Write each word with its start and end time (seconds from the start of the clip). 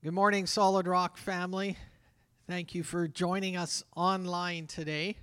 Good 0.00 0.12
morning, 0.12 0.46
Solid 0.46 0.86
Rock 0.86 1.16
family. 1.16 1.76
Thank 2.46 2.72
you 2.72 2.84
for 2.84 3.08
joining 3.08 3.56
us 3.56 3.82
online 3.96 4.68
today. 4.68 5.16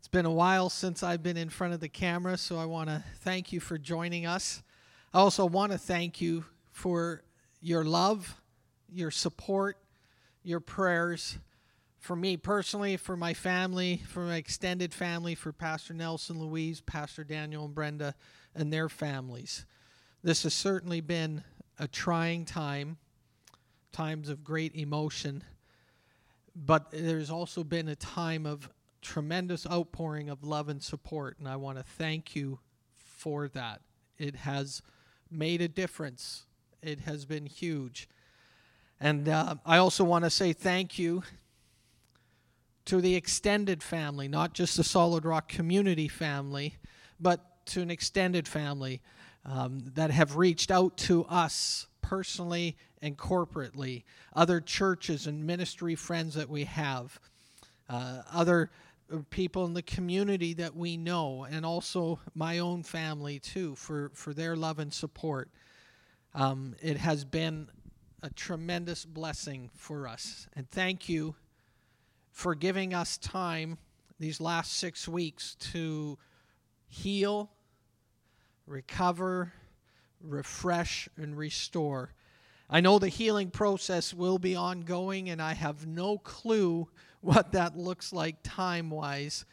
It's 0.00 0.08
been 0.08 0.26
a 0.26 0.32
while 0.32 0.68
since 0.68 1.04
I've 1.04 1.22
been 1.22 1.36
in 1.36 1.48
front 1.48 1.72
of 1.72 1.78
the 1.78 1.88
camera, 1.88 2.36
so 2.36 2.58
I 2.58 2.64
want 2.64 2.88
to 2.88 3.04
thank 3.20 3.52
you 3.52 3.60
for 3.60 3.78
joining 3.78 4.26
us. 4.26 4.64
I 5.14 5.20
also 5.20 5.46
want 5.46 5.70
to 5.70 5.78
thank 5.78 6.20
you 6.20 6.46
for 6.72 7.22
your 7.60 7.84
love, 7.84 8.40
your 8.92 9.12
support, 9.12 9.78
your 10.42 10.58
prayers 10.58 11.38
for 12.00 12.16
me 12.16 12.36
personally, 12.36 12.96
for 12.96 13.16
my 13.16 13.34
family, 13.34 14.02
for 14.08 14.24
my 14.24 14.34
extended 14.34 14.92
family, 14.92 15.36
for 15.36 15.52
Pastor 15.52 15.94
Nelson, 15.94 16.40
Louise, 16.40 16.80
Pastor 16.80 17.22
Daniel, 17.22 17.66
and 17.66 17.74
Brenda, 17.74 18.16
and 18.56 18.72
their 18.72 18.88
families. 18.88 19.64
This 20.24 20.42
has 20.42 20.54
certainly 20.54 21.00
been 21.00 21.44
a 21.78 21.86
trying 21.86 22.44
time 22.44 22.98
times 23.92 24.28
of 24.28 24.42
great 24.42 24.74
emotion, 24.74 25.44
but 26.54 26.90
there's 26.90 27.30
also 27.30 27.62
been 27.62 27.88
a 27.88 27.96
time 27.96 28.46
of 28.46 28.68
tremendous 29.00 29.66
outpouring 29.66 30.28
of 30.28 30.44
love 30.44 30.68
and 30.68 30.82
support, 30.82 31.38
and 31.38 31.48
I 31.48 31.56
want 31.56 31.78
to 31.78 31.84
thank 31.84 32.34
you 32.34 32.58
for 32.94 33.48
that. 33.48 33.82
It 34.18 34.36
has 34.36 34.82
made 35.30 35.60
a 35.60 35.68
difference, 35.68 36.44
it 36.82 37.00
has 37.00 37.24
been 37.24 37.46
huge. 37.46 38.08
And 39.00 39.28
uh, 39.28 39.56
I 39.66 39.78
also 39.78 40.04
want 40.04 40.24
to 40.24 40.30
say 40.30 40.52
thank 40.52 40.98
you 40.98 41.22
to 42.84 43.00
the 43.00 43.14
extended 43.14 43.82
family, 43.82 44.28
not 44.28 44.54
just 44.54 44.76
the 44.76 44.84
Solid 44.84 45.24
Rock 45.24 45.48
community 45.48 46.08
family, 46.08 46.76
but 47.18 47.66
to 47.66 47.80
an 47.80 47.90
extended 47.90 48.46
family 48.46 49.00
um, 49.44 49.80
that 49.94 50.10
have 50.10 50.36
reached 50.36 50.70
out 50.70 50.96
to 50.98 51.24
us 51.24 51.86
personally 52.12 52.76
and 53.00 53.16
corporately, 53.16 54.02
other 54.36 54.60
churches 54.60 55.26
and 55.26 55.46
ministry 55.46 55.94
friends 55.94 56.34
that 56.34 56.46
we 56.46 56.64
have, 56.64 57.18
uh, 57.88 58.20
other 58.30 58.70
people 59.30 59.64
in 59.64 59.72
the 59.72 59.80
community 59.80 60.52
that 60.52 60.76
we 60.76 60.94
know, 60.98 61.46
and 61.50 61.64
also 61.64 62.20
my 62.34 62.58
own 62.58 62.82
family 62.82 63.38
too, 63.38 63.74
for, 63.76 64.10
for 64.12 64.34
their 64.34 64.54
love 64.54 64.78
and 64.78 64.92
support. 64.92 65.48
Um, 66.34 66.76
it 66.82 66.98
has 66.98 67.24
been 67.24 67.68
a 68.22 68.28
tremendous 68.28 69.06
blessing 69.06 69.70
for 69.74 70.06
us. 70.06 70.46
And 70.54 70.68
thank 70.68 71.08
you 71.08 71.34
for 72.30 72.54
giving 72.54 72.92
us 72.92 73.16
time 73.16 73.78
these 74.20 74.38
last 74.38 74.74
six 74.74 75.08
weeks 75.08 75.54
to 75.72 76.18
heal, 76.88 77.48
recover, 78.66 79.54
refresh, 80.22 81.08
and 81.16 81.36
restore. 81.36 82.12
I 82.68 82.80
know 82.80 82.98
the 82.98 83.08
healing 83.08 83.50
process 83.50 84.14
will 84.14 84.38
be 84.38 84.56
ongoing, 84.56 85.28
and 85.28 85.42
I 85.42 85.52
have 85.54 85.86
no 85.86 86.18
clue 86.18 86.88
what 87.20 87.52
that 87.52 87.76
looks 87.76 88.12
like 88.12 88.36
time 88.42 88.90
wise. 88.90 89.44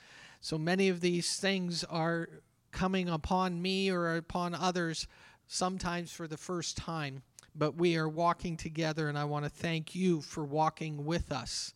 So 0.42 0.58
many 0.58 0.90
of 0.90 1.02
these 1.02 1.38
things 1.38 1.84
are 1.84 2.30
coming 2.72 3.10
upon 3.10 3.62
me 3.62 3.90
or 3.92 4.16
upon 4.16 4.56
others 4.56 5.08
sometimes 5.48 6.12
for 6.12 6.28
the 6.28 6.38
first 6.38 6.78
time. 6.78 7.24
But 7.56 7.76
we 7.76 7.98
are 7.98 8.08
walking 8.08 8.56
together, 8.56 9.10
and 9.10 9.18
I 9.18 9.26
want 9.26 9.44
to 9.44 9.50
thank 9.50 9.96
you 9.96 10.22
for 10.22 10.46
walking 10.46 11.04
with 11.06 11.32
us. 11.32 11.74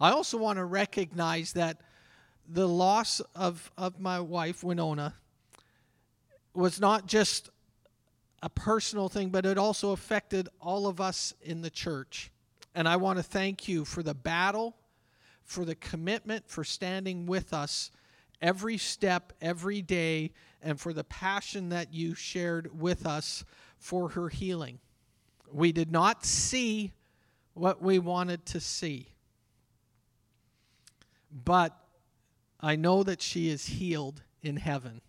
I 0.00 0.12
also 0.12 0.38
want 0.38 0.56
to 0.56 0.64
recognize 0.64 1.52
that 1.52 1.82
the 2.48 2.66
loss 2.66 3.20
of, 3.34 3.70
of 3.76 4.00
my 4.00 4.18
wife, 4.18 4.64
Winona, 4.64 5.14
was 6.54 6.80
not 6.80 7.06
just 7.06 7.50
a 8.42 8.48
personal 8.48 9.08
thing, 9.08 9.30
but 9.30 9.44
it 9.44 9.58
also 9.58 9.90
affected 9.90 10.48
all 10.60 10.86
of 10.86 11.00
us 11.00 11.34
in 11.42 11.62
the 11.62 11.70
church. 11.70 12.30
And 12.74 12.88
I 12.88 12.96
want 12.96 13.18
to 13.18 13.22
thank 13.22 13.68
you 13.68 13.84
for 13.84 14.02
the 14.02 14.14
battle, 14.14 14.76
for 15.44 15.64
the 15.64 15.74
commitment, 15.74 16.48
for 16.48 16.64
standing 16.64 17.26
with 17.26 17.52
us 17.52 17.90
every 18.40 18.78
step, 18.78 19.32
every 19.40 19.82
day, 19.82 20.32
and 20.62 20.80
for 20.80 20.92
the 20.92 21.04
passion 21.04 21.70
that 21.70 21.92
you 21.92 22.14
shared 22.14 22.80
with 22.80 23.06
us 23.06 23.44
for 23.78 24.10
her 24.10 24.28
healing. 24.28 24.78
We 25.52 25.72
did 25.72 25.90
not 25.90 26.24
see 26.24 26.92
what 27.54 27.82
we 27.82 27.98
wanted 27.98 28.46
to 28.46 28.60
see, 28.60 29.08
but 31.44 31.76
I 32.60 32.76
know 32.76 33.02
that 33.02 33.20
she 33.20 33.48
is 33.48 33.66
healed 33.66 34.22
in 34.42 34.56
heaven. 34.56 35.00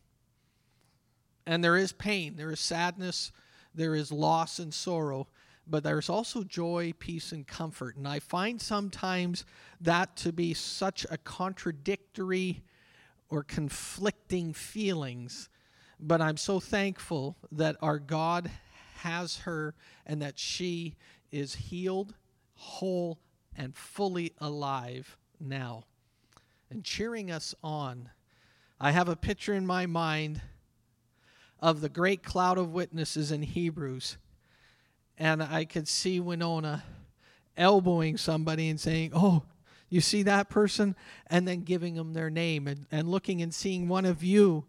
And 1.51 1.61
there 1.61 1.75
is 1.75 1.91
pain, 1.91 2.37
there 2.37 2.53
is 2.53 2.61
sadness, 2.61 3.33
there 3.75 3.93
is 3.93 4.09
loss 4.09 4.57
and 4.57 4.73
sorrow, 4.73 5.27
but 5.67 5.83
there's 5.83 6.07
also 6.07 6.45
joy, 6.45 6.93
peace, 6.97 7.33
and 7.33 7.45
comfort. 7.45 7.97
And 7.97 8.07
I 8.07 8.19
find 8.19 8.61
sometimes 8.61 9.43
that 9.81 10.15
to 10.15 10.31
be 10.31 10.53
such 10.53 11.05
a 11.11 11.17
contradictory 11.17 12.63
or 13.27 13.43
conflicting 13.43 14.53
feelings. 14.53 15.49
But 15.99 16.21
I'm 16.21 16.37
so 16.37 16.61
thankful 16.61 17.35
that 17.51 17.75
our 17.81 17.99
God 17.99 18.49
has 18.99 19.39
her 19.39 19.75
and 20.05 20.21
that 20.21 20.39
she 20.39 20.95
is 21.33 21.55
healed, 21.55 22.13
whole, 22.55 23.19
and 23.57 23.75
fully 23.75 24.31
alive 24.37 25.17
now. 25.37 25.83
And 26.69 26.85
cheering 26.85 27.29
us 27.29 27.53
on. 27.61 28.09
I 28.79 28.91
have 28.91 29.09
a 29.09 29.17
picture 29.17 29.53
in 29.53 29.65
my 29.65 29.85
mind 29.85 30.39
of 31.61 31.81
the 31.81 31.89
great 31.89 32.23
cloud 32.23 32.57
of 32.57 32.71
witnesses 32.71 33.31
in 33.31 33.43
Hebrews. 33.43 34.17
And 35.17 35.43
I 35.43 35.65
could 35.65 35.87
see 35.87 36.19
Winona 36.19 36.83
elbowing 37.55 38.17
somebody 38.17 38.69
and 38.69 38.79
saying, 38.79 39.11
Oh, 39.13 39.43
you 39.89 40.01
see 40.01 40.23
that 40.23 40.49
person? 40.49 40.95
And 41.27 41.47
then 41.47 41.61
giving 41.61 41.95
them 41.95 42.13
their 42.13 42.29
name 42.29 42.67
and, 42.67 42.87
and 42.91 43.07
looking 43.07 43.41
and 43.41 43.53
seeing 43.53 43.87
one 43.87 44.05
of 44.05 44.23
you 44.23 44.65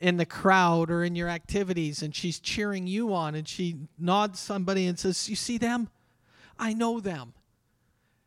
in 0.00 0.18
the 0.18 0.26
crowd 0.26 0.90
or 0.90 1.04
in 1.04 1.16
your 1.16 1.28
activities 1.28 2.02
and 2.02 2.14
she's 2.14 2.38
cheering 2.38 2.86
you 2.86 3.14
on 3.14 3.34
and 3.34 3.48
she 3.48 3.76
nods 3.98 4.38
somebody 4.38 4.86
and 4.86 4.98
says, 4.98 5.28
You 5.28 5.36
see 5.36 5.56
them? 5.56 5.88
I 6.58 6.74
know 6.74 7.00
them. 7.00 7.32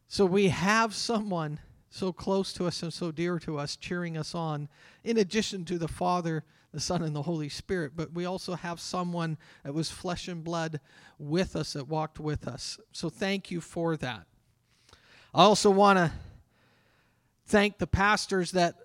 So 0.08 0.25
we 0.25 0.48
have 0.48 0.96
someone 0.96 1.59
so 1.92 2.12
close 2.12 2.53
to 2.53 2.66
us 2.66 2.81
and 2.81 2.94
so 2.94 3.12
dear 3.12 3.38
to 3.40 3.59
us 3.59 3.75
cheering 3.75 4.18
us 4.18 4.34
on, 4.34 4.69
in 5.03 5.18
addition 5.18 5.66
to 5.66 5.78
the 5.78 5.88
Father 5.88 6.44
the 6.72 6.80
Son, 6.80 7.02
and 7.02 7.16
the 7.16 7.24
Holy 7.24 7.50
Spirit, 7.50 7.94
but 7.96 8.13
we 8.13 8.25
also 8.25 8.53
have 8.53 8.80
someone 8.80 9.38
that 9.63 9.74
was 9.74 9.90
flesh 9.90 10.28
and 10.28 10.44
blood 10.44 10.80
with 11.18 11.56
us, 11.56 11.74
that 11.74 11.88
walked 11.88 12.19
with 12.19 12.47
us. 12.47 12.80
So 12.91 13.09
thank 13.09 13.50
you 13.50 13.59
for 13.59 13.97
that. 13.97 14.25
I 15.34 15.44
also 15.44 15.72
want 15.72 15.97
to 15.97 16.12
thank 17.47 17.80
the 17.80 17.88
pastors 17.88 18.52
that 18.52 18.75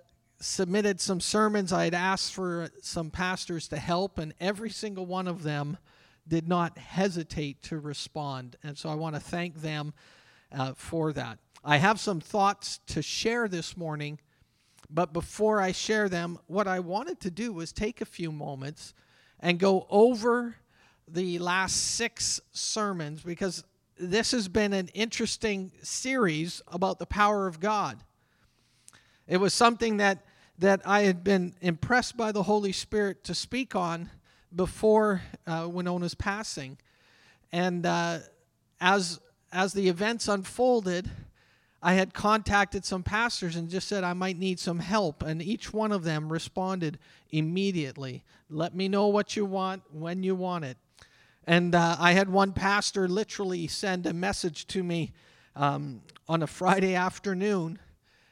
submitted 0.40 1.00
some 1.00 1.20
sermons. 1.20 1.72
I 1.72 1.84
had 1.84 1.94
asked 1.94 2.34
for 2.34 2.68
some 2.82 3.10
pastors 3.10 3.68
to 3.68 3.76
help, 3.76 4.18
and 4.18 4.34
every 4.40 4.70
single 4.70 5.06
one 5.06 5.28
of 5.28 5.42
them 5.42 5.78
did 6.26 6.48
not 6.48 6.78
hesitate 6.78 7.62
to 7.64 7.78
respond. 7.78 8.56
And 8.62 8.78
so 8.78 8.88
I 8.88 8.94
want 8.94 9.14
to 9.14 9.20
thank 9.20 9.60
them 9.60 9.92
uh, 10.50 10.72
for 10.74 11.12
that. 11.12 11.38
I 11.62 11.78
have 11.78 12.00
some 12.00 12.20
thoughts 12.20 12.80
to 12.88 13.02
share 13.02 13.48
this 13.48 13.76
morning 13.76 14.18
but 14.90 15.12
before 15.12 15.60
I 15.60 15.72
share 15.72 16.08
them, 16.08 16.38
what 16.46 16.66
I 16.66 16.80
wanted 16.80 17.20
to 17.20 17.30
do 17.30 17.52
was 17.52 17.72
take 17.72 18.00
a 18.00 18.06
few 18.06 18.30
moments 18.30 18.94
and 19.40 19.58
go 19.58 19.86
over 19.90 20.56
the 21.06 21.38
last 21.38 21.76
six 21.94 22.40
sermons 22.52 23.22
because 23.22 23.64
this 23.98 24.32
has 24.32 24.48
been 24.48 24.72
an 24.72 24.88
interesting 24.88 25.70
series 25.82 26.62
about 26.68 26.98
the 26.98 27.06
power 27.06 27.46
of 27.46 27.60
God. 27.60 27.98
It 29.26 29.38
was 29.38 29.54
something 29.54 29.98
that, 29.98 30.24
that 30.58 30.82
I 30.84 31.02
had 31.02 31.24
been 31.24 31.54
impressed 31.60 32.16
by 32.16 32.32
the 32.32 32.42
Holy 32.42 32.72
Spirit 32.72 33.24
to 33.24 33.34
speak 33.34 33.74
on 33.74 34.10
before 34.54 35.22
uh, 35.46 35.68
Winona's 35.68 36.14
passing. 36.14 36.78
And 37.52 37.86
uh, 37.86 38.18
as, 38.80 39.20
as 39.52 39.72
the 39.72 39.88
events 39.88 40.28
unfolded, 40.28 41.10
I 41.86 41.92
had 41.92 42.14
contacted 42.14 42.86
some 42.86 43.02
pastors 43.02 43.56
and 43.56 43.68
just 43.68 43.86
said 43.86 44.04
I 44.04 44.14
might 44.14 44.38
need 44.38 44.58
some 44.58 44.78
help, 44.78 45.22
and 45.22 45.42
each 45.42 45.70
one 45.70 45.92
of 45.92 46.02
them 46.02 46.32
responded 46.32 46.98
immediately. 47.30 48.24
Let 48.48 48.74
me 48.74 48.88
know 48.88 49.08
what 49.08 49.36
you 49.36 49.44
want 49.44 49.82
when 49.92 50.22
you 50.22 50.34
want 50.34 50.64
it. 50.64 50.78
And 51.46 51.74
uh, 51.74 51.96
I 52.00 52.12
had 52.12 52.30
one 52.30 52.54
pastor 52.54 53.06
literally 53.06 53.66
send 53.66 54.06
a 54.06 54.14
message 54.14 54.66
to 54.68 54.82
me 54.82 55.12
um, 55.54 56.00
on 56.26 56.42
a 56.42 56.46
Friday 56.46 56.94
afternoon, 56.94 57.78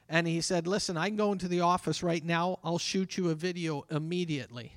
and 0.08 0.26
he 0.26 0.40
said, 0.40 0.66
Listen, 0.66 0.96
I 0.96 1.08
can 1.08 1.16
go 1.16 1.31
into 1.31 1.46
the 1.46 1.60
office 1.60 2.02
right 2.02 2.25
now, 2.25 2.58
I'll 2.64 2.78
shoot 2.78 3.19
you 3.19 3.28
a 3.28 3.34
video 3.34 3.84
immediately. 3.90 4.76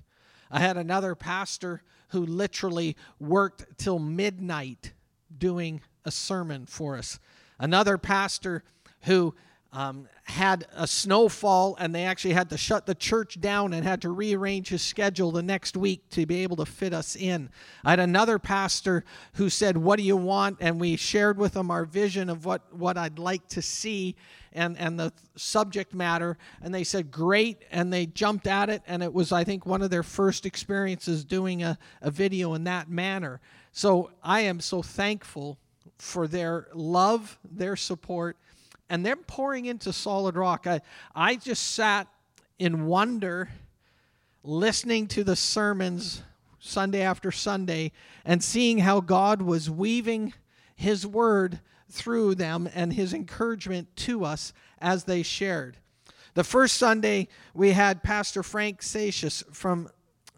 I 0.51 0.59
had 0.59 0.75
another 0.75 1.15
pastor 1.15 1.81
who 2.09 2.25
literally 2.25 2.97
worked 3.21 3.77
till 3.77 3.99
midnight 3.99 4.91
doing 5.37 5.79
a 6.03 6.11
sermon 6.11 6.65
for 6.65 6.97
us. 6.97 7.19
Another 7.59 7.97
pastor 7.97 8.63
who 9.03 9.33
um, 9.75 10.07
had 10.23 10.65
a 10.73 10.87
snowfall 10.87 11.75
and 11.77 11.93
they 11.93 12.05
actually 12.05 12.33
had 12.33 12.49
to 12.49 12.57
shut 12.57 12.85
the 12.85 12.95
church 12.95 13.41
down 13.41 13.73
and 13.73 13.85
had 13.85 14.01
to 14.03 14.09
rearrange 14.09 14.69
his 14.69 14.81
schedule 14.81 15.31
the 15.31 15.43
next 15.43 15.75
week 15.75 16.09
to 16.11 16.25
be 16.25 16.43
able 16.43 16.55
to 16.55 16.65
fit 16.65 16.93
us 16.93 17.15
in. 17.15 17.49
I 17.83 17.89
had 17.91 17.99
another 17.99 18.39
pastor 18.39 19.03
who 19.33 19.49
said, 19.49 19.75
What 19.75 19.97
do 19.97 20.03
you 20.03 20.15
want? 20.15 20.57
And 20.61 20.79
we 20.79 20.95
shared 20.95 21.37
with 21.37 21.55
him 21.55 21.69
our 21.69 21.83
vision 21.83 22.29
of 22.29 22.45
what, 22.45 22.73
what 22.73 22.97
I'd 22.97 23.19
like 23.19 23.47
to 23.49 23.61
see 23.61 24.15
and, 24.53 24.77
and 24.77 24.97
the 24.97 25.11
subject 25.35 25.93
matter. 25.93 26.37
And 26.61 26.73
they 26.73 26.85
said, 26.85 27.11
Great. 27.11 27.63
And 27.69 27.91
they 27.91 28.05
jumped 28.05 28.47
at 28.47 28.69
it. 28.69 28.81
And 28.87 29.03
it 29.03 29.13
was, 29.13 29.33
I 29.33 29.43
think, 29.43 29.65
one 29.65 29.81
of 29.81 29.89
their 29.89 30.03
first 30.03 30.45
experiences 30.45 31.25
doing 31.25 31.63
a, 31.63 31.77
a 32.01 32.09
video 32.09 32.53
in 32.53 32.63
that 32.63 32.89
manner. 32.89 33.41
So 33.73 34.11
I 34.23 34.41
am 34.41 34.61
so 34.61 34.81
thankful 34.81 35.59
for 35.97 36.27
their 36.27 36.67
love, 36.73 37.37
their 37.49 37.75
support 37.75 38.37
and 38.89 39.05
they're 39.05 39.15
pouring 39.15 39.65
into 39.65 39.91
solid 39.91 40.35
rock. 40.35 40.67
I, 40.67 40.81
I 41.13 41.35
just 41.35 41.73
sat 41.73 42.07
in 42.59 42.85
wonder 42.85 43.49
listening 44.43 45.07
to 45.07 45.23
the 45.23 45.35
sermons 45.35 46.21
Sunday 46.59 47.01
after 47.01 47.31
Sunday 47.31 47.91
and 48.23 48.43
seeing 48.43 48.79
how 48.79 48.99
God 48.99 49.41
was 49.41 49.69
weaving 49.69 50.33
His 50.75 51.05
word 51.05 51.59
through 51.89 52.35
them 52.35 52.69
and 52.73 52.93
His 52.93 53.13
encouragement 53.13 53.95
to 53.97 54.23
us 54.23 54.53
as 54.79 55.05
they 55.05 55.23
shared. 55.23 55.77
The 56.35 56.43
first 56.43 56.75
Sunday, 56.77 57.27
we 57.53 57.71
had 57.71 58.03
Pastor 58.03 58.43
Frank 58.43 58.81
Satius 58.81 59.43
from 59.53 59.89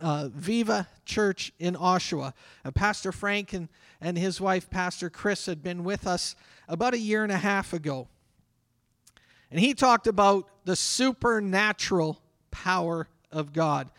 uh, 0.01 0.29
Viva 0.29 0.87
Church 1.05 1.51
in 1.59 1.75
Oshawa. 1.75 2.33
And 2.63 2.75
Pastor 2.75 3.11
Frank 3.11 3.53
and, 3.53 3.69
and 4.01 4.17
his 4.17 4.39
wife, 4.39 4.69
Pastor 4.69 5.09
Chris, 5.09 5.45
had 5.45 5.63
been 5.63 5.83
with 5.83 6.05
us 6.05 6.35
about 6.67 6.93
a 6.93 6.99
year 6.99 7.23
and 7.23 7.31
a 7.31 7.37
half 7.37 7.73
ago. 7.73 8.07
And 9.49 9.59
he 9.59 9.73
talked 9.73 10.07
about 10.07 10.47
the 10.65 10.75
supernatural 10.75 12.21
power 12.51 13.07
of 13.31 13.53
God. 13.53 13.89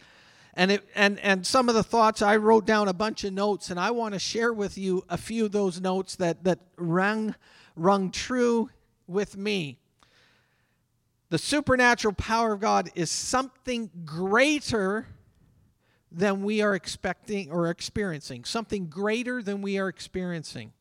And, 0.55 0.73
it, 0.73 0.89
and, 0.95 1.19
and 1.21 1.47
some 1.47 1.69
of 1.69 1.75
the 1.75 1.85
thoughts, 1.85 2.21
I 2.21 2.37
wrote 2.37 2.67
down 2.67 2.89
a 2.89 2.93
bunch 2.93 3.25
of 3.25 3.33
notes, 3.33 3.71
and 3.71 3.79
I 3.79 3.93
want 3.93 4.15
to 4.15 4.19
share 4.19 4.53
with 4.53 4.77
you 4.77 5.05
a 5.09 5.17
few 5.17 5.45
of 5.45 5.53
those 5.53 5.81
notes 5.81 6.17
that, 6.17 6.45
that 6.45 6.59
rung, 6.77 7.35
rung 7.77 8.11
true 8.11 8.69
with 9.07 9.37
me. 9.37 9.79
The 11.31 11.39
supernatural 11.39 12.15
power 12.15 12.55
of 12.55 12.61
God 12.61 12.91
is 12.95 13.11
something 13.11 13.91
greater 14.05 15.07
than 16.11 16.43
we 16.43 16.63
are 16.63 16.75
expecting 16.75 17.51
or 17.51 17.69
experiencing, 17.71 18.45
something 18.45 18.87
greater 18.87 19.43
than 19.43 19.63
we 19.63 19.79
are 19.79 19.89
experiencing. 19.89 20.73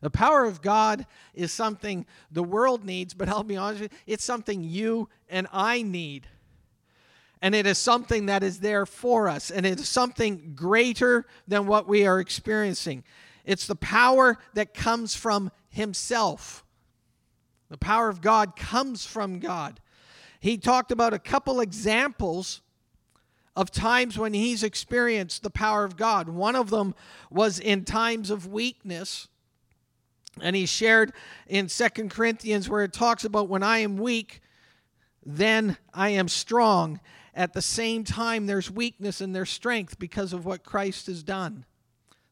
The 0.00 0.10
power 0.10 0.44
of 0.44 0.62
God 0.62 1.06
is 1.34 1.52
something 1.52 2.06
the 2.30 2.42
world 2.42 2.84
needs, 2.84 3.14
but 3.14 3.28
I'll 3.28 3.42
be 3.42 3.56
honest 3.56 3.82
with 3.82 3.92
you, 3.92 3.98
it's 4.06 4.24
something 4.24 4.64
you 4.64 5.08
and 5.28 5.46
I 5.52 5.82
need. 5.82 6.26
And 7.42 7.54
it 7.54 7.66
is 7.66 7.78
something 7.78 8.26
that 8.26 8.42
is 8.42 8.60
there 8.60 8.86
for 8.86 9.28
us, 9.28 9.50
and 9.50 9.64
it 9.64 9.80
is 9.80 9.88
something 9.88 10.52
greater 10.54 11.26
than 11.48 11.66
what 11.66 11.86
we 11.86 12.06
are 12.06 12.20
experiencing. 12.20 13.04
It's 13.44 13.66
the 13.66 13.76
power 13.76 14.38
that 14.54 14.74
comes 14.74 15.14
from 15.14 15.50
Himself. 15.68 16.64
The 17.70 17.78
power 17.78 18.08
of 18.08 18.20
God 18.20 18.56
comes 18.56 19.06
from 19.06 19.38
God. 19.38 19.80
He 20.40 20.58
talked 20.58 20.92
about 20.92 21.14
a 21.14 21.18
couple 21.18 21.60
examples 21.60 22.62
of 23.60 23.70
times 23.70 24.18
when 24.18 24.32
he's 24.32 24.62
experienced 24.62 25.42
the 25.42 25.50
power 25.50 25.84
of 25.84 25.96
God. 25.96 26.28
One 26.28 26.56
of 26.56 26.70
them 26.70 26.94
was 27.30 27.60
in 27.60 27.84
times 27.84 28.30
of 28.30 28.46
weakness 28.46 29.28
and 30.40 30.56
he 30.56 30.64
shared 30.64 31.12
in 31.46 31.68
Second 31.68 32.10
Corinthians 32.10 32.68
where 32.68 32.84
it 32.84 32.92
talks 32.92 33.24
about 33.24 33.48
when 33.48 33.62
I 33.62 33.78
am 33.78 33.98
weak, 33.98 34.40
then 35.24 35.76
I 35.92 36.10
am 36.10 36.28
strong. 36.28 37.00
At 37.34 37.52
the 37.52 37.62
same 37.62 38.04
time, 38.04 38.46
there's 38.46 38.70
weakness 38.70 39.20
and 39.20 39.34
there's 39.34 39.50
strength 39.50 39.98
because 39.98 40.32
of 40.32 40.46
what 40.46 40.64
Christ 40.64 41.06
has 41.08 41.22
done. 41.22 41.66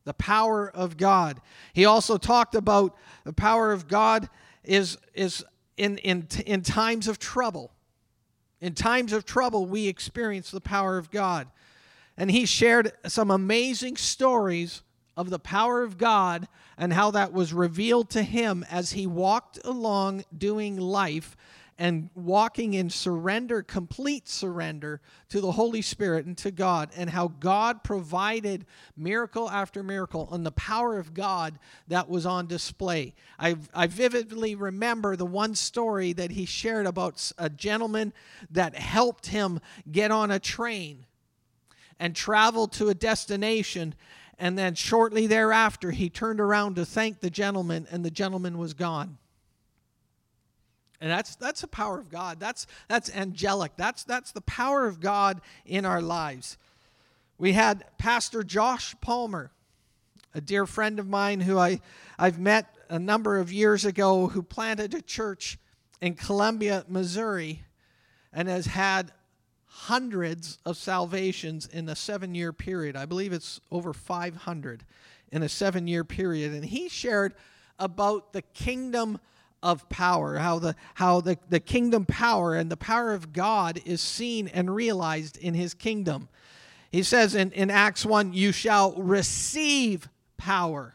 The 0.04 0.14
power 0.14 0.70
of 0.70 0.96
God. 0.96 1.40
He 1.74 1.84
also 1.84 2.16
talked 2.16 2.54
about 2.54 2.96
the 3.24 3.34
power 3.34 3.72
of 3.72 3.88
God 3.88 4.30
is, 4.64 4.96
is 5.12 5.44
in, 5.76 5.98
in, 5.98 6.26
in 6.46 6.62
times 6.62 7.06
of 7.06 7.18
trouble. 7.18 7.72
In 8.60 8.74
times 8.74 9.12
of 9.12 9.24
trouble, 9.24 9.66
we 9.66 9.86
experience 9.86 10.50
the 10.50 10.60
power 10.60 10.98
of 10.98 11.10
God. 11.10 11.48
And 12.16 12.30
he 12.30 12.46
shared 12.46 12.92
some 13.06 13.30
amazing 13.30 13.96
stories 13.96 14.82
of 15.16 15.30
the 15.30 15.38
power 15.38 15.82
of 15.82 15.98
God 15.98 16.48
and 16.76 16.92
how 16.92 17.10
that 17.12 17.32
was 17.32 17.52
revealed 17.52 18.10
to 18.10 18.22
him 18.22 18.64
as 18.70 18.92
he 18.92 19.06
walked 19.06 19.58
along 19.64 20.24
doing 20.36 20.76
life 20.76 21.36
and 21.78 22.10
walking 22.14 22.74
in 22.74 22.90
surrender, 22.90 23.62
complete 23.62 24.28
surrender 24.28 25.00
to 25.28 25.40
the 25.40 25.52
Holy 25.52 25.80
Spirit 25.80 26.26
and 26.26 26.36
to 26.38 26.50
God, 26.50 26.90
and 26.96 27.08
how 27.08 27.28
God 27.28 27.84
provided 27.84 28.66
miracle 28.96 29.48
after 29.48 29.82
miracle 29.82 30.28
and 30.32 30.44
the 30.44 30.52
power 30.52 30.98
of 30.98 31.14
God 31.14 31.58
that 31.86 32.08
was 32.08 32.26
on 32.26 32.46
display. 32.46 33.14
I, 33.38 33.56
I 33.72 33.86
vividly 33.86 34.56
remember 34.56 35.14
the 35.14 35.24
one 35.24 35.54
story 35.54 36.12
that 36.14 36.32
he 36.32 36.46
shared 36.46 36.86
about 36.86 37.32
a 37.38 37.48
gentleman 37.48 38.12
that 38.50 38.74
helped 38.74 39.28
him 39.28 39.60
get 39.90 40.10
on 40.10 40.32
a 40.32 40.40
train 40.40 41.06
and 42.00 42.14
travel 42.14 42.66
to 42.68 42.88
a 42.88 42.94
destination 42.94 43.94
and 44.38 44.56
then 44.56 44.74
shortly 44.74 45.26
thereafter, 45.26 45.90
he 45.90 46.08
turned 46.08 46.40
around 46.40 46.76
to 46.76 46.84
thank 46.84 47.20
the 47.20 47.30
gentleman, 47.30 47.88
and 47.90 48.04
the 48.04 48.10
gentleman 48.10 48.56
was 48.56 48.72
gone. 48.72 49.18
And 51.00 51.10
that's 51.10 51.36
that's 51.36 51.60
the 51.60 51.68
power 51.68 51.98
of 51.98 52.10
God. 52.10 52.40
That's 52.40 52.66
that's 52.88 53.14
angelic. 53.14 53.72
That's 53.76 54.04
that's 54.04 54.32
the 54.32 54.40
power 54.40 54.86
of 54.86 55.00
God 55.00 55.40
in 55.64 55.84
our 55.84 56.02
lives. 56.02 56.58
We 57.38 57.52
had 57.52 57.84
Pastor 57.98 58.42
Josh 58.42 58.96
Palmer, 59.00 59.52
a 60.34 60.40
dear 60.40 60.66
friend 60.66 60.98
of 60.98 61.06
mine 61.06 61.40
who 61.40 61.56
I, 61.56 61.80
I've 62.18 62.40
met 62.40 62.74
a 62.90 62.98
number 62.98 63.38
of 63.38 63.52
years 63.52 63.84
ago, 63.84 64.26
who 64.26 64.42
planted 64.42 64.92
a 64.92 65.00
church 65.00 65.56
in 66.00 66.14
Columbia, 66.14 66.84
Missouri, 66.88 67.62
and 68.32 68.48
has 68.48 68.66
had 68.66 69.12
hundreds 69.66 70.58
of 70.66 70.76
salvations 70.76 71.66
in 71.66 71.88
a 71.88 71.94
seven 71.94 72.34
year 72.34 72.52
period. 72.52 72.96
I 72.96 73.06
believe 73.06 73.32
it's 73.32 73.60
over 73.70 73.92
500 73.92 74.84
in 75.30 75.42
a 75.44 75.48
seven 75.48 75.86
year 75.86 76.02
period. 76.02 76.52
And 76.52 76.64
he 76.64 76.88
shared 76.88 77.34
about 77.78 78.32
the 78.32 78.42
kingdom 78.42 79.20
of 79.62 79.88
power, 79.88 80.38
how 80.38 80.58
the 80.58 80.74
how 80.94 81.20
the, 81.20 81.38
the 81.48 81.60
kingdom 81.60 82.04
power 82.06 82.54
and 82.54 82.70
the 82.70 82.76
power 82.76 83.12
of 83.12 83.32
God 83.32 83.80
is 83.84 84.00
seen 84.00 84.48
and 84.48 84.74
realized 84.74 85.36
in 85.36 85.54
his 85.54 85.74
kingdom. 85.74 86.28
He 86.90 87.02
says 87.02 87.34
in, 87.34 87.52
in 87.52 87.70
Acts 87.70 88.06
1, 88.06 88.32
you 88.32 88.50
shall 88.50 88.92
receive 88.94 90.08
power 90.36 90.94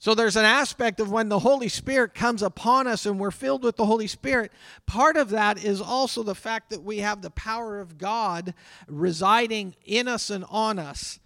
so 0.00 0.14
there's 0.14 0.36
an 0.36 0.46
aspect 0.46 0.98
of 0.98 1.12
when 1.12 1.28
the 1.28 1.40
Holy 1.40 1.68
Spirit 1.68 2.14
comes 2.14 2.42
upon 2.42 2.86
us 2.86 3.04
and 3.04 3.20
we're 3.20 3.30
filled 3.30 3.62
with 3.62 3.76
the 3.76 3.84
Holy 3.84 4.06
Spirit. 4.06 4.50
Part 4.86 5.18
of 5.18 5.28
that 5.28 5.62
is 5.62 5.78
also 5.78 6.22
the 6.22 6.34
fact 6.34 6.70
that 6.70 6.82
we 6.82 7.00
have 7.00 7.20
the 7.20 7.30
power 7.30 7.78
of 7.78 7.98
God 7.98 8.54
residing 8.88 9.74
in 9.84 10.08
us 10.08 10.30
and 10.30 10.46
on 10.48 10.78
us. 10.78 11.20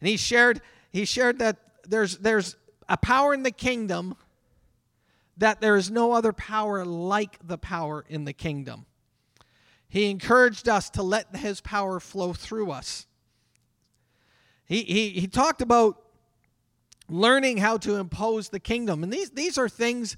And 0.00 0.08
he 0.08 0.16
shared 0.16 0.62
he 0.92 1.04
shared 1.04 1.40
that 1.40 1.58
there's 1.86 2.16
there's 2.16 2.56
a 2.88 2.96
power 2.96 3.34
in 3.34 3.42
the 3.42 3.50
kingdom 3.50 4.16
that 5.36 5.60
there 5.60 5.76
is 5.76 5.90
no 5.90 6.12
other 6.12 6.32
power 6.32 6.84
like 6.84 7.38
the 7.46 7.58
power 7.58 8.04
in 8.08 8.24
the 8.24 8.32
kingdom. 8.32 8.86
He 9.88 10.10
encouraged 10.10 10.68
us 10.68 10.90
to 10.90 11.02
let 11.02 11.36
his 11.36 11.60
power 11.60 12.00
flow 12.00 12.32
through 12.32 12.70
us. 12.70 13.06
He, 14.66 14.82
he, 14.82 15.08
he 15.10 15.26
talked 15.26 15.62
about 15.62 16.02
learning 17.08 17.58
how 17.58 17.76
to 17.78 17.96
impose 17.96 18.48
the 18.48 18.58
kingdom. 18.58 19.02
And 19.02 19.12
these, 19.12 19.30
these 19.30 19.58
are 19.58 19.68
things 19.68 20.16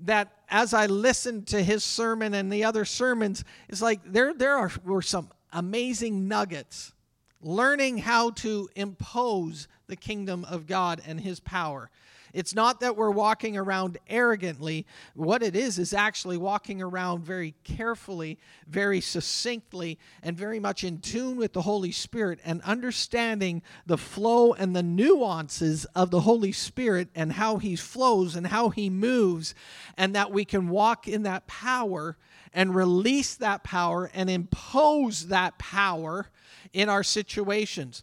that 0.00 0.30
as 0.48 0.74
I 0.74 0.86
listened 0.86 1.46
to 1.48 1.62
his 1.62 1.82
sermon 1.82 2.34
and 2.34 2.52
the 2.52 2.64
other 2.64 2.84
sermons, 2.84 3.42
it's 3.68 3.80
like 3.80 4.00
there, 4.04 4.34
there 4.34 4.54
are, 4.54 4.70
were 4.84 5.02
some 5.02 5.30
amazing 5.52 6.28
nuggets. 6.28 6.92
Learning 7.40 7.98
how 7.98 8.30
to 8.30 8.68
impose 8.74 9.68
the 9.86 9.96
kingdom 9.96 10.44
of 10.44 10.66
God 10.66 11.00
and 11.06 11.20
his 11.20 11.40
power. 11.40 11.90
It's 12.32 12.54
not 12.54 12.80
that 12.80 12.96
we're 12.96 13.10
walking 13.10 13.56
around 13.56 13.98
arrogantly. 14.08 14.86
What 15.14 15.42
it 15.42 15.56
is, 15.56 15.78
is 15.78 15.92
actually 15.92 16.36
walking 16.36 16.82
around 16.82 17.24
very 17.24 17.54
carefully, 17.64 18.38
very 18.66 19.00
succinctly, 19.00 19.98
and 20.22 20.36
very 20.36 20.60
much 20.60 20.84
in 20.84 20.98
tune 20.98 21.36
with 21.36 21.52
the 21.52 21.62
Holy 21.62 21.92
Spirit 21.92 22.40
and 22.44 22.60
understanding 22.62 23.62
the 23.86 23.98
flow 23.98 24.52
and 24.52 24.74
the 24.74 24.82
nuances 24.82 25.84
of 25.94 26.10
the 26.10 26.20
Holy 26.20 26.52
Spirit 26.52 27.08
and 27.14 27.32
how 27.32 27.58
He 27.58 27.76
flows 27.76 28.36
and 28.36 28.46
how 28.46 28.70
He 28.70 28.90
moves, 28.90 29.54
and 29.96 30.14
that 30.14 30.32
we 30.32 30.44
can 30.44 30.68
walk 30.68 31.08
in 31.08 31.22
that 31.22 31.46
power 31.46 32.16
and 32.52 32.74
release 32.74 33.34
that 33.36 33.62
power 33.64 34.10
and 34.14 34.30
impose 34.30 35.28
that 35.28 35.58
power 35.58 36.28
in 36.72 36.88
our 36.88 37.02
situations. 37.02 38.02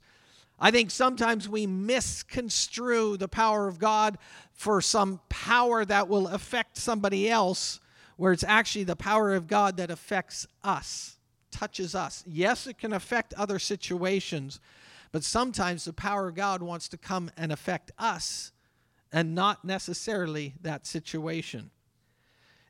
I 0.64 0.72
think 0.72 0.92
sometimes 0.92 1.50
we 1.50 1.68
misconstrue 1.68 3.18
the 3.18 3.28
power 3.28 3.68
of 3.68 3.80
God 3.80 4.18
for 4.54 4.80
some 4.80 5.20
power 5.28 5.84
that 5.84 6.08
will 6.08 6.30
affect 6.30 6.78
somebody 6.78 7.30
else 7.30 7.82
where 8.16 8.32
it's 8.32 8.46
actually 8.46 8.86
the 8.86 8.96
power 8.96 9.34
of 9.34 9.48
God 9.48 9.76
that 9.76 9.92
affects 9.92 10.48
us, 10.64 11.18
touches 11.52 11.96
us. 11.96 12.24
Yes, 12.26 12.66
it 12.66 12.78
can 12.78 12.94
affect 12.94 13.34
other 13.34 13.60
situations, 13.60 14.62
but 15.12 15.26
sometimes 15.26 15.84
the 15.84 15.92
power 15.92 16.30
of 16.30 16.36
God 16.36 16.64
wants 16.64 16.88
to 16.88 16.98
come 16.98 17.30
and 17.36 17.52
affect 17.52 17.92
us 18.00 18.54
and 19.12 19.36
not 19.36 19.66
necessarily 19.66 20.54
that 20.62 20.88
situation. 20.88 21.72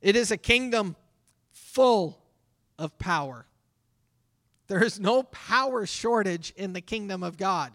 It 0.01 0.15
is 0.15 0.31
a 0.31 0.37
kingdom 0.37 0.95
full 1.51 2.17
of 2.79 2.97
power. 2.97 3.45
There 4.65 4.83
is 4.83 4.99
no 4.99 5.21
power 5.21 5.85
shortage 5.85 6.53
in 6.57 6.73
the 6.73 6.81
kingdom 6.81 7.21
of 7.21 7.37
God. 7.37 7.71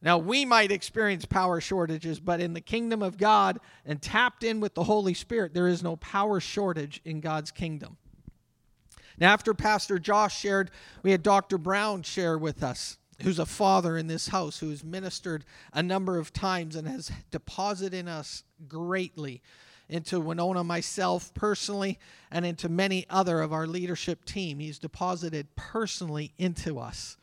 Now, 0.00 0.18
we 0.18 0.44
might 0.44 0.70
experience 0.70 1.24
power 1.24 1.60
shortages, 1.60 2.20
but 2.20 2.40
in 2.40 2.54
the 2.54 2.60
kingdom 2.60 3.02
of 3.02 3.18
God 3.18 3.58
and 3.84 4.00
tapped 4.00 4.44
in 4.44 4.60
with 4.60 4.74
the 4.74 4.84
Holy 4.84 5.14
Spirit, 5.14 5.54
there 5.54 5.66
is 5.66 5.82
no 5.82 5.96
power 5.96 6.38
shortage 6.38 7.00
in 7.04 7.20
God's 7.20 7.50
kingdom. 7.50 7.96
Now, 9.18 9.32
after 9.32 9.54
Pastor 9.54 9.98
Josh 9.98 10.38
shared, 10.38 10.70
we 11.02 11.10
had 11.10 11.24
Dr. 11.24 11.58
Brown 11.58 12.02
share 12.02 12.38
with 12.38 12.62
us, 12.62 12.98
who's 13.22 13.40
a 13.40 13.46
father 13.46 13.98
in 13.98 14.06
this 14.06 14.28
house, 14.28 14.60
who's 14.60 14.84
ministered 14.84 15.44
a 15.72 15.82
number 15.82 16.18
of 16.18 16.32
times 16.32 16.76
and 16.76 16.86
has 16.86 17.10
deposited 17.32 17.98
in 17.98 18.06
us 18.06 18.44
greatly 18.68 19.42
into 19.88 20.20
Winona, 20.20 20.62
myself 20.62 21.32
personally, 21.34 21.98
and 22.30 22.44
into 22.44 22.68
many 22.68 23.06
other 23.08 23.40
of 23.40 23.52
our 23.52 23.66
leadership 23.66 24.24
team. 24.24 24.58
He's 24.60 24.78
deposited 24.78 25.48
personally 25.56 26.32
into 26.38 26.78
us. 26.78 27.16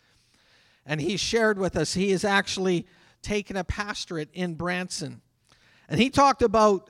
And 0.86 1.02
he 1.02 1.18
shared 1.18 1.58
with 1.58 1.76
us, 1.76 1.94
he 1.94 2.12
has 2.12 2.24
actually 2.24 2.86
taken 3.22 3.58
a 3.58 3.64
pastorate 3.64 4.30
in 4.34 4.54
Branson. 4.54 5.22
And 5.90 6.00
he 6.00 6.10
talked 6.10 6.42
about 6.42 6.90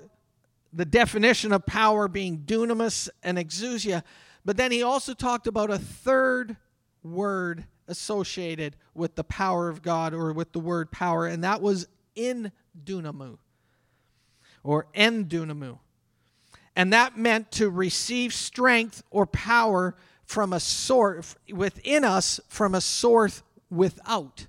the 0.74 0.86
definition 0.86 1.54
of 1.54 1.66
power 1.66 2.08
being 2.08 2.40
dunamis 2.40 3.08
and 3.24 3.38
exousia, 3.38 4.04
but 4.44 4.58
then 4.58 4.72
he 4.72 4.84
also 4.84 5.14
talked 5.14 5.48
about 5.48 5.72
a 5.72 5.80
third 5.80 6.58
word 7.02 7.66
associated 7.88 8.75
with 8.94 9.16
the 9.16 9.24
power 9.24 9.70
of 9.70 9.82
God 9.82 10.14
or 10.14 10.34
with 10.34 10.52
the 10.52 10.60
word 10.60 10.92
power, 10.92 11.25
and 11.25 11.44
that 11.44 11.62
was 11.62 11.88
in 12.16 12.52
dunamu 12.84 13.38
or 14.64 14.88
en 14.94 15.25
dunamu. 15.25 15.80
And 16.75 16.92
that 16.92 17.18
meant 17.18 17.52
to 17.54 17.70
receive 17.70 18.34
strength 18.34 19.02
or 19.10 19.25
power 19.25 19.96
from 20.25 20.52
a 20.52 20.60
source 20.60 21.36
within 21.50 22.04
us 22.04 22.40
from 22.50 22.75
a 22.75 22.82
source 22.82 23.44
without. 23.69 24.48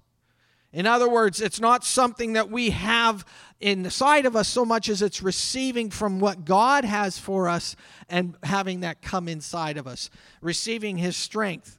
In 0.72 0.86
other 0.86 1.08
words, 1.08 1.40
it's 1.40 1.60
not 1.60 1.84
something 1.84 2.34
that 2.34 2.50
we 2.50 2.70
have 2.70 3.24
inside 3.60 4.26
of 4.26 4.36
us 4.36 4.48
so 4.48 4.64
much 4.64 4.88
as 4.88 5.00
it's 5.00 5.22
receiving 5.22 5.90
from 5.90 6.20
what 6.20 6.44
God 6.44 6.84
has 6.84 7.18
for 7.18 7.48
us 7.48 7.76
and 8.08 8.36
having 8.42 8.80
that 8.80 9.00
come 9.00 9.28
inside 9.28 9.78
of 9.78 9.86
us, 9.86 10.10
receiving 10.42 10.98
His 10.98 11.16
strength. 11.16 11.78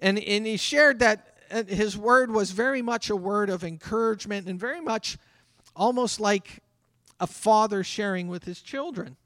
And, 0.00 0.18
and 0.18 0.46
he 0.46 0.56
shared 0.56 0.98
that 0.98 1.34
his 1.68 1.96
word 1.96 2.30
was 2.30 2.50
very 2.50 2.82
much 2.82 3.10
a 3.10 3.16
word 3.16 3.48
of 3.48 3.64
encouragement 3.64 4.46
and 4.48 4.58
very 4.58 4.80
much 4.80 5.16
almost 5.76 6.20
like 6.20 6.60
a 7.20 7.26
father 7.26 7.84
sharing 7.84 8.28
with 8.28 8.44
his 8.44 8.60
children. 8.60 9.16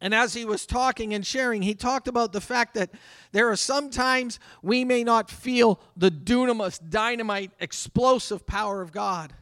And 0.00 0.14
as 0.14 0.34
he 0.34 0.44
was 0.44 0.64
talking 0.64 1.12
and 1.12 1.26
sharing, 1.26 1.62
he 1.62 1.74
talked 1.74 2.06
about 2.06 2.32
the 2.32 2.40
fact 2.40 2.74
that 2.74 2.90
there 3.32 3.50
are 3.50 3.56
sometimes 3.56 4.38
we 4.62 4.84
may 4.84 5.02
not 5.02 5.28
feel 5.28 5.80
the 5.96 6.10
dunamis, 6.10 6.80
dynamite, 6.88 7.50
explosive 7.58 8.46
power 8.46 8.80
of 8.80 8.92
God. 8.92 9.32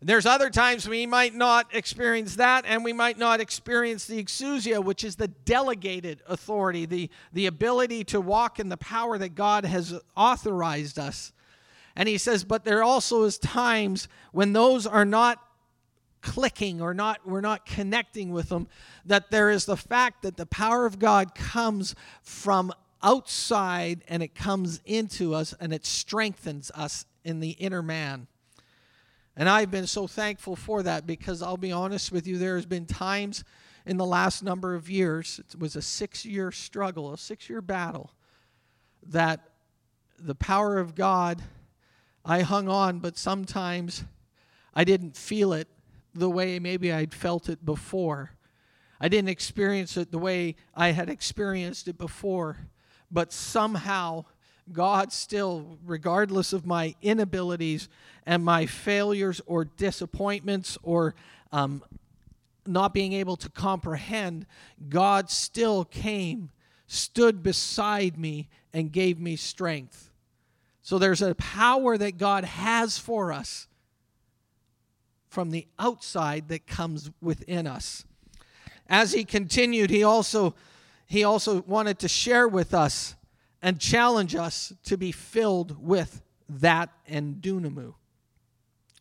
There's 0.00 0.26
other 0.26 0.48
times 0.48 0.88
we 0.88 1.06
might 1.06 1.34
not 1.34 1.74
experience 1.74 2.36
that, 2.36 2.64
and 2.68 2.84
we 2.84 2.92
might 2.92 3.18
not 3.18 3.40
experience 3.40 4.06
the 4.06 4.22
exousia, 4.22 4.82
which 4.82 5.02
is 5.02 5.16
the 5.16 5.26
delegated 5.26 6.22
authority, 6.28 6.86
the, 6.86 7.10
the 7.32 7.46
ability 7.46 8.04
to 8.04 8.20
walk 8.20 8.60
in 8.60 8.68
the 8.68 8.76
power 8.76 9.18
that 9.18 9.34
God 9.34 9.64
has 9.64 9.98
authorized 10.16 11.00
us. 11.00 11.32
And 11.96 12.08
he 12.08 12.16
says, 12.16 12.44
but 12.44 12.64
there 12.64 12.84
also 12.84 13.24
is 13.24 13.38
times 13.38 14.06
when 14.30 14.52
those 14.52 14.86
are 14.86 15.04
not 15.04 15.42
clicking 16.20 16.80
or 16.80 16.92
not 16.92 17.20
we're 17.24 17.40
not 17.40 17.64
connecting 17.64 18.32
with 18.32 18.48
them 18.48 18.66
that 19.04 19.30
there 19.30 19.50
is 19.50 19.66
the 19.66 19.76
fact 19.76 20.22
that 20.22 20.36
the 20.36 20.46
power 20.46 20.84
of 20.84 20.98
God 20.98 21.34
comes 21.34 21.94
from 22.22 22.72
outside 23.02 24.02
and 24.08 24.22
it 24.22 24.34
comes 24.34 24.80
into 24.84 25.34
us 25.34 25.54
and 25.60 25.72
it 25.72 25.86
strengthens 25.86 26.70
us 26.74 27.06
in 27.24 27.40
the 27.40 27.50
inner 27.50 27.82
man. 27.82 28.26
And 29.36 29.48
I've 29.48 29.70
been 29.70 29.86
so 29.86 30.06
thankful 30.06 30.56
for 30.56 30.82
that 30.82 31.06
because 31.06 31.42
I'll 31.42 31.56
be 31.56 31.70
honest 31.70 32.10
with 32.10 32.26
you, 32.26 32.38
there 32.38 32.56
has 32.56 32.66
been 32.66 32.86
times 32.86 33.44
in 33.86 33.96
the 33.96 34.06
last 34.06 34.42
number 34.42 34.74
of 34.74 34.90
years, 34.90 35.40
it 35.48 35.58
was 35.58 35.76
a 35.76 35.82
six 35.82 36.24
year 36.26 36.50
struggle, 36.50 37.12
a 37.12 37.18
six 37.18 37.48
year 37.48 37.62
battle, 37.62 38.10
that 39.06 39.40
the 40.18 40.34
power 40.34 40.78
of 40.78 40.94
God, 40.94 41.42
I 42.24 42.42
hung 42.42 42.68
on, 42.68 42.98
but 42.98 43.16
sometimes 43.16 44.04
I 44.74 44.84
didn't 44.84 45.16
feel 45.16 45.52
it 45.52 45.68
the 46.18 46.30
way 46.30 46.58
maybe 46.58 46.92
I'd 46.92 47.14
felt 47.14 47.48
it 47.48 47.64
before. 47.64 48.32
I 49.00 49.08
didn't 49.08 49.28
experience 49.28 49.96
it 49.96 50.10
the 50.10 50.18
way 50.18 50.56
I 50.74 50.90
had 50.90 51.08
experienced 51.08 51.88
it 51.88 51.98
before, 51.98 52.58
but 53.10 53.32
somehow 53.32 54.24
God 54.72 55.12
still, 55.12 55.78
regardless 55.84 56.52
of 56.52 56.66
my 56.66 56.94
inabilities 57.00 57.88
and 58.26 58.44
my 58.44 58.66
failures 58.66 59.40
or 59.46 59.64
disappointments 59.64 60.76
or 60.82 61.14
um, 61.52 61.82
not 62.66 62.92
being 62.92 63.12
able 63.14 63.36
to 63.36 63.48
comprehend, 63.48 64.46
God 64.88 65.30
still 65.30 65.84
came, 65.84 66.50
stood 66.86 67.42
beside 67.42 68.18
me, 68.18 68.48
and 68.72 68.92
gave 68.92 69.18
me 69.18 69.36
strength. 69.36 70.10
So 70.82 70.98
there's 70.98 71.22
a 71.22 71.34
power 71.36 71.96
that 71.96 72.18
God 72.18 72.44
has 72.44 72.98
for 72.98 73.32
us 73.32 73.67
from 75.28 75.50
the 75.50 75.66
outside 75.78 76.48
that 76.48 76.66
comes 76.66 77.10
within 77.20 77.66
us. 77.66 78.04
As 78.88 79.12
he 79.12 79.24
continued, 79.24 79.90
he 79.90 80.02
also 80.02 80.54
he 81.06 81.24
also 81.24 81.62
wanted 81.62 81.98
to 82.00 82.08
share 82.08 82.46
with 82.46 82.74
us 82.74 83.14
and 83.62 83.80
challenge 83.80 84.34
us 84.34 84.74
to 84.84 84.96
be 84.98 85.10
filled 85.10 85.82
with 85.82 86.22
that 86.48 86.90
and 87.06 87.36
dunamu. 87.36 87.94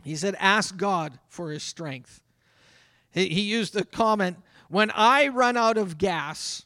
He 0.04 0.16
said, 0.16 0.36
Ask 0.40 0.78
God 0.78 1.20
for 1.28 1.52
his 1.52 1.64
strength. 1.64 2.22
He, 3.12 3.28
he 3.28 3.42
used 3.42 3.74
the 3.74 3.84
comment, 3.84 4.38
When 4.70 4.90
I 4.92 5.28
run 5.28 5.58
out 5.58 5.78
of 5.78 5.98
gas, 5.98 6.64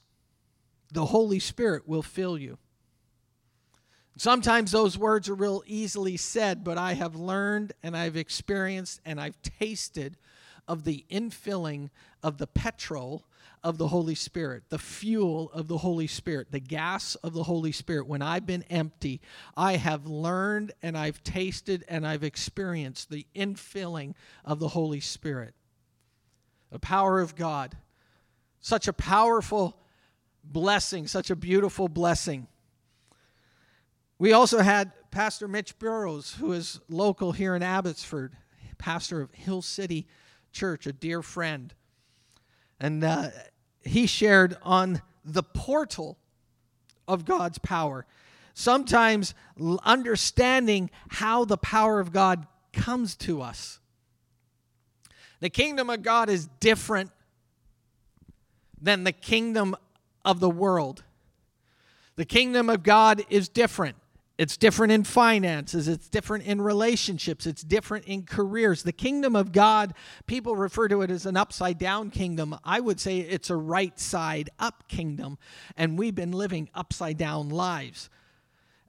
the 0.92 1.08
Holy 1.08 1.40
Spirit 1.40 1.88
will 1.88 2.04
fill 2.04 2.38
you. 2.38 2.60
Sometimes 4.22 4.72
those 4.72 5.00
words 5.00 5.30
are 5.30 5.34
real 5.34 5.64
easily 5.66 6.16
said, 6.16 6.64
but 6.64 6.78
I 6.78 6.94
have 6.94 7.16
learned 7.16 7.74
and 7.82 7.98
I've 7.98 8.16
experienced 8.16 9.02
and 9.04 9.20
I've 9.20 9.42
tasted 9.42 10.16
of 10.68 10.84
the 10.84 11.04
infilling 11.10 11.90
of 12.22 12.38
the 12.38 12.46
petrol 12.46 13.26
of 13.64 13.80
the 13.80 13.88
Holy 13.88 14.14
Spirit, 14.14 14.66
the 14.70 14.78
fuel 14.78 15.50
of 15.56 15.68
the 15.68 15.80
Holy 15.80 16.06
Spirit, 16.06 16.52
the 16.52 16.60
gas 16.60 17.16
of 17.16 17.34
the 17.34 17.42
Holy 17.42 17.72
Spirit. 17.72 18.06
When 18.06 18.22
I've 18.22 18.46
been 18.46 18.62
empty, 18.70 19.22
I 19.58 19.78
have 19.78 20.06
learned 20.06 20.72
and 20.84 20.96
I've 20.96 21.24
tasted 21.24 21.84
and 21.88 22.06
I've 22.06 22.24
experienced 22.24 23.10
the 23.10 23.26
infilling 23.36 24.14
of 24.46 24.60
the 24.60 24.68
Holy 24.68 25.00
Spirit. 25.00 25.56
The 26.72 26.78
power 26.78 27.22
of 27.22 27.36
God. 27.36 27.76
Such 28.60 28.88
a 28.88 28.94
powerful 28.94 29.80
blessing, 30.44 31.08
such 31.08 31.32
a 31.32 31.36
beautiful 31.36 31.88
blessing. 31.88 32.46
We 34.22 34.34
also 34.34 34.60
had 34.60 34.92
Pastor 35.10 35.48
Mitch 35.48 35.80
Burrows, 35.80 36.36
who 36.36 36.52
is 36.52 36.80
local 36.88 37.32
here 37.32 37.56
in 37.56 37.64
Abbotsford, 37.64 38.38
pastor 38.78 39.20
of 39.20 39.34
Hill 39.34 39.64
City 39.64 40.06
Church, 40.52 40.86
a 40.86 40.94
dear 40.94 41.24
friend. 41.24 41.74
And 42.80 43.04
uh, 43.04 43.32
he 43.84 44.06
shared 44.06 44.58
on 44.62 45.02
the 45.26 45.42
portal 45.42 46.20
of 47.08 47.26
God's 47.26 47.58
power. 47.58 48.06
Sometimes 48.54 49.34
understanding 49.84 50.92
how 51.10 51.44
the 51.44 51.58
power 51.58 52.00
of 52.00 52.14
God 52.14 52.46
comes 52.74 53.16
to 53.16 53.42
us. 53.42 53.80
The 55.40 55.50
kingdom 55.50 55.90
of 55.90 56.04
God 56.04 56.30
is 56.30 56.46
different 56.60 57.10
than 58.80 59.04
the 59.04 59.14
kingdom 59.14 59.76
of 60.24 60.40
the 60.40 60.50
world. 60.52 61.04
The 62.18 62.26
kingdom 62.26 62.70
of 62.70 62.84
God 62.84 63.24
is 63.32 63.50
different. 63.50 63.98
It's 64.42 64.58
different 64.58 64.92
in 64.92 65.04
finances. 65.04 65.88
It's 65.88 66.10
different 66.10 66.46
in 66.46 66.64
relationships. 66.64 67.46
It's 67.46 67.62
different 67.62 68.06
in 68.06 68.24
careers. 68.24 68.82
The 68.82 68.92
kingdom 68.92 69.36
of 69.36 69.52
God, 69.52 69.94
people 70.26 70.56
refer 70.56 70.88
to 70.88 71.04
it 71.04 71.12
as 71.12 71.28
an 71.28 71.38
upside 71.38 71.78
down 71.78 72.10
kingdom. 72.10 72.58
I 72.66 72.80
would 72.80 73.00
say 73.00 73.20
it's 73.20 73.52
a 73.52 73.56
right 73.56 74.00
side 74.00 74.50
up 74.58 74.88
kingdom. 74.88 75.38
And 75.78 75.96
we've 75.96 76.16
been 76.16 76.32
living 76.32 76.70
upside 76.74 77.20
down 77.20 77.50
lives. 77.50 78.10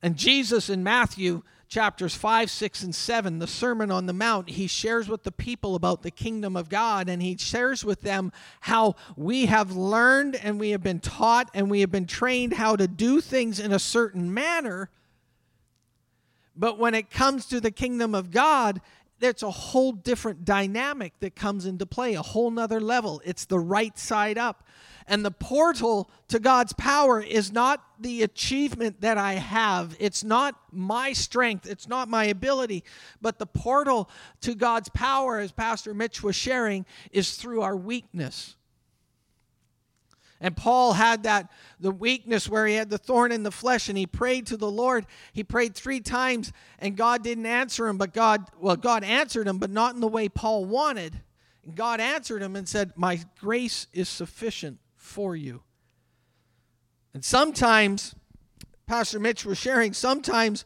And 0.03 0.17
Jesus 0.17 0.71
in 0.71 0.83
Matthew 0.83 1.43
chapters 1.69 2.15
5, 2.15 2.51
6, 2.51 2.83
and 2.85 2.95
7, 2.95 3.39
the 3.39 3.47
Sermon 3.47 3.91
on 3.91 4.07
the 4.07 4.15
Mount, 4.15 4.49
he 4.49 4.67
shares 4.67 5.07
with 5.07 5.23
the 5.23 5.33
people 5.33 5.75
about 5.75 6.03
the 6.03 6.11
kingdom 6.11 6.57
of 6.57 6.71
God 6.71 7.11
and 7.11 7.21
he 7.21 7.37
shares 7.37 7.85
with 7.85 8.01
them 8.01 8.33
how 8.63 8.95
we 9.19 9.45
have 9.47 9.77
learned 9.77 10.35
and 10.35 10.59
we 10.59 10.71
have 10.71 10.83
been 10.83 11.01
taught 11.01 11.51
and 11.53 11.71
we 11.71 11.83
have 11.83 11.93
been 11.93 12.07
trained 12.07 12.55
how 12.55 12.75
to 12.75 12.89
do 12.89 13.21
things 13.21 13.61
in 13.61 13.71
a 13.71 13.79
certain 13.79 14.33
manner. 14.33 14.89
But 16.57 16.79
when 16.79 16.95
it 16.95 17.11
comes 17.11 17.47
to 17.47 17.61
the 17.61 17.71
kingdom 17.71 18.15
of 18.15 18.31
God, 18.31 18.81
there's 19.21 19.43
a 19.43 19.51
whole 19.51 19.93
different 19.93 20.45
dynamic 20.45 21.13
that 21.21 21.37
comes 21.37 21.65
into 21.65 21.87
play, 21.87 22.15
a 22.15 22.23
whole 22.23 22.51
nother 22.51 22.81
level. 22.81 23.23
It's 23.25 23.45
the 23.45 23.59
right 23.59 23.97
side 23.99 24.37
up. 24.37 24.67
And 25.07 25.25
the 25.25 25.31
portal 25.31 26.11
to 26.29 26.39
God's 26.39 26.73
power 26.73 27.21
is 27.21 27.53
not 27.53 27.85
the 27.99 28.23
achievement 28.23 29.01
that 29.01 29.19
I 29.19 29.35
have. 29.35 29.97
It's 29.99 30.23
not 30.23 30.57
my 30.71 31.13
strength. 31.13 31.69
It's 31.69 31.89
not 31.89 32.09
my 32.09 32.25
ability. 32.25 32.85
But 33.21 33.39
the 33.39 33.47
portal 33.47 34.09
to 34.43 34.55
God's 34.55 34.89
power, 34.89 35.39
as 35.39 35.53
Pastor 35.53 35.95
Mitch 35.95 36.23
was 36.23 36.37
sharing, 36.37 36.85
is 37.11 37.37
through 37.37 37.63
our 37.63 37.77
weakness. 37.77 38.57
And 40.43 40.57
Paul 40.57 40.93
had 40.93 41.23
that, 41.23 41.53
the 41.79 41.93
weakness 41.93 42.49
where 42.49 42.67
he 42.67 42.75
had 42.75 42.91
the 42.91 42.99
thorn 42.99 43.31
in 43.31 43.45
the 43.45 43.53
flesh 43.53 43.89
and 43.89 43.97
he 43.97 44.07
prayed 44.07 44.49
to 44.49 44.57
the 44.57 44.71
Lord. 44.71 45.07
He 45.33 45.45
prayed 45.45 45.77
three 45.77 46.01
times 46.01 46.53
and 46.81 46.97
God 46.97 47.23
didn't 47.23 47.47
answer 47.47 47.87
him, 47.87 47.97
but 47.97 48.13
God, 48.13 48.51
well, 48.59 48.75
God 48.75 49.05
answered 49.05 49.47
him, 49.47 49.59
but 49.59 49.71
not 49.71 49.95
in 49.95 50.01
the 50.01 50.09
way 50.09 50.29
Paul 50.29 50.65
wanted. 50.65 51.15
And 51.65 51.77
God 51.77 52.01
answered 52.01 52.43
him 52.43 52.57
and 52.57 52.69
said, 52.69 52.93
My 52.97 53.21
grace 53.39 53.87
is 53.93 54.09
sufficient 54.09 54.81
for 54.97 55.37
you. 55.37 55.63
And 57.15 57.25
sometimes, 57.25 58.17
Pastor 58.89 59.21
Mitch 59.21 59.45
was 59.45 59.59
sharing, 59.59 59.93
sometimes 59.93 60.65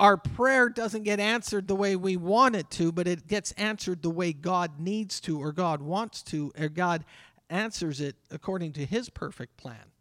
our 0.00 0.16
prayer 0.16 0.68
doesn't 0.68 1.04
get 1.04 1.20
answered 1.20 1.68
the 1.68 1.76
way 1.76 1.94
we 1.94 2.16
want 2.16 2.56
it 2.56 2.68
to, 2.72 2.90
but 2.90 3.06
it 3.06 3.28
gets 3.28 3.52
answered 3.52 4.02
the 4.02 4.10
way 4.10 4.32
God 4.32 4.80
needs 4.80 5.20
to, 5.20 5.40
or 5.40 5.52
God 5.52 5.80
wants 5.80 6.20
to, 6.24 6.52
or 6.58 6.68
God 6.68 7.04
answers 7.50 8.00
it 8.00 8.16
according 8.30 8.72
to 8.74 8.84
his 8.84 9.10
perfect 9.10 9.56
plan. 9.56 9.92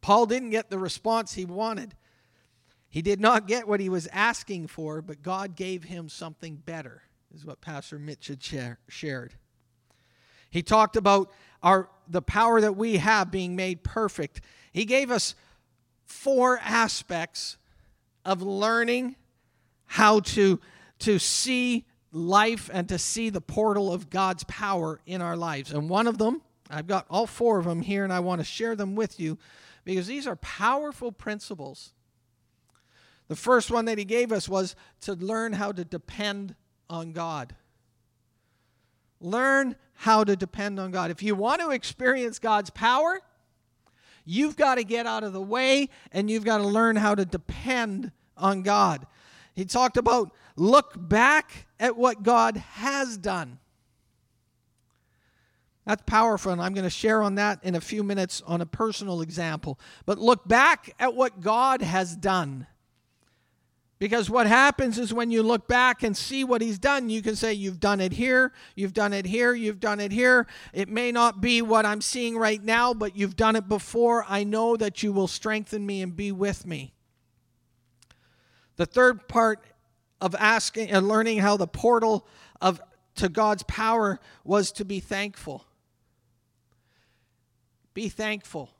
Paul 0.00 0.26
didn't 0.26 0.50
get 0.50 0.70
the 0.70 0.78
response 0.78 1.32
he 1.32 1.44
wanted. 1.44 1.94
He 2.90 3.02
did 3.02 3.20
not 3.20 3.48
get 3.48 3.66
what 3.66 3.80
he 3.80 3.88
was 3.88 4.06
asking 4.12 4.68
for, 4.68 5.02
but 5.02 5.22
God 5.22 5.56
gave 5.56 5.84
him 5.84 6.08
something 6.08 6.56
better, 6.56 7.02
is 7.34 7.44
what 7.44 7.60
Pastor 7.60 7.98
Mitch 7.98 8.28
had 8.28 8.42
share, 8.42 8.78
shared. 8.88 9.34
He 10.50 10.62
talked 10.62 10.96
about 10.96 11.32
our 11.62 11.88
the 12.06 12.22
power 12.22 12.60
that 12.60 12.76
we 12.76 12.98
have 12.98 13.30
being 13.30 13.56
made 13.56 13.82
perfect. 13.82 14.42
He 14.72 14.84
gave 14.84 15.10
us 15.10 15.34
four 16.04 16.58
aspects 16.62 17.56
of 18.24 18.42
learning 18.42 19.16
how 19.86 20.20
to 20.20 20.60
to 21.00 21.18
see 21.18 21.86
life 22.14 22.70
and 22.72 22.88
to 22.88 22.96
see 22.96 23.28
the 23.28 23.40
portal 23.40 23.92
of 23.92 24.08
God's 24.08 24.44
power 24.44 25.00
in 25.04 25.20
our 25.20 25.36
lives. 25.36 25.72
And 25.72 25.90
one 25.90 26.06
of 26.06 26.16
them, 26.16 26.40
I've 26.70 26.86
got 26.86 27.06
all 27.10 27.26
four 27.26 27.58
of 27.58 27.64
them 27.64 27.82
here 27.82 28.04
and 28.04 28.12
I 28.12 28.20
want 28.20 28.40
to 28.40 28.44
share 28.44 28.76
them 28.76 28.94
with 28.94 29.18
you 29.18 29.36
because 29.84 30.06
these 30.06 30.26
are 30.26 30.36
powerful 30.36 31.10
principles. 31.10 31.92
The 33.26 33.36
first 33.36 33.70
one 33.70 33.86
that 33.86 33.98
he 33.98 34.04
gave 34.04 34.32
us 34.32 34.48
was 34.48 34.76
to 35.02 35.14
learn 35.14 35.54
how 35.54 35.72
to 35.72 35.84
depend 35.84 36.54
on 36.88 37.12
God. 37.12 37.56
Learn 39.20 39.74
how 39.94 40.22
to 40.22 40.36
depend 40.36 40.78
on 40.78 40.92
God. 40.92 41.10
If 41.10 41.22
you 41.22 41.34
want 41.34 41.62
to 41.62 41.70
experience 41.70 42.38
God's 42.38 42.70
power, 42.70 43.20
you've 44.24 44.56
got 44.56 44.76
to 44.76 44.84
get 44.84 45.06
out 45.06 45.24
of 45.24 45.32
the 45.32 45.42
way 45.42 45.88
and 46.12 46.30
you've 46.30 46.44
got 46.44 46.58
to 46.58 46.64
learn 46.64 46.94
how 46.94 47.14
to 47.16 47.24
depend 47.24 48.12
on 48.36 48.62
God. 48.62 49.06
He 49.54 49.64
talked 49.64 49.96
about 49.96 50.32
look 50.56 50.92
back 50.96 51.66
at 51.78 51.96
what 51.96 52.22
God 52.22 52.56
has 52.56 53.16
done. 53.16 53.58
That's 55.86 56.02
powerful, 56.06 56.50
and 56.50 56.62
I'm 56.62 56.72
going 56.72 56.84
to 56.84 56.90
share 56.90 57.22
on 57.22 57.34
that 57.34 57.60
in 57.62 57.74
a 57.74 57.80
few 57.80 58.02
minutes 58.02 58.42
on 58.46 58.60
a 58.62 58.66
personal 58.66 59.20
example. 59.20 59.78
But 60.06 60.18
look 60.18 60.48
back 60.48 60.94
at 60.98 61.14
what 61.14 61.40
God 61.40 61.82
has 61.82 62.16
done. 62.16 62.66
Because 63.98 64.28
what 64.28 64.46
happens 64.46 64.98
is 64.98 65.14
when 65.14 65.30
you 65.30 65.42
look 65.42 65.68
back 65.68 66.02
and 66.02 66.16
see 66.16 66.42
what 66.42 66.62
he's 66.62 66.78
done, 66.78 67.10
you 67.10 67.22
can 67.22 67.36
say, 67.36 67.52
You've 67.52 67.80
done 67.80 68.00
it 68.00 68.12
here, 68.12 68.52
you've 68.74 68.92
done 68.92 69.12
it 69.12 69.26
here, 69.26 69.54
you've 69.54 69.78
done 69.78 70.00
it 70.00 70.10
here. 70.10 70.46
It 70.72 70.88
may 70.88 71.12
not 71.12 71.40
be 71.40 71.62
what 71.62 71.86
I'm 71.86 72.00
seeing 72.00 72.36
right 72.36 72.62
now, 72.62 72.92
but 72.92 73.16
you've 73.16 73.36
done 73.36 73.54
it 73.54 73.68
before. 73.68 74.24
I 74.28 74.42
know 74.42 74.76
that 74.76 75.02
you 75.02 75.12
will 75.12 75.28
strengthen 75.28 75.86
me 75.86 76.02
and 76.02 76.16
be 76.16 76.32
with 76.32 76.66
me. 76.66 76.93
The 78.76 78.86
third 78.86 79.28
part 79.28 79.64
of 80.20 80.34
asking 80.34 80.90
and 80.90 81.08
learning 81.08 81.38
how 81.38 81.56
the 81.56 81.66
portal 81.66 82.26
of 82.60 82.80
to 83.16 83.28
God's 83.28 83.62
power 83.64 84.18
was 84.42 84.72
to 84.72 84.84
be 84.84 85.00
thankful. 85.00 85.64
Be 87.92 88.08
thankful 88.08 88.70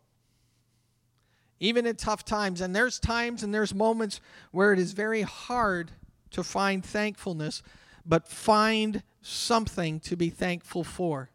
even 1.65 1.87
in 1.87 1.97
tough 1.97 2.25
times. 2.25 2.61
And 2.61 2.75
there's 2.75 2.99
times 2.99 3.43
and 3.43 3.55
there's 3.55 3.75
moments 3.75 4.21
where 4.51 4.73
it 4.73 4.79
is 4.79 4.93
very 4.93 5.23
hard 5.23 5.93
to 6.31 6.43
find 6.43 6.85
thankfulness, 6.85 7.63
but 8.05 8.29
find 8.29 9.03
something 9.23 10.01
to 10.01 10.17
be 10.17 10.29
thankful 10.29 10.85
for. 10.85 11.31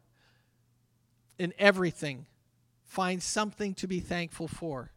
In 1.37 1.53
everything, 1.57 2.27
find 2.83 3.23
something 3.23 3.73
to 3.75 3.87
be 3.87 3.99
thankful 3.99 4.47
for. 4.47 4.91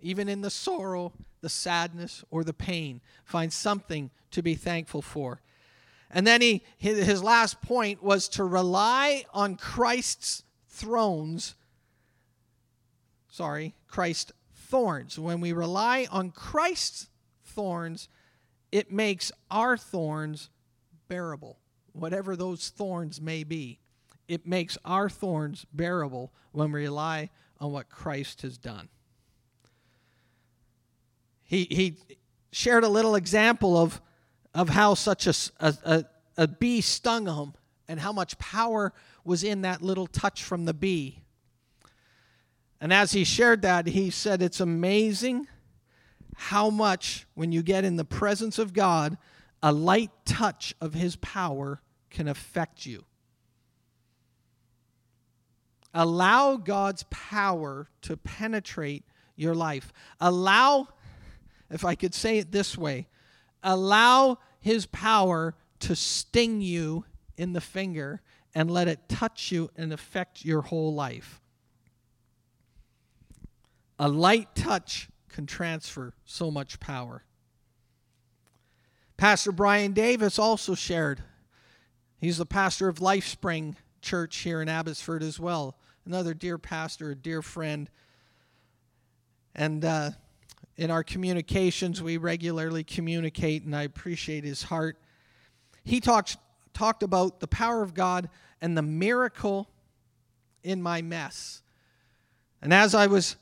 Even 0.00 0.28
in 0.28 0.42
the 0.42 0.50
sorrow, 0.50 1.12
the 1.42 1.48
sadness, 1.48 2.24
or 2.30 2.42
the 2.42 2.54
pain, 2.54 3.00
find 3.24 3.52
something 3.52 4.10
to 4.30 4.42
be 4.42 4.54
thankful 4.54 5.02
for. 5.02 5.40
And 6.10 6.26
then 6.26 6.40
he 6.40 6.62
his 6.78 7.22
last 7.22 7.60
point 7.60 8.02
was 8.02 8.28
to 8.30 8.44
rely 8.44 9.24
on 9.34 9.56
Christ's 9.56 10.44
thrones 10.68 11.54
sorry, 13.32 13.74
Christ 13.88 14.32
thorns. 14.54 15.18
When 15.18 15.40
we 15.40 15.52
rely 15.52 16.06
on 16.12 16.30
Christ's 16.30 17.08
thorns, 17.42 18.08
it 18.70 18.92
makes 18.92 19.32
our 19.50 19.76
thorns 19.76 20.50
bearable, 21.08 21.58
whatever 21.92 22.36
those 22.36 22.68
thorns 22.68 23.20
may 23.20 23.42
be. 23.42 23.80
It 24.28 24.46
makes 24.46 24.78
our 24.84 25.08
thorns 25.08 25.66
bearable 25.72 26.30
when 26.52 26.70
we 26.70 26.82
rely 26.82 27.30
on 27.58 27.72
what 27.72 27.88
Christ 27.88 28.42
has 28.42 28.58
done. 28.58 28.88
He, 31.52 31.66
he 31.70 31.98
shared 32.50 32.82
a 32.82 32.88
little 32.88 33.14
example 33.14 33.76
of, 33.76 34.00
of 34.54 34.70
how 34.70 34.94
such 34.94 35.26
a, 35.26 35.34
a, 35.60 36.04
a 36.38 36.48
bee 36.48 36.80
stung 36.80 37.26
him 37.26 37.52
and 37.86 38.00
how 38.00 38.10
much 38.10 38.38
power 38.38 38.94
was 39.22 39.44
in 39.44 39.60
that 39.60 39.82
little 39.82 40.06
touch 40.06 40.42
from 40.42 40.64
the 40.64 40.72
bee. 40.72 41.18
And 42.80 42.90
as 42.90 43.12
he 43.12 43.24
shared 43.24 43.60
that, 43.62 43.86
he 43.86 44.08
said, 44.08 44.40
It's 44.40 44.60
amazing 44.60 45.46
how 46.34 46.70
much, 46.70 47.26
when 47.34 47.52
you 47.52 47.62
get 47.62 47.84
in 47.84 47.96
the 47.96 48.04
presence 48.06 48.58
of 48.58 48.72
God, 48.72 49.18
a 49.62 49.72
light 49.72 50.10
touch 50.24 50.74
of 50.80 50.94
his 50.94 51.16
power 51.16 51.82
can 52.08 52.28
affect 52.28 52.86
you. 52.86 53.04
Allow 55.92 56.56
God's 56.56 57.04
power 57.10 57.90
to 58.00 58.16
penetrate 58.16 59.04
your 59.36 59.54
life. 59.54 59.92
Allow, 60.18 60.88
if 61.72 61.84
I 61.84 61.94
could 61.94 62.14
say 62.14 62.38
it 62.38 62.52
this 62.52 62.76
way, 62.76 63.08
allow 63.62 64.38
his 64.60 64.86
power 64.86 65.54
to 65.80 65.96
sting 65.96 66.60
you 66.60 67.04
in 67.36 67.52
the 67.52 67.60
finger 67.60 68.20
and 68.54 68.70
let 68.70 68.88
it 68.88 69.08
touch 69.08 69.50
you 69.50 69.70
and 69.76 69.92
affect 69.92 70.44
your 70.44 70.62
whole 70.62 70.94
life. 70.94 71.40
A 73.98 74.08
light 74.08 74.54
touch 74.54 75.08
can 75.28 75.46
transfer 75.46 76.14
so 76.24 76.50
much 76.50 76.78
power. 76.78 77.24
Pastor 79.16 79.52
Brian 79.52 79.92
Davis 79.92 80.38
also 80.38 80.74
shared. 80.74 81.22
He's 82.18 82.38
the 82.38 82.46
pastor 82.46 82.88
of 82.88 82.98
LifeSpring 82.98 83.76
Church 84.00 84.38
here 84.38 84.60
in 84.60 84.68
Abbotsford 84.68 85.22
as 85.22 85.38
well. 85.40 85.76
Another 86.04 86.34
dear 86.34 86.58
pastor, 86.58 87.12
a 87.12 87.14
dear 87.14 87.40
friend. 87.40 87.88
And 89.54 89.84
uh, 89.84 90.10
in 90.82 90.90
our 90.90 91.04
communications, 91.04 92.02
we 92.02 92.16
regularly 92.16 92.82
communicate, 92.82 93.62
and 93.62 93.74
I 93.74 93.84
appreciate 93.84 94.42
his 94.42 94.64
heart. 94.64 94.98
He 95.84 96.00
talks, 96.00 96.36
talked 96.74 97.04
about 97.04 97.38
the 97.38 97.46
power 97.46 97.84
of 97.84 97.94
God 97.94 98.28
and 98.60 98.76
the 98.76 98.82
miracle 98.82 99.70
in 100.64 100.82
my 100.82 101.00
mess. 101.00 101.62
And 102.60 102.74
as 102.74 102.96
I 102.96 103.06
was 103.06 103.36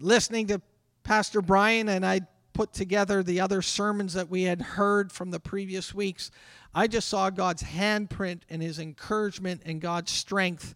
listening 0.00 0.48
to 0.48 0.60
Pastor 1.04 1.40
Brian 1.40 1.88
and 1.88 2.04
I 2.04 2.22
put 2.54 2.72
together 2.72 3.22
the 3.22 3.40
other 3.40 3.62
sermons 3.62 4.14
that 4.14 4.28
we 4.28 4.42
had 4.42 4.60
heard 4.60 5.12
from 5.12 5.30
the 5.30 5.38
previous 5.38 5.94
weeks, 5.94 6.32
I 6.74 6.88
just 6.88 7.06
saw 7.06 7.30
God's 7.30 7.62
handprint 7.62 8.40
and 8.50 8.60
his 8.60 8.80
encouragement 8.80 9.62
and 9.64 9.80
God's 9.80 10.10
strength 10.10 10.74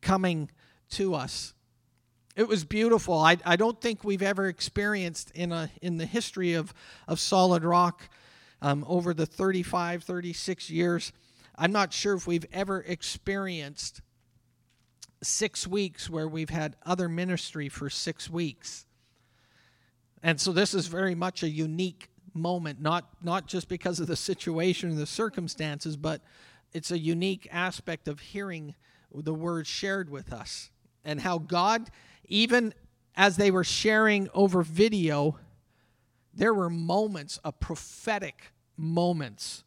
coming 0.00 0.50
to 0.92 1.14
us. 1.14 1.52
It 2.36 2.46
was 2.46 2.64
beautiful. 2.64 3.18
I, 3.18 3.38
I 3.44 3.56
don't 3.56 3.80
think 3.80 4.04
we've 4.04 4.22
ever 4.22 4.46
experienced 4.46 5.32
in, 5.32 5.52
a, 5.52 5.70
in 5.82 5.96
the 5.96 6.06
history 6.06 6.54
of, 6.54 6.72
of 7.08 7.18
Solid 7.18 7.64
Rock 7.64 8.08
um, 8.62 8.84
over 8.88 9.12
the 9.12 9.26
35, 9.26 10.04
36 10.04 10.70
years. 10.70 11.12
I'm 11.58 11.72
not 11.72 11.92
sure 11.92 12.14
if 12.14 12.26
we've 12.26 12.46
ever 12.52 12.80
experienced 12.86 14.00
six 15.22 15.66
weeks 15.66 16.08
where 16.08 16.28
we've 16.28 16.50
had 16.50 16.76
other 16.86 17.08
ministry 17.08 17.68
for 17.68 17.90
six 17.90 18.30
weeks. 18.30 18.86
And 20.22 20.40
so 20.40 20.52
this 20.52 20.72
is 20.72 20.86
very 20.86 21.14
much 21.14 21.42
a 21.42 21.48
unique 21.48 22.08
moment, 22.32 22.80
not, 22.80 23.08
not 23.22 23.46
just 23.46 23.68
because 23.68 24.00
of 24.00 24.06
the 24.06 24.16
situation 24.16 24.90
and 24.90 24.98
the 24.98 25.06
circumstances, 25.06 25.96
but 25.96 26.22
it's 26.72 26.90
a 26.90 26.98
unique 26.98 27.48
aspect 27.50 28.06
of 28.06 28.20
hearing 28.20 28.74
the 29.12 29.34
word 29.34 29.66
shared 29.66 30.08
with 30.08 30.32
us 30.32 30.70
and 31.04 31.20
how 31.20 31.38
God, 31.38 31.90
even 32.30 32.72
as 33.14 33.36
they 33.36 33.50
were 33.50 33.64
sharing 33.64 34.30
over 34.32 34.62
video, 34.62 35.38
there 36.32 36.54
were 36.54 36.70
moments 36.70 37.38
of 37.44 37.60
prophetic 37.60 38.52
moments 38.76 39.64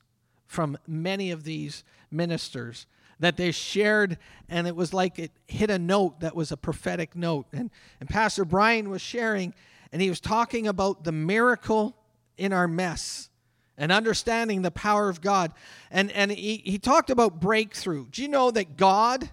from 0.47 0.78
many 0.88 1.30
of 1.30 1.43
these 1.43 1.84
ministers 2.10 2.88
that 3.19 3.38
they 3.38 3.52
shared 3.52 4.17
and 4.49 4.67
it 4.67 4.76
was 4.76 4.93
like 4.93 5.19
it 5.19 5.32
hit 5.47 5.69
a 5.69 5.80
note 5.80 6.19
that 6.21 6.36
was 6.36 6.52
a 6.52 6.58
prophetic 6.58 7.15
note. 7.15 7.45
And, 7.54 7.69
and 7.99 8.10
pastor 8.10 8.43
brian 8.43 8.89
was 8.89 9.02
sharing 9.02 9.54
and 9.91 10.02
he 10.02 10.10
was 10.10 10.19
talking 10.19 10.67
about 10.67 11.04
the 11.04 11.12
miracle 11.12 11.95
in 12.38 12.54
our 12.54 12.67
mess 12.67 13.30
and 13.78 13.91
understanding 13.91 14.62
the 14.62 14.71
power 14.71 15.10
of 15.10 15.21
god. 15.21 15.54
And, 15.91 16.12
and 16.12 16.32
he, 16.32 16.58
he 16.65 16.78
talked 16.78 17.10
about 17.10 17.39
breakthrough. 17.39 18.08
Do 18.10 18.21
you 18.21 18.28
know 18.28 18.52
that 18.52 18.78
god 18.78 19.30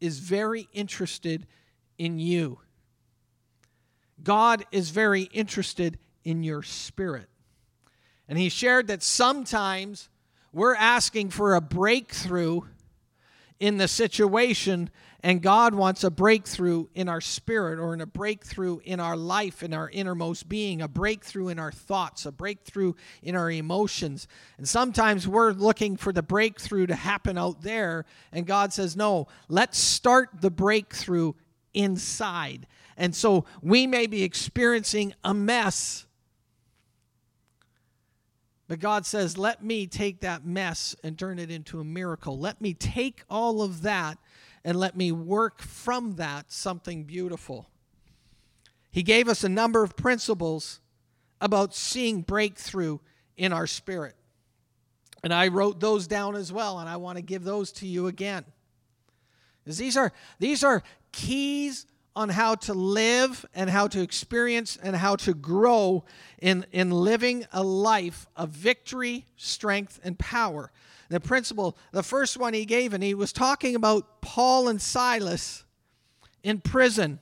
is 0.00 0.18
very 0.18 0.68
interested 0.72 1.46
in 1.98 2.18
you 2.18 2.58
god 4.22 4.64
is 4.72 4.90
very 4.90 5.22
interested 5.22 5.98
in 6.24 6.42
your 6.42 6.62
spirit 6.62 7.28
and 8.28 8.38
he 8.38 8.48
shared 8.48 8.88
that 8.88 9.02
sometimes 9.02 10.08
we're 10.52 10.74
asking 10.74 11.30
for 11.30 11.54
a 11.54 11.60
breakthrough 11.60 12.62
in 13.58 13.78
the 13.78 13.88
situation, 13.88 14.90
and 15.22 15.40
God 15.40 15.74
wants 15.74 16.04
a 16.04 16.10
breakthrough 16.10 16.86
in 16.94 17.08
our 17.08 17.22
spirit 17.22 17.78
or 17.78 17.94
in 17.94 18.00
a 18.00 18.06
breakthrough 18.06 18.78
in 18.84 19.00
our 19.00 19.16
life, 19.16 19.62
in 19.62 19.72
our 19.72 19.88
innermost 19.88 20.48
being, 20.48 20.82
a 20.82 20.88
breakthrough 20.88 21.48
in 21.48 21.58
our 21.58 21.72
thoughts, 21.72 22.26
a 22.26 22.32
breakthrough 22.32 22.92
in 23.22 23.34
our 23.34 23.50
emotions. 23.50 24.28
And 24.58 24.68
sometimes 24.68 25.26
we're 25.26 25.52
looking 25.52 25.96
for 25.96 26.12
the 26.12 26.22
breakthrough 26.22 26.86
to 26.86 26.94
happen 26.94 27.38
out 27.38 27.62
there, 27.62 28.04
and 28.30 28.46
God 28.46 28.72
says, 28.72 28.96
No, 28.96 29.28
let's 29.48 29.78
start 29.78 30.40
the 30.40 30.50
breakthrough 30.50 31.32
inside. 31.76 32.66
And 32.96 33.14
so 33.14 33.44
we 33.62 33.86
may 33.86 34.06
be 34.06 34.22
experiencing 34.22 35.14
a 35.22 35.34
mess 35.34 36.06
but 38.68 38.80
God 38.80 39.06
says, 39.06 39.38
let 39.38 39.62
me 39.62 39.86
take 39.86 40.20
that 40.20 40.44
mess 40.44 40.96
and 41.04 41.18
turn 41.18 41.38
it 41.38 41.50
into 41.50 41.78
a 41.78 41.84
miracle. 41.84 42.38
Let 42.38 42.60
me 42.60 42.74
take 42.74 43.22
all 43.30 43.62
of 43.62 43.82
that 43.82 44.18
and 44.64 44.76
let 44.76 44.96
me 44.96 45.12
work 45.12 45.62
from 45.62 46.16
that 46.16 46.50
something 46.50 47.04
beautiful. 47.04 47.68
He 48.90 49.04
gave 49.04 49.28
us 49.28 49.44
a 49.44 49.48
number 49.48 49.84
of 49.84 49.96
principles 49.96 50.80
about 51.40 51.74
seeing 51.74 52.22
breakthrough 52.22 52.98
in 53.36 53.52
our 53.52 53.66
spirit. 53.66 54.16
And 55.22 55.32
I 55.32 55.48
wrote 55.48 55.78
those 55.78 56.06
down 56.06 56.34
as 56.34 56.52
well, 56.52 56.78
and 56.78 56.88
I 56.88 56.96
want 56.96 57.16
to 57.16 57.22
give 57.22 57.44
those 57.44 57.70
to 57.72 57.86
you 57.86 58.06
again. 58.06 58.44
These 59.64 59.96
are, 59.96 60.12
these 60.38 60.64
are 60.64 60.82
keys 61.16 61.86
on 62.14 62.28
how 62.28 62.54
to 62.54 62.74
live 62.74 63.44
and 63.54 63.68
how 63.68 63.86
to 63.88 64.00
experience 64.00 64.78
and 64.82 64.94
how 64.94 65.16
to 65.16 65.34
grow 65.34 66.04
in, 66.40 66.64
in 66.72 66.90
living 66.90 67.46
a 67.52 67.62
life 67.62 68.26
of 68.36 68.50
victory, 68.50 69.26
strength, 69.36 69.98
and 70.04 70.18
power. 70.18 70.70
The 71.08 71.20
principle, 71.20 71.76
the 71.92 72.02
first 72.02 72.36
one 72.36 72.52
he 72.52 72.64
gave, 72.64 72.92
and 72.92 73.02
he 73.02 73.14
was 73.14 73.32
talking 73.32 73.74
about 73.74 74.20
Paul 74.20 74.68
and 74.68 74.80
Silas 74.80 75.64
in 76.42 76.60
prison. 76.60 77.18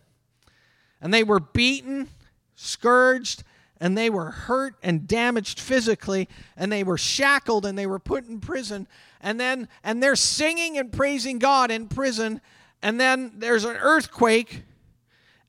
And 1.00 1.12
they 1.12 1.22
were 1.22 1.40
beaten, 1.40 2.08
scourged, 2.56 3.44
and 3.80 3.96
they 3.96 4.10
were 4.10 4.30
hurt 4.30 4.76
and 4.82 5.06
damaged 5.06 5.60
physically, 5.60 6.28
and 6.56 6.72
they 6.72 6.84
were 6.84 6.98
shackled 6.98 7.66
and 7.66 7.76
they 7.76 7.86
were 7.86 7.98
put 7.98 8.26
in 8.26 8.40
prison. 8.40 8.86
And 9.20 9.38
then, 9.38 9.68
and 9.82 10.02
they're 10.02 10.16
singing 10.16 10.78
and 10.78 10.92
praising 10.92 11.38
God 11.38 11.70
in 11.70 11.88
prison. 11.88 12.40
And 12.84 13.00
then 13.00 13.32
there's 13.38 13.64
an 13.64 13.78
earthquake 13.78 14.62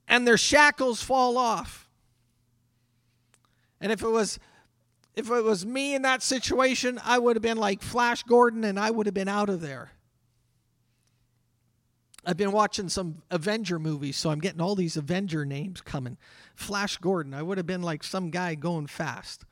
and 0.07 0.25
their 0.25 0.37
shackles 0.37 1.03
fall 1.03 1.37
off. 1.37 1.89
And 3.81 3.91
if 3.91 4.01
it 4.01 4.07
was 4.07 4.39
if 5.15 5.29
it 5.29 5.43
was 5.43 5.65
me 5.65 5.95
in 5.95 6.03
that 6.03 6.23
situation, 6.23 6.99
I 7.03 7.19
would 7.19 7.35
have 7.35 7.43
been 7.43 7.57
like 7.57 7.81
Flash 7.81 8.23
Gordon 8.23 8.63
and 8.63 8.79
I 8.79 8.89
would 8.89 9.05
have 9.05 9.13
been 9.13 9.27
out 9.27 9.49
of 9.49 9.59
there. 9.59 9.91
I've 12.25 12.37
been 12.37 12.53
watching 12.53 12.87
some 12.87 13.21
Avenger 13.29 13.79
movies, 13.79 14.15
so 14.15 14.29
I'm 14.29 14.39
getting 14.39 14.61
all 14.61 14.75
these 14.75 14.95
Avenger 14.95 15.45
names 15.45 15.81
coming. 15.81 16.17
Flash 16.55 16.97
Gordon, 16.97 17.33
I 17.33 17.43
would 17.43 17.57
have 17.57 17.67
been 17.67 17.81
like 17.81 18.03
some 18.03 18.29
guy 18.29 18.55
going 18.55 18.87
fast. 18.87 19.43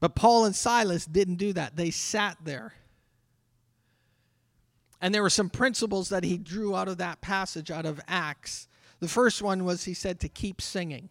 But 0.00 0.14
Paul 0.14 0.46
and 0.46 0.56
Silas 0.56 1.04
didn't 1.04 1.36
do 1.36 1.52
that. 1.52 1.76
They 1.76 1.90
sat 1.90 2.38
there. 2.42 2.72
And 5.04 5.14
there 5.14 5.20
were 5.20 5.28
some 5.28 5.50
principles 5.50 6.08
that 6.08 6.24
he 6.24 6.38
drew 6.38 6.74
out 6.74 6.88
of 6.88 6.96
that 6.96 7.20
passage, 7.20 7.70
out 7.70 7.84
of 7.84 8.00
Acts, 8.08 8.68
the 9.00 9.08
first 9.08 9.42
one 9.42 9.66
was 9.66 9.84
he 9.84 9.92
said 9.92 10.18
to 10.20 10.30
keep 10.30 10.62
singing. 10.62 11.10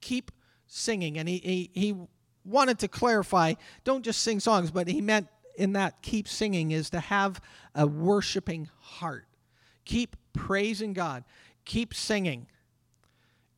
Keep 0.00 0.32
singing. 0.66 1.16
And 1.16 1.28
he, 1.28 1.38
he, 1.38 1.70
he 1.72 1.96
wanted 2.44 2.80
to 2.80 2.88
clarify 2.88 3.54
don't 3.84 4.04
just 4.04 4.22
sing 4.22 4.40
songs, 4.40 4.72
but 4.72 4.88
he 4.88 5.00
meant 5.00 5.28
in 5.56 5.74
that 5.74 6.02
keep 6.02 6.26
singing 6.26 6.72
is 6.72 6.90
to 6.90 6.98
have 6.98 7.40
a 7.72 7.86
worshiping 7.86 8.68
heart. 8.80 9.26
Keep 9.84 10.16
praising 10.32 10.92
God. 10.92 11.22
Keep 11.64 11.94
singing. 11.94 12.48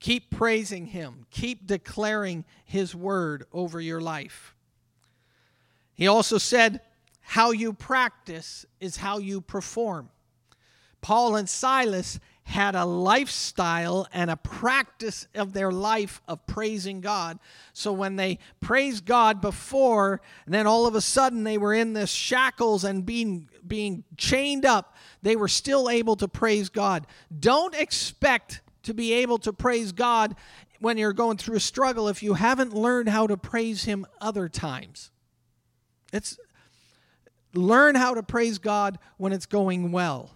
Keep 0.00 0.30
praising 0.30 0.84
Him. 0.84 1.24
Keep 1.30 1.66
declaring 1.66 2.44
His 2.66 2.94
word 2.94 3.46
over 3.54 3.80
your 3.80 4.02
life. 4.02 4.54
He 5.94 6.06
also 6.08 6.36
said, 6.36 6.82
How 7.30 7.52
you 7.52 7.72
practice 7.72 8.66
is 8.80 8.96
how 8.96 9.18
you 9.18 9.40
perform. 9.40 10.08
Paul 11.00 11.36
and 11.36 11.48
Silas 11.48 12.18
had 12.42 12.74
a 12.74 12.84
lifestyle 12.84 14.08
and 14.12 14.32
a 14.32 14.36
practice 14.36 15.28
of 15.36 15.52
their 15.52 15.70
life 15.70 16.20
of 16.26 16.44
praising 16.48 17.00
God. 17.00 17.38
So 17.72 17.92
when 17.92 18.16
they 18.16 18.40
praised 18.58 19.04
God 19.04 19.40
before, 19.40 20.20
and 20.44 20.52
then 20.52 20.66
all 20.66 20.88
of 20.88 20.96
a 20.96 21.00
sudden 21.00 21.44
they 21.44 21.56
were 21.56 21.72
in 21.72 21.92
this 21.92 22.10
shackles 22.10 22.82
and 22.82 23.06
being 23.06 23.48
being 23.64 24.02
chained 24.16 24.66
up, 24.66 24.96
they 25.22 25.36
were 25.36 25.46
still 25.46 25.88
able 25.88 26.16
to 26.16 26.26
praise 26.26 26.68
God. 26.68 27.06
Don't 27.38 27.76
expect 27.76 28.60
to 28.82 28.92
be 28.92 29.12
able 29.12 29.38
to 29.38 29.52
praise 29.52 29.92
God 29.92 30.34
when 30.80 30.98
you're 30.98 31.12
going 31.12 31.36
through 31.36 31.58
a 31.58 31.60
struggle 31.60 32.08
if 32.08 32.24
you 32.24 32.34
haven't 32.34 32.74
learned 32.74 33.08
how 33.08 33.28
to 33.28 33.36
praise 33.36 33.84
him 33.84 34.04
other 34.20 34.48
times. 34.48 35.12
It's 36.12 36.36
learn 37.54 37.94
how 37.94 38.14
to 38.14 38.22
praise 38.22 38.58
God 38.58 38.98
when 39.16 39.32
it's 39.32 39.46
going 39.46 39.92
well. 39.92 40.30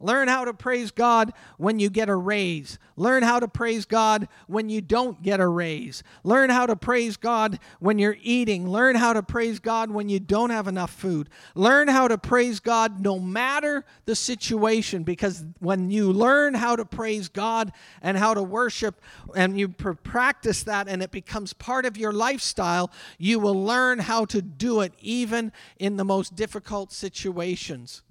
Learn 0.00 0.28
how 0.28 0.44
to 0.44 0.54
praise 0.54 0.92
God 0.92 1.32
when 1.56 1.80
you 1.80 1.90
get 1.90 2.08
a 2.08 2.14
raise. 2.14 2.78
Learn 2.94 3.24
how 3.24 3.40
to 3.40 3.48
praise 3.48 3.84
God 3.84 4.28
when 4.46 4.68
you 4.68 4.80
don't 4.80 5.22
get 5.22 5.40
a 5.40 5.46
raise. 5.48 6.04
Learn 6.22 6.50
how 6.50 6.66
to 6.66 6.76
praise 6.76 7.16
God 7.16 7.58
when 7.80 7.98
you're 7.98 8.16
eating. 8.22 8.68
Learn 8.68 8.94
how 8.94 9.12
to 9.12 9.24
praise 9.24 9.58
God 9.58 9.90
when 9.90 10.08
you 10.08 10.20
don't 10.20 10.50
have 10.50 10.68
enough 10.68 10.92
food. 10.92 11.28
Learn 11.56 11.88
how 11.88 12.06
to 12.06 12.16
praise 12.16 12.60
God 12.60 13.00
no 13.00 13.18
matter 13.18 13.84
the 14.04 14.14
situation 14.14 15.02
because 15.02 15.44
when 15.58 15.90
you 15.90 16.12
learn 16.12 16.54
how 16.54 16.76
to 16.76 16.84
praise 16.84 17.28
God 17.28 17.72
and 18.00 18.16
how 18.16 18.34
to 18.34 18.42
worship 18.42 19.00
and 19.34 19.58
you 19.58 19.68
practice 19.68 20.62
that 20.62 20.88
and 20.88 21.02
it 21.02 21.10
becomes 21.10 21.52
part 21.52 21.84
of 21.84 21.96
your 21.96 22.12
lifestyle, 22.12 22.92
you 23.18 23.40
will 23.40 23.64
learn 23.64 23.98
how 23.98 24.24
to 24.26 24.40
do 24.40 24.80
it 24.80 24.92
even 25.00 25.50
in 25.76 25.96
the 25.96 26.04
most 26.04 26.36
difficult 26.36 26.92
situations. 26.92 28.02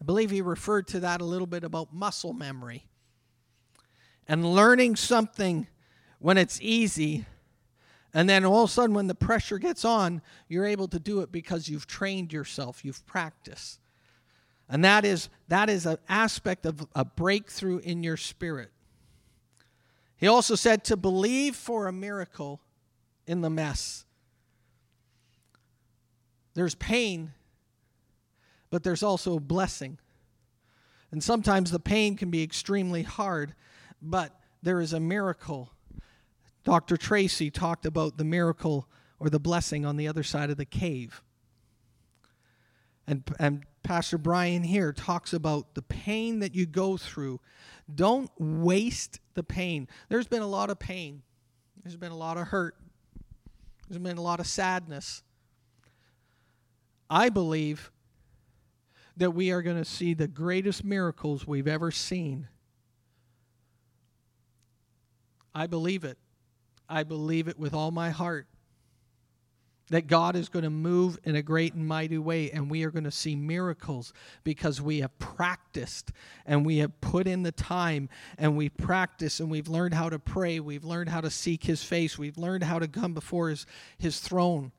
I 0.00 0.04
believe 0.04 0.30
he 0.30 0.42
referred 0.42 0.86
to 0.88 1.00
that 1.00 1.20
a 1.20 1.24
little 1.24 1.46
bit 1.46 1.64
about 1.64 1.92
muscle 1.92 2.32
memory. 2.32 2.86
And 4.26 4.44
learning 4.44 4.96
something 4.96 5.66
when 6.18 6.38
it's 6.38 6.60
easy, 6.60 7.24
and 8.12 8.28
then 8.28 8.44
all 8.44 8.64
of 8.64 8.70
a 8.70 8.72
sudden, 8.72 8.94
when 8.94 9.06
the 9.06 9.14
pressure 9.14 9.58
gets 9.58 9.84
on, 9.84 10.22
you're 10.48 10.66
able 10.66 10.88
to 10.88 10.98
do 10.98 11.20
it 11.20 11.32
because 11.32 11.68
you've 11.68 11.86
trained 11.86 12.32
yourself, 12.32 12.84
you've 12.84 13.04
practiced. 13.06 13.80
And 14.68 14.84
that 14.84 15.04
is, 15.04 15.28
that 15.48 15.70
is 15.70 15.86
an 15.86 15.98
aspect 16.08 16.66
of 16.66 16.86
a 16.94 17.04
breakthrough 17.04 17.78
in 17.78 18.02
your 18.02 18.16
spirit. 18.16 18.70
He 20.16 20.26
also 20.26 20.54
said 20.54 20.84
to 20.84 20.96
believe 20.96 21.56
for 21.56 21.86
a 21.86 21.92
miracle 21.92 22.60
in 23.26 23.40
the 23.40 23.50
mess. 23.50 24.04
There's 26.54 26.74
pain 26.74 27.32
but 28.70 28.82
there's 28.82 29.02
also 29.02 29.36
a 29.36 29.40
blessing. 29.40 29.98
And 31.10 31.22
sometimes 31.22 31.70
the 31.70 31.80
pain 31.80 32.16
can 32.16 32.30
be 32.30 32.42
extremely 32.42 33.02
hard, 33.02 33.54
but 34.02 34.38
there 34.62 34.80
is 34.80 34.92
a 34.92 35.00
miracle. 35.00 35.70
Dr. 36.64 36.96
Tracy 36.96 37.50
talked 37.50 37.86
about 37.86 38.18
the 38.18 38.24
miracle 38.24 38.88
or 39.18 39.30
the 39.30 39.40
blessing 39.40 39.86
on 39.86 39.96
the 39.96 40.06
other 40.06 40.22
side 40.22 40.50
of 40.50 40.56
the 40.56 40.64
cave. 40.64 41.22
And, 43.06 43.22
and 43.38 43.64
Pastor 43.82 44.18
Brian 44.18 44.62
here 44.62 44.92
talks 44.92 45.32
about 45.32 45.74
the 45.74 45.82
pain 45.82 46.40
that 46.40 46.54
you 46.54 46.66
go 46.66 46.98
through. 46.98 47.40
Don't 47.92 48.30
waste 48.38 49.18
the 49.32 49.42
pain. 49.42 49.88
There's 50.10 50.28
been 50.28 50.42
a 50.42 50.46
lot 50.46 50.68
of 50.68 50.78
pain, 50.78 51.22
there's 51.82 51.96
been 51.96 52.12
a 52.12 52.16
lot 52.16 52.36
of 52.36 52.48
hurt, 52.48 52.76
there's 53.88 54.02
been 54.02 54.18
a 54.18 54.22
lot 54.22 54.40
of 54.40 54.46
sadness. 54.46 55.22
I 57.08 57.30
believe 57.30 57.90
that 59.18 59.32
we 59.32 59.50
are 59.50 59.62
going 59.62 59.76
to 59.76 59.84
see 59.84 60.14
the 60.14 60.28
greatest 60.28 60.84
miracles 60.84 61.46
we've 61.46 61.68
ever 61.68 61.90
seen. 61.90 62.48
I 65.54 65.66
believe 65.66 66.04
it. 66.04 66.18
I 66.88 67.02
believe 67.02 67.48
it 67.48 67.58
with 67.58 67.74
all 67.74 67.90
my 67.90 68.10
heart 68.10 68.46
that 69.90 70.06
God 70.06 70.36
is 70.36 70.48
going 70.48 70.64
to 70.64 70.70
move 70.70 71.18
in 71.24 71.34
a 71.36 71.42
great 71.42 71.74
and 71.74 71.86
mighty 71.86 72.18
way, 72.18 72.50
and 72.50 72.70
we 72.70 72.84
are 72.84 72.90
going 72.90 73.04
to 73.04 73.10
see 73.10 73.34
miracles 73.34 74.12
because 74.44 74.80
we 74.80 75.00
have 75.00 75.18
practiced 75.18 76.12
and 76.46 76.64
we 76.64 76.78
have 76.78 77.00
put 77.00 77.26
in 77.26 77.42
the 77.42 77.52
time 77.52 78.08
and 78.36 78.56
we 78.56 78.68
practice 78.68 79.40
and 79.40 79.50
we've 79.50 79.68
learned 79.68 79.94
how 79.94 80.08
to 80.10 80.18
pray. 80.18 80.60
We've 80.60 80.84
learned 80.84 81.08
how 81.08 81.20
to 81.20 81.30
seek 81.30 81.64
His 81.64 81.82
face. 81.82 82.18
We've 82.18 82.38
learned 82.38 82.64
how 82.64 82.78
to 82.78 82.88
come 82.88 83.14
before 83.14 83.48
His, 83.48 83.66
his 83.98 84.20
throne. 84.20 84.72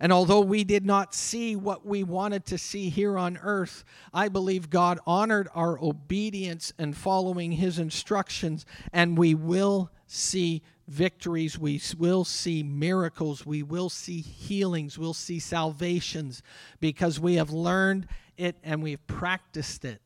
And 0.00 0.12
although 0.12 0.40
we 0.40 0.64
did 0.64 0.84
not 0.84 1.14
see 1.14 1.54
what 1.54 1.86
we 1.86 2.02
wanted 2.02 2.44
to 2.46 2.58
see 2.58 2.88
here 2.88 3.16
on 3.16 3.38
earth, 3.42 3.84
I 4.12 4.28
believe 4.28 4.70
God 4.70 4.98
honored 5.06 5.48
our 5.54 5.78
obedience 5.78 6.72
and 6.78 6.96
following 6.96 7.52
His 7.52 7.78
instructions, 7.78 8.66
and 8.92 9.16
we 9.16 9.34
will 9.34 9.90
see 10.06 10.62
victories, 10.88 11.58
we 11.58 11.80
will 11.96 12.24
see 12.24 12.62
miracles, 12.62 13.46
we 13.46 13.62
will 13.62 13.88
see 13.88 14.20
healings, 14.20 14.98
we'll 14.98 15.14
see 15.14 15.38
salvations 15.38 16.42
because 16.80 17.20
we 17.20 17.36
have 17.36 17.50
learned 17.50 18.06
it 18.36 18.56
and 18.62 18.82
we've 18.82 19.06
practiced 19.06 19.84
it. 19.84 20.00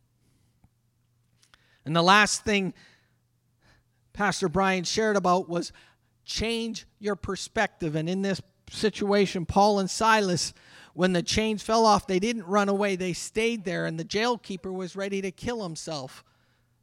And 1.84 1.96
the 1.96 2.02
last 2.02 2.44
thing 2.44 2.74
Pastor 4.12 4.48
Brian 4.48 4.84
shared 4.84 5.16
about 5.16 5.48
was 5.48 5.72
change 6.24 6.86
your 6.98 7.16
perspective. 7.16 7.94
And 7.96 8.08
in 8.08 8.22
this 8.22 8.40
situation, 8.70 9.46
Paul 9.46 9.78
and 9.78 9.90
Silas, 9.90 10.52
when 10.94 11.12
the 11.12 11.22
chains 11.22 11.62
fell 11.62 11.84
off, 11.84 12.06
they 12.06 12.18
didn't 12.18 12.46
run 12.46 12.68
away, 12.68 12.96
they 12.96 13.12
stayed 13.12 13.64
there, 13.64 13.86
and 13.86 13.98
the 13.98 14.04
jailkeeper 14.04 14.72
was 14.72 14.96
ready 14.96 15.20
to 15.22 15.30
kill 15.30 15.62
himself 15.62 16.24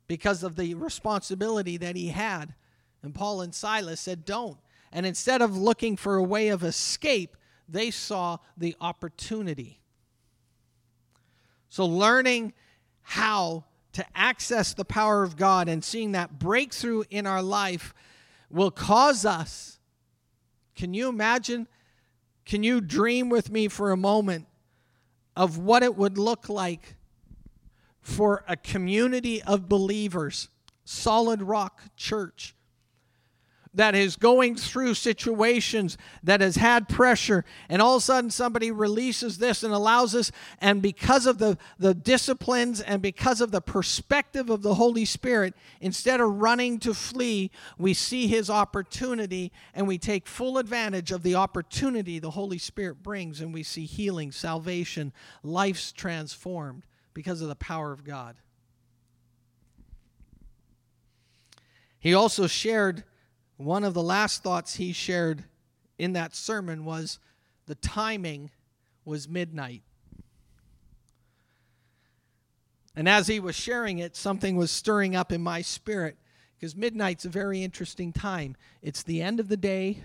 because 0.08 0.44
of 0.44 0.56
the 0.56 0.76
responsibility 0.76 1.78
that 1.78 1.96
he 1.96 2.10
had. 2.10 2.54
And 3.02 3.14
Paul 3.14 3.42
and 3.42 3.54
Silas 3.54 4.00
said, 4.00 4.26
Don't. 4.26 4.58
And 4.92 5.06
instead 5.06 5.42
of 5.42 5.58
looking 5.58 5.98
for 5.98 6.16
a 6.16 6.24
way 6.24 6.50
of 6.50 6.64
escape, 6.64 7.36
they 7.68 7.90
saw 7.90 8.38
the 8.56 8.76
opportunity. 8.80 9.80
So, 11.70 11.86
learning 11.86 12.54
how 13.02 13.66
to 13.94 14.06
access 14.16 14.74
the 14.74 14.86
power 14.86 15.24
of 15.24 15.38
God 15.38 15.68
and 15.68 15.84
seeing 15.84 16.12
that 16.12 16.38
breakthrough 16.40 17.04
in 17.10 17.26
our 17.26 17.42
life 17.42 17.94
will 18.50 18.72
cause 18.72 19.26
us. 19.26 19.80
Can 20.76 20.94
you 20.94 21.10
imagine? 21.10 21.68
Can 22.46 22.64
you 22.64 22.82
dream 22.82 23.30
with 23.30 23.50
me 23.50 23.68
for 23.68 23.92
a 23.92 23.98
moment 23.98 24.48
of 25.36 25.58
what 25.58 25.84
it 25.84 25.96
would 25.96 26.18
look 26.18 26.50
like 26.50 26.96
for 28.02 28.44
a 28.48 28.56
community 28.56 29.42
of 29.42 29.70
believers, 29.70 30.50
solid 30.84 31.42
rock 31.42 31.82
church? 31.96 32.56
That 33.74 33.96
is 33.96 34.16
going 34.16 34.56
through 34.56 34.94
situations 34.94 35.98
that 36.24 36.42
has 36.42 36.56
had 36.56 36.88
pressure 36.88 37.44
and 37.70 37.82
all 37.82 37.96
of 37.96 38.02
a 38.02 38.06
sudden 38.06 38.30
somebody 38.30 38.72
releases 38.72 39.38
this 39.38 39.64
and 39.64 39.74
allows 39.74 40.14
us 40.14 40.32
and 40.60 40.82
because 40.82 41.26
of 41.26 41.38
the, 41.38 41.58
the 41.80 41.94
disciplines 41.94 42.82
and 42.82 43.02
because 43.02 43.42
of 43.42 43.52
the 43.52 43.62
perspective 43.62 44.50
of 44.50 44.62
the 44.62 44.76
holy 44.76 45.06
spirit 45.06 45.54
instead 45.82 46.22
of 46.22 46.42
running 46.42 46.80
to 46.80 46.94
flee 46.94 47.50
we 47.78 47.94
see 47.94 48.28
his 48.28 48.50
opportunity 48.50 49.52
and 49.74 49.88
we 49.88 49.98
take 49.98 50.28
full 50.28 50.58
advantage 50.58 51.12
of 51.12 51.24
the 51.24 51.36
opportunity 51.36 52.20
the 52.20 52.32
holy 52.32 52.58
spirit 52.58 53.02
brings 53.02 53.42
and 53.42 53.54
we 53.54 53.64
see 53.64 53.86
healing 53.86 54.32
salvation 54.32 55.12
lives 55.42 55.92
transformed 55.92 56.86
because 57.14 57.42
of 57.42 57.48
the 57.48 57.56
power 57.56 57.92
of 57.92 58.04
god. 58.04 58.36
He 62.00 62.14
also 62.14 62.48
shared 62.48 63.06
one 63.66 63.84
of 63.84 63.94
the 63.94 64.04
last 64.04 64.44
thoughts 64.44 64.76
he 64.76 64.94
shared 64.94 65.44
in 65.98 66.14
that 66.14 66.36
sermon 66.36 66.86
was 66.86 67.20
the 67.66 67.76
timing 67.76 68.52
was 69.06 69.28
midnight. 69.28 69.84
And 72.96 73.10
as 73.10 73.28
he 73.28 73.40
was 73.40 73.56
sharing 73.56 74.00
it, 74.00 74.16
something 74.16 74.56
was 74.56 74.72
stirring 74.72 75.16
up 75.16 75.32
in 75.32 75.42
my 75.42 75.62
spirit 75.62 76.18
because 76.56 76.76
midnight's 76.76 77.26
a 77.26 77.30
very 77.30 77.64
interesting 77.64 78.14
time. 78.14 78.56
It's 78.82 79.04
the 79.04 79.22
end 79.22 79.40
of 79.40 79.48
the 79.48 79.58
day, 79.58 80.04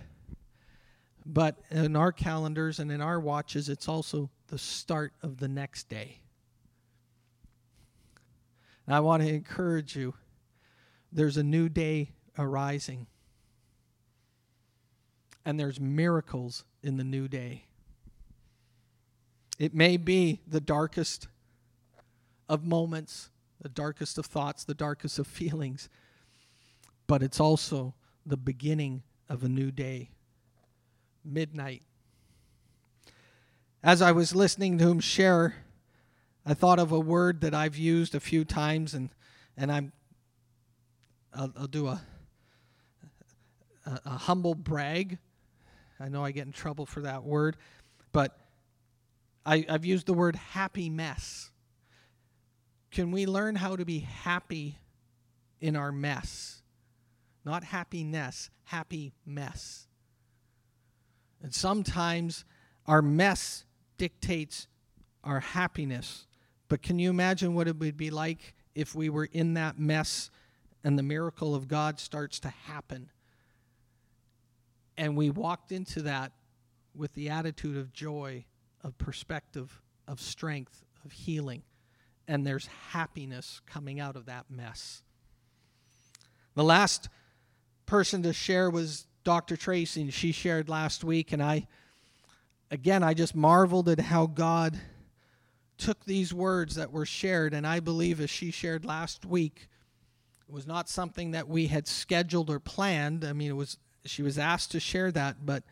but 1.26 1.58
in 1.70 1.96
our 1.96 2.12
calendars 2.12 2.78
and 2.78 2.90
in 2.90 3.00
our 3.00 3.20
watches, 3.20 3.68
it's 3.68 3.88
also 3.88 4.30
the 4.48 4.58
start 4.58 5.12
of 5.22 5.38
the 5.38 5.48
next 5.48 5.88
day. 5.88 6.18
And 8.86 8.94
I 8.96 9.00
want 9.00 9.22
to 9.22 9.28
encourage 9.28 9.94
you 9.94 10.14
there's 11.12 11.36
a 11.36 11.42
new 11.42 11.68
day 11.68 12.12
arising 12.38 13.06
and 15.48 15.58
there's 15.58 15.80
miracles 15.80 16.66
in 16.82 16.98
the 16.98 17.04
new 17.04 17.26
day. 17.26 17.64
It 19.58 19.74
may 19.74 19.96
be 19.96 20.42
the 20.46 20.60
darkest 20.60 21.26
of 22.50 22.66
moments, 22.66 23.30
the 23.58 23.70
darkest 23.70 24.18
of 24.18 24.26
thoughts, 24.26 24.64
the 24.64 24.74
darkest 24.74 25.18
of 25.18 25.26
feelings, 25.40 25.88
but 27.06 27.22
it's 27.22 27.40
also 27.40 27.94
the 28.26 28.36
beginning 28.36 29.02
of 29.26 29.42
a 29.42 29.48
new 29.48 29.70
day. 29.70 30.10
Midnight. 31.24 31.80
As 33.82 34.02
I 34.02 34.12
was 34.12 34.34
listening 34.34 34.76
to 34.76 34.90
him 34.90 35.00
share, 35.00 35.54
I 36.44 36.52
thought 36.52 36.78
of 36.78 36.92
a 36.92 37.00
word 37.00 37.40
that 37.40 37.54
I've 37.54 37.78
used 37.78 38.14
a 38.14 38.20
few 38.20 38.44
times, 38.44 38.92
and, 38.92 39.08
and 39.56 39.72
I'm 39.72 39.92
I'll, 41.32 41.54
I'll 41.56 41.66
do 41.66 41.86
a, 41.86 42.02
a, 43.86 44.00
a 44.04 44.10
humble 44.10 44.54
brag 44.54 45.16
I 46.00 46.08
know 46.08 46.24
I 46.24 46.30
get 46.30 46.46
in 46.46 46.52
trouble 46.52 46.86
for 46.86 47.00
that 47.02 47.24
word, 47.24 47.56
but 48.12 48.38
I, 49.44 49.64
I've 49.68 49.84
used 49.84 50.06
the 50.06 50.14
word 50.14 50.36
happy 50.36 50.90
mess. 50.90 51.50
Can 52.90 53.10
we 53.10 53.26
learn 53.26 53.56
how 53.56 53.76
to 53.76 53.84
be 53.84 54.00
happy 54.00 54.78
in 55.60 55.76
our 55.76 55.92
mess? 55.92 56.62
Not 57.44 57.64
happiness, 57.64 58.50
happy 58.64 59.14
mess. 59.24 59.88
And 61.42 61.54
sometimes 61.54 62.44
our 62.86 63.02
mess 63.02 63.64
dictates 63.96 64.66
our 65.24 65.40
happiness. 65.40 66.26
But 66.68 66.82
can 66.82 66.98
you 66.98 67.10
imagine 67.10 67.54
what 67.54 67.68
it 67.68 67.78
would 67.78 67.96
be 67.96 68.10
like 68.10 68.54
if 68.74 68.94
we 68.94 69.08
were 69.08 69.28
in 69.32 69.54
that 69.54 69.78
mess 69.78 70.30
and 70.84 70.98
the 70.98 71.02
miracle 71.02 71.54
of 71.54 71.68
God 71.68 71.98
starts 71.98 72.40
to 72.40 72.48
happen? 72.48 73.10
And 74.98 75.16
we 75.16 75.30
walked 75.30 75.70
into 75.70 76.02
that 76.02 76.32
with 76.92 77.14
the 77.14 77.30
attitude 77.30 77.76
of 77.76 77.92
joy, 77.92 78.44
of 78.82 78.98
perspective, 78.98 79.80
of 80.08 80.20
strength, 80.20 80.84
of 81.04 81.12
healing. 81.12 81.62
And 82.26 82.44
there's 82.44 82.66
happiness 82.90 83.62
coming 83.64 84.00
out 84.00 84.16
of 84.16 84.26
that 84.26 84.46
mess. 84.50 85.02
The 86.56 86.64
last 86.64 87.08
person 87.86 88.24
to 88.24 88.32
share 88.32 88.68
was 88.68 89.06
Dr. 89.22 89.56
Tracy, 89.56 90.02
and 90.02 90.12
she 90.12 90.32
shared 90.32 90.68
last 90.68 91.04
week. 91.04 91.32
And 91.32 91.40
I, 91.40 91.68
again, 92.72 93.04
I 93.04 93.14
just 93.14 93.36
marveled 93.36 93.88
at 93.88 94.00
how 94.00 94.26
God 94.26 94.80
took 95.78 96.04
these 96.04 96.34
words 96.34 96.74
that 96.74 96.90
were 96.90 97.06
shared, 97.06 97.54
and 97.54 97.64
I 97.64 97.78
believe 97.78 98.20
as 98.20 98.30
she 98.30 98.50
shared 98.50 98.84
last 98.84 99.24
week, 99.24 99.68
it 100.48 100.52
was 100.52 100.66
not 100.66 100.88
something 100.88 101.30
that 101.30 101.46
we 101.48 101.68
had 101.68 101.86
scheduled 101.86 102.50
or 102.50 102.58
planned. 102.58 103.24
I 103.24 103.32
mean, 103.32 103.50
it 103.50 103.56
was 103.56 103.78
she 104.04 104.22
was 104.22 104.38
asked 104.38 104.72
to 104.72 104.80
share 104.80 105.10
that, 105.12 105.44
but 105.44 105.62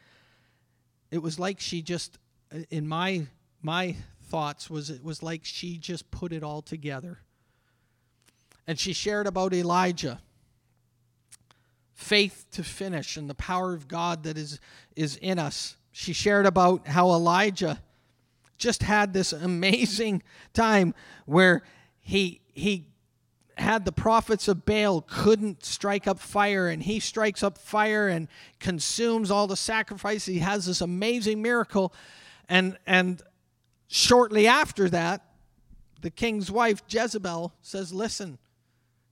it 1.10 1.18
was 1.18 1.38
like 1.38 1.60
she 1.60 1.82
just, 1.82 2.18
in 2.70 2.86
my 2.86 3.26
my 3.62 3.96
thoughts, 4.24 4.68
was 4.68 4.90
it 4.90 5.02
was 5.02 5.22
like 5.22 5.44
she 5.44 5.78
just 5.78 6.10
put 6.10 6.32
it 6.32 6.42
all 6.42 6.62
together. 6.62 7.18
And 8.66 8.78
she 8.78 8.92
shared 8.92 9.26
about 9.26 9.54
Elijah, 9.54 10.20
faith 11.94 12.46
to 12.52 12.64
finish, 12.64 13.16
and 13.16 13.30
the 13.30 13.34
power 13.34 13.72
of 13.72 13.88
God 13.88 14.24
that 14.24 14.36
is 14.36 14.60
is 14.94 15.16
in 15.16 15.38
us. 15.38 15.76
She 15.92 16.12
shared 16.12 16.46
about 16.46 16.86
how 16.86 17.10
Elijah 17.10 17.80
just 18.58 18.82
had 18.82 19.12
this 19.12 19.32
amazing 19.32 20.22
time 20.52 20.94
where 21.24 21.62
he 22.00 22.40
he 22.52 22.88
had 23.56 23.84
the 23.86 23.92
prophets 23.92 24.48
of 24.48 24.66
Baal 24.66 25.00
couldn't 25.00 25.64
strike 25.64 26.06
up 26.06 26.18
fire, 26.18 26.68
and 26.68 26.82
he 26.82 27.00
strikes 27.00 27.42
up 27.42 27.56
fire 27.56 28.06
and 28.08 28.28
consumes 28.60 29.30
all 29.30 29.46
the 29.46 29.56
sacrifice. 29.56 30.26
He 30.26 30.40
has 30.40 30.66
this 30.66 30.80
amazing 30.80 31.40
miracle, 31.40 31.92
and 32.48 32.76
and 32.86 33.22
shortly 33.88 34.46
after 34.46 34.90
that, 34.90 35.24
the 36.02 36.10
king's 36.10 36.50
wife 36.50 36.82
Jezebel 36.88 37.54
says, 37.62 37.94
"Listen, 37.94 38.38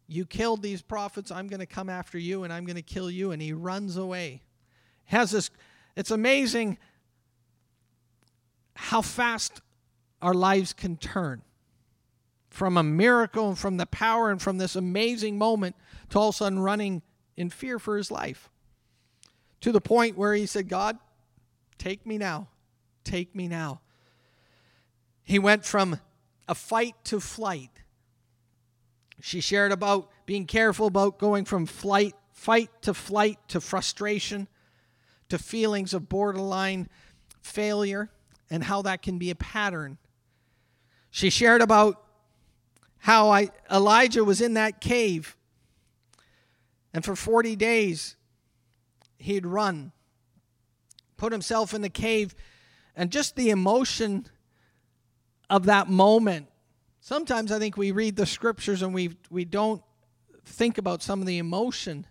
you 0.07 0.27
killed 0.27 0.63
these 0.63 0.83
prophets. 0.83 1.31
I'm 1.31 1.49
going 1.49 1.61
to 1.61 1.67
come 1.67 1.89
after 1.89 2.19
you, 2.19 2.45
and 2.45 2.53
I'm 2.53 2.67
going 2.67 2.77
to 2.77 2.83
kill 2.83 3.11
you." 3.11 3.33
And 3.33 3.41
he 3.41 3.55
runs 3.55 3.97
away. 3.97 4.43
Has 5.07 5.31
this? 5.31 5.51
It's 5.97 6.11
amazing 6.11 6.77
how 8.77 9.01
fast 9.01 9.63
our 10.21 10.35
lives 10.35 10.75
can 10.75 10.99
turn 10.99 11.43
from 12.55 12.77
a 12.77 12.85
miracle 12.85 13.49
and 13.49 13.59
from 13.59 13.79
the 13.79 13.87
power 13.87 14.31
and 14.31 14.41
from 14.41 14.59
this 14.59 14.77
amazing 14.77 15.37
moment 15.37 15.75
to 16.09 16.19
all 16.21 16.29
of 16.29 16.37
a 16.37 16.39
sudden 16.39 16.61
running 16.61 17.03
in 17.37 17.51
fear 17.51 17.81
for 17.81 17.97
his 17.97 18.13
life. 18.13 18.49
To 19.63 19.73
the 19.73 19.81
point 19.81 20.17
where 20.17 20.35
he 20.35 20.47
said, 20.47 20.69
God, 20.69 20.97
take 21.79 22.07
me 22.07 22.17
now. 22.17 22.47
Take 23.03 23.35
me 23.35 23.49
now. 23.49 23.81
He 25.25 25.41
went 25.41 25.65
from 25.65 25.99
a 26.47 26.55
fight 26.55 26.95
to 27.07 27.19
flight. 27.19 27.71
She 29.21 29.41
shared 29.41 29.73
about 29.73 30.09
being 30.25 30.47
careful 30.47 30.87
about 30.87 31.19
going 31.19 31.47
from 31.47 31.67
flight, 31.67 32.15
fight 32.31 32.71
to 32.83 32.95
flight 32.95 33.39
to 33.49 33.61
frustration 33.61 34.47
to 35.29 35.39
feelings 35.39 35.93
of 35.93 36.09
borderline 36.09 36.89
failure 37.41 38.11
and 38.49 38.63
how 38.63 38.83
that 38.83 39.03
can 39.03 39.19
be 39.19 39.31
a 39.31 39.35
pattern. 39.35 39.99
She 41.11 41.31
shared 41.31 41.61
about 41.61 42.04
how 43.05 43.29
I, 43.29 43.51
Elijah 43.71 44.25
was 44.25 44.41
in 44.41 44.55
that 44.55 44.81
cave, 44.81 45.37
and 46.95 47.05
for 47.05 47.15
40 47.15 47.55
days 47.55 48.17
he'd 49.19 49.45
run, 49.45 49.93
put 51.19 51.31
himself 51.31 51.75
in 51.75 51.83
the 51.83 51.91
cave, 51.91 52.35
and 52.97 53.11
just 53.11 53.37
the 53.37 53.51
emotion 53.51 54.25
of 55.51 55.67
that 55.67 55.91
moment. 55.91 56.47
Sometimes 57.01 57.53
I 57.53 57.59
think 57.59 57.77
we 57.77 57.93
read 57.93 58.17
the 58.17 58.25
scriptures 58.25 58.81
and 58.81 58.95
we, 58.95 59.15
we 59.29 59.45
don't 59.45 59.83
think 60.47 60.79
about 60.79 61.03
some 61.03 61.21
of 61.21 61.27
the 61.27 61.37
emotion. 61.37 62.07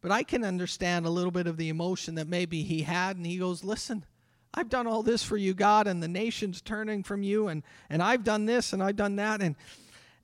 But 0.00 0.10
I 0.10 0.24
can 0.24 0.42
understand 0.42 1.06
a 1.06 1.10
little 1.10 1.30
bit 1.30 1.46
of 1.46 1.56
the 1.56 1.68
emotion 1.68 2.16
that 2.16 2.26
maybe 2.26 2.64
he 2.64 2.82
had, 2.82 3.16
and 3.16 3.24
he 3.24 3.36
goes, 3.36 3.62
Listen, 3.62 4.04
I've 4.52 4.68
done 4.68 4.88
all 4.88 5.04
this 5.04 5.22
for 5.22 5.36
you, 5.36 5.54
God, 5.54 5.86
and 5.86 6.02
the 6.02 6.08
nation's 6.08 6.60
turning 6.60 7.04
from 7.04 7.22
you, 7.22 7.46
and, 7.46 7.62
and 7.88 8.02
I've 8.02 8.24
done 8.24 8.44
this 8.44 8.72
and 8.72 8.82
I've 8.82 8.96
done 8.96 9.14
that. 9.16 9.40
And 9.40 9.54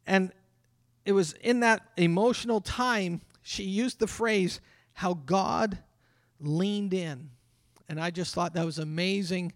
and 0.07 0.33
it 1.05 1.13
was 1.13 1.33
in 1.35 1.61
that 1.61 1.83
emotional 1.97 2.61
time, 2.61 3.23
she 3.43 3.65
used 3.65 3.99
the 3.99 4.07
phrase, 4.07 4.61
how 4.93 5.15
God 5.15 5.79
leaned 6.41 6.95
in. 6.95 7.31
And 7.89 8.01
I 8.01 8.11
just 8.11 8.35
thought 8.35 8.55
that 8.55 8.65
was 8.65 8.79
amazing, 8.79 9.53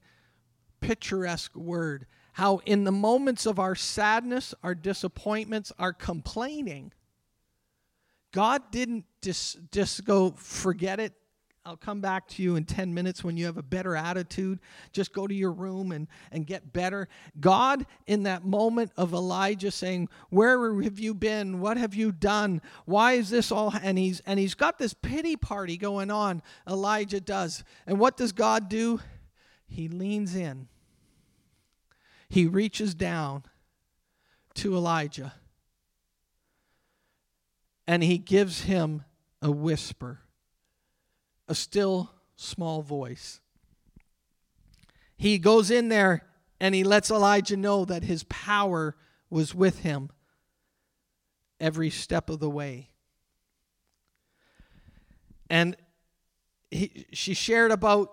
picturesque 0.81 1.55
word. 1.55 2.07
How 2.33 2.61
in 2.67 2.85
the 2.85 2.93
moments 2.93 3.47
of 3.47 3.59
our 3.59 3.75
sadness, 3.75 4.55
our 4.63 4.75
disappointments, 4.75 5.71
our 5.79 5.93
complaining, 5.93 6.93
God 8.33 8.63
didn't 8.73 9.05
just, 9.23 9.59
just 9.71 10.05
go 10.05 10.33
forget 10.33 10.99
it 10.99 11.13
I'll 11.67 11.79
come 11.79 12.03
back 12.03 12.29
to 12.29 12.43
you 12.43 12.57
in 12.57 12.67
10 12.67 12.93
minutes 12.93 13.25
when 13.25 13.39
you 13.39 13.47
have 13.47 13.57
a 13.57 13.63
better 13.63 13.97
attitude. 13.97 14.59
Just 14.93 15.15
go 15.15 15.27
to 15.27 15.35
your 15.35 15.51
room 15.51 15.93
and, 15.93 16.09
and 16.31 16.47
get 16.47 16.75
better. 16.75 17.09
God, 17.41 17.87
in 18.07 18.25
that 18.25 18.45
moment 18.45 18.93
of 18.99 19.15
Elijah 19.15 19.71
saying, 19.71 20.11
Where 20.29 20.83
have 20.83 20.99
you 20.99 21.15
been? 21.15 21.61
What 21.61 21.79
have 21.79 21.95
you 21.95 22.13
done? 22.13 22.61
Why 22.85 23.13
is 23.13 23.31
this 23.31 23.51
all? 23.51 23.73
And 23.83 23.97
he's, 23.97 24.21
and 24.27 24.39
he's 24.39 24.55
got 24.55 24.79
this 24.79 24.93
pity 24.93 25.37
party 25.37 25.79
going 25.79 26.11
on, 26.11 26.43
Elijah 26.69 27.21
does. 27.21 27.65
And 27.87 27.99
what 27.99 28.19
does 28.19 28.33
God 28.33 28.69
do? 28.69 29.01
He 29.67 29.89
leans 29.89 30.37
in, 30.37 30.69
he 32.29 32.47
reaches 32.47 32.95
down 32.95 33.45
to 34.57 34.77
Elijah, 34.77 35.33
and 37.87 38.03
he 38.03 38.19
gives 38.19 38.65
him 38.65 39.05
a 39.41 39.51
whisper 39.51 40.21
a 41.49 41.55
still 41.55 42.11
small 42.37 42.83
voice. 42.83 43.41
He 45.17 45.39
goes 45.39 45.71
in 45.71 45.89
there 45.89 46.25
and 46.61 46.75
he 46.75 46.85
lets 46.85 47.11
Elijah 47.11 47.57
know 47.57 47.85
that 47.85 48.05
his 48.05 48.25
power 48.25 48.97
was 49.31 49.55
with 49.55 49.81
him 49.81 50.11
every 51.61 51.91
step 51.91 52.31
of 52.31 52.41
the 52.41 52.51
way. 52.51 52.91
And 55.51 55.77
he, 56.71 57.07
she 57.13 57.35
shared 57.35 57.71
about 57.71 58.13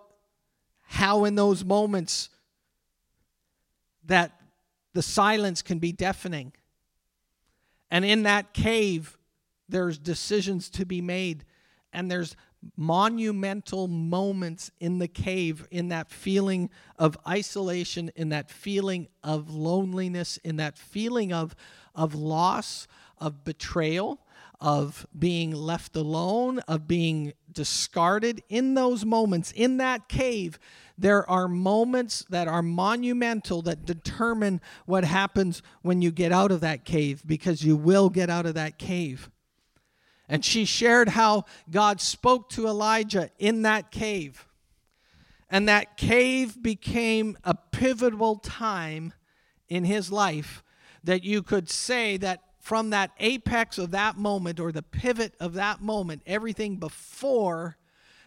how 0.82 1.24
in 1.24 1.34
those 1.34 1.64
moments 1.64 2.28
that 4.04 4.32
the 4.92 5.02
silence 5.02 5.62
can 5.62 5.78
be 5.78 5.92
deafening. 5.92 6.52
And 7.90 8.04
in 8.04 8.24
that 8.24 8.52
cave, 8.52 9.18
there's 9.68 9.98
decisions 9.98 10.68
to 10.70 10.84
be 10.84 11.00
made, 11.00 11.44
and 11.92 12.10
there's 12.10 12.36
monumental 12.76 13.88
moments 13.88 14.70
in 14.80 14.98
the 14.98 15.08
cave, 15.08 15.66
in 15.70 15.88
that 15.88 16.10
feeling 16.10 16.70
of 16.98 17.16
isolation, 17.26 18.10
in 18.16 18.28
that 18.30 18.50
feeling 18.50 19.08
of 19.22 19.50
loneliness, 19.50 20.36
in 20.38 20.56
that 20.56 20.78
feeling 20.78 21.32
of, 21.32 21.54
of 21.94 22.14
loss, 22.14 22.86
of 23.18 23.44
betrayal, 23.44 24.20
of 24.60 25.06
being 25.18 25.50
left 25.50 25.96
alone, 25.96 26.60
of 26.68 26.86
being 26.86 27.32
discarded. 27.50 28.42
In 28.48 28.74
those 28.74 29.04
moments, 29.04 29.50
in 29.52 29.78
that 29.78 30.08
cave, 30.08 30.58
there 30.96 31.28
are 31.28 31.48
moments 31.48 32.24
that 32.30 32.46
are 32.46 32.62
monumental 32.62 33.62
that 33.62 33.84
determine 33.84 34.60
what 34.86 35.04
happens 35.04 35.62
when 35.82 36.00
you 36.00 36.12
get 36.12 36.30
out 36.30 36.52
of 36.52 36.60
that 36.60 36.84
cave, 36.84 37.22
because 37.26 37.64
you 37.64 37.76
will 37.76 38.08
get 38.08 38.30
out 38.30 38.46
of 38.46 38.54
that 38.54 38.78
cave. 38.78 39.30
And 40.32 40.42
she 40.42 40.64
shared 40.64 41.10
how 41.10 41.44
God 41.70 42.00
spoke 42.00 42.48
to 42.52 42.66
Elijah 42.66 43.28
in 43.38 43.62
that 43.62 43.90
cave. 43.90 44.48
And 45.50 45.68
that 45.68 45.98
cave 45.98 46.62
became 46.62 47.36
a 47.44 47.54
pivotal 47.54 48.36
time 48.36 49.12
in 49.68 49.84
his 49.84 50.10
life 50.10 50.64
that 51.04 51.22
you 51.22 51.42
could 51.42 51.68
say 51.68 52.16
that 52.16 52.40
from 52.60 52.88
that 52.90 53.10
apex 53.20 53.76
of 53.76 53.90
that 53.90 54.16
moment 54.16 54.58
or 54.58 54.72
the 54.72 54.80
pivot 54.80 55.34
of 55.38 55.52
that 55.52 55.82
moment, 55.82 56.22
everything 56.26 56.76
before 56.76 57.76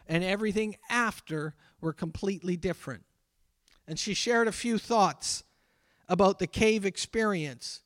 and 0.08 0.24
everything 0.24 0.76
after 0.91 1.56
were 1.82 1.91
completely 1.91 2.56
different. 2.56 3.04
And 3.88 3.98
she 3.98 4.13
shared 4.13 4.48
a 4.48 4.52
few 4.52 4.78
thoughts 4.78 5.44
about 6.08 6.38
the 6.38 6.46
cave 6.46 6.86
experience. 6.86 7.82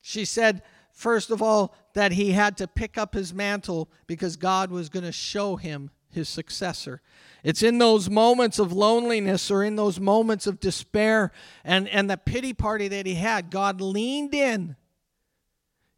She 0.00 0.24
said, 0.24 0.62
First 0.92 1.30
of 1.30 1.40
all, 1.40 1.74
that 1.94 2.12
he 2.12 2.32
had 2.32 2.56
to 2.58 2.66
pick 2.66 2.98
up 2.98 3.14
his 3.14 3.32
mantle 3.32 3.90
because 4.06 4.36
God 4.36 4.70
was 4.70 4.88
going 4.88 5.04
to 5.04 5.12
show 5.12 5.56
him 5.56 5.90
his 6.10 6.28
successor. 6.28 7.00
It's 7.42 7.62
in 7.62 7.78
those 7.78 8.10
moments 8.10 8.58
of 8.58 8.72
loneliness 8.72 9.50
or 9.50 9.62
in 9.62 9.76
those 9.76 9.98
moments 9.98 10.46
of 10.46 10.60
despair 10.60 11.32
and, 11.64 11.88
and 11.88 12.10
the 12.10 12.16
pity 12.16 12.52
party 12.52 12.88
that 12.88 13.06
he 13.06 13.14
had, 13.14 13.50
God 13.50 13.80
leaned 13.80 14.34
in. 14.34 14.76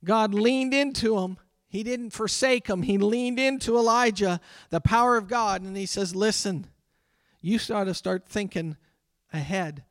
God 0.04 0.34
leaned 0.34 0.74
into 0.74 1.18
him. 1.18 1.38
He 1.68 1.82
didn't 1.82 2.10
forsake 2.10 2.68
him. 2.68 2.82
He 2.82 2.98
leaned 2.98 3.38
into 3.38 3.76
Elijah, 3.76 4.40
the 4.70 4.80
power 4.80 5.16
of 5.16 5.26
God, 5.26 5.62
and 5.62 5.76
he 5.76 5.86
says, 5.86 6.14
Listen, 6.14 6.66
you 7.40 7.58
got 7.66 7.84
to 7.84 7.94
start 7.94 8.28
thinking 8.28 8.76
ahead. 9.32 9.84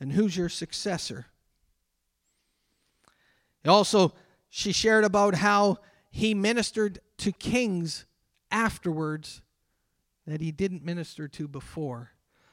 And 0.00 0.12
who's 0.12 0.36
your 0.36 0.48
successor? 0.48 1.26
Also, 3.68 4.12
she 4.48 4.72
shared 4.72 5.04
about 5.04 5.34
how 5.34 5.78
he 6.10 6.34
ministered 6.34 7.00
to 7.18 7.32
kings 7.32 8.06
afterwards 8.50 9.42
that 10.26 10.40
he 10.40 10.50
didn't 10.50 10.84
minister 10.84 11.28
to 11.28 11.48
before. 11.48 12.12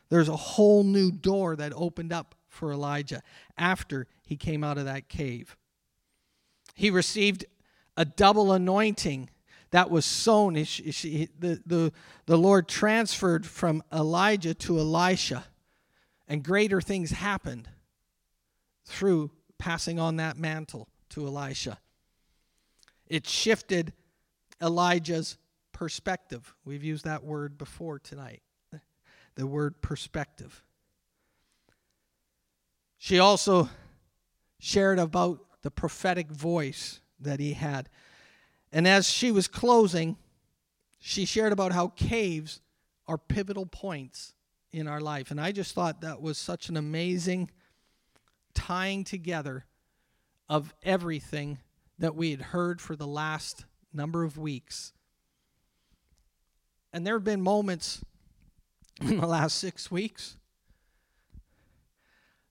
There's 0.10 0.30
a 0.30 0.36
whole 0.36 0.84
new 0.84 1.12
door 1.12 1.56
that 1.56 1.74
opened 1.76 2.14
up 2.14 2.36
for 2.48 2.72
Elijah 2.72 3.22
after 3.58 4.08
he 4.26 4.38
came 4.38 4.64
out 4.64 4.78
of 4.78 4.86
that 4.86 5.10
cave. 5.10 5.58
He 6.74 6.90
received 6.90 7.46
a 7.98 8.06
double 8.06 8.52
anointing 8.52 9.30
that 9.72 9.90
was 9.90 10.06
sown. 10.06 10.54
the, 10.54 11.28
the, 11.40 11.92
the 12.26 12.38
Lord 12.38 12.68
transferred 12.68 13.46
from 13.46 13.84
Elijah 13.92 14.54
to 14.54 14.80
Elisha, 14.80 15.46
and 16.28 16.44
greater 16.44 16.82
things 16.82 17.12
happened 17.12 17.70
through 18.86 19.32
passing 19.58 20.00
on 20.00 20.18
that 20.18 20.38
mantle 20.38 20.88
to 21.10 21.26
Elisha. 21.26 21.80
It 23.08 23.28
shifted 23.28 23.94
Elijah's 24.62 25.38
perspective. 25.72 26.54
We've 26.64 26.84
used 26.84 27.06
that 27.06 27.24
word 27.24 27.58
before 27.58 28.00
tonight 28.00 28.42
the 29.36 29.46
word 29.46 29.82
perspective. 29.82 30.64
She 32.98 33.20
also 33.20 33.70
shared 34.60 35.00
about 35.00 35.40
the 35.62 35.72
prophetic 35.72 36.30
voice 36.30 37.02
that 37.20 37.40
he 37.40 37.54
had. 37.54 37.90
And 38.72 38.88
as 38.88 39.08
she 39.08 39.32
was 39.32 39.48
closing, 39.48 40.18
she 41.00 41.26
shared 41.26 41.52
about 41.52 41.72
how 41.72 41.90
caves 41.90 42.62
are 43.08 43.18
pivotal 43.18 43.66
points 43.66 44.34
in 44.72 44.88
our 44.88 45.00
life. 45.00 45.32
And 45.32 45.40
I 45.40 45.52
just 45.52 45.76
thought 45.76 46.02
that 46.02 46.22
was 46.22 46.38
such 46.38 46.70
an 46.70 46.78
amazing 46.78 47.52
tying 48.54 49.04
together 49.04 49.66
of 50.48 50.74
everything 50.84 51.60
that 52.00 52.16
we 52.16 52.32
had 52.32 52.42
heard 52.42 52.82
for 52.82 52.96
the 52.96 53.08
last 53.08 53.66
number 53.94 54.24
of 54.24 54.38
weeks. 54.38 54.94
And 56.94 57.06
there 57.06 57.16
have 57.16 57.24
been 57.24 57.42
moments 57.42 58.04
in 59.02 59.18
the 59.18 59.28
last 59.28 59.58
six 59.58 59.90
weeks 59.90 60.38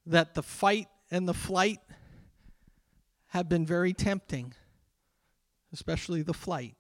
that 0.07 0.35
the 0.35 0.43
fight 0.43 0.89
and 1.11 1.29
the 1.29 1.35
flight 1.35 1.79
have 3.29 3.49
been 3.49 3.67
very 3.67 3.93
tempting, 3.93 4.55
especially 5.73 6.23
the 6.23 6.35
flight. 6.35 6.75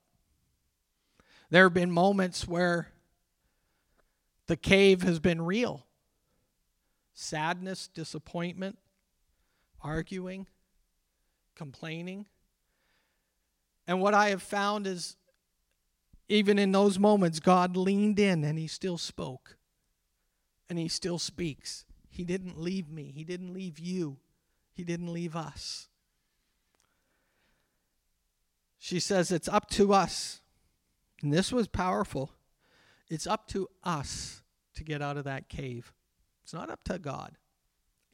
There 1.50 1.64
have 1.64 1.74
been 1.74 1.90
moments 1.90 2.46
where 2.46 2.88
the 4.46 4.56
cave 4.56 5.02
has 5.02 5.18
been 5.18 5.42
real 5.42 5.86
sadness, 7.14 7.88
disappointment, 7.88 8.76
arguing, 9.80 10.48
complaining. 11.54 12.26
And 13.86 14.00
what 14.00 14.14
I 14.14 14.30
have 14.30 14.42
found 14.42 14.86
is, 14.86 15.16
even 16.28 16.58
in 16.58 16.72
those 16.72 16.98
moments, 16.98 17.40
God 17.40 17.76
leaned 17.76 18.18
in 18.18 18.44
and 18.44 18.58
He 18.58 18.66
still 18.66 18.98
spoke. 18.98 19.56
And 20.68 20.78
He 20.78 20.88
still 20.88 21.18
speaks. 21.18 21.84
He 22.08 22.24
didn't 22.24 22.60
leave 22.60 22.90
me, 22.90 23.12
He 23.14 23.24
didn't 23.24 23.52
leave 23.52 23.78
you, 23.78 24.18
He 24.72 24.84
didn't 24.84 25.12
leave 25.12 25.36
us. 25.36 25.88
She 28.78 29.00
says, 29.00 29.32
It's 29.32 29.48
up 29.48 29.68
to 29.70 29.92
us. 29.92 30.40
And 31.22 31.32
this 31.32 31.52
was 31.52 31.68
powerful. 31.68 32.32
It's 33.08 33.26
up 33.26 33.48
to 33.48 33.68
us 33.82 34.42
to 34.74 34.84
get 34.84 35.00
out 35.00 35.16
of 35.16 35.24
that 35.24 35.48
cave. 35.48 35.92
It's 36.42 36.52
not 36.52 36.70
up 36.70 36.84
to 36.84 36.98
God. 36.98 37.38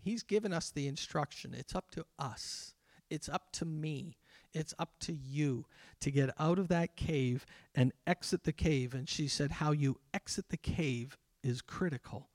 He's 0.03 0.22
given 0.22 0.53
us 0.53 0.70
the 0.70 0.86
instruction. 0.86 1.55
It's 1.55 1.74
up 1.74 1.91
to 1.93 2.05
us. 2.18 2.74
It's 3.11 3.29
up 3.29 3.53
to 3.53 3.65
me. 3.65 4.17
It's 4.53 4.75
up 4.79 4.99
to 5.01 5.13
you 5.13 5.67
to 6.01 6.11
get 6.11 6.31
out 6.39 6.59
of 6.59 6.69
that 6.69 6.97
cave 6.97 7.47
and 7.75 7.93
exit 8.07 8.45
the 8.45 8.53
cave. 8.53 8.95
And 8.95 9.09
she 9.09 9.29
said, 9.29 9.53
How 9.53 9.73
you 9.73 9.99
exit 10.15 10.49
the 10.49 10.57
cave 10.57 11.19
is 11.43 11.63
critical. 11.63 12.29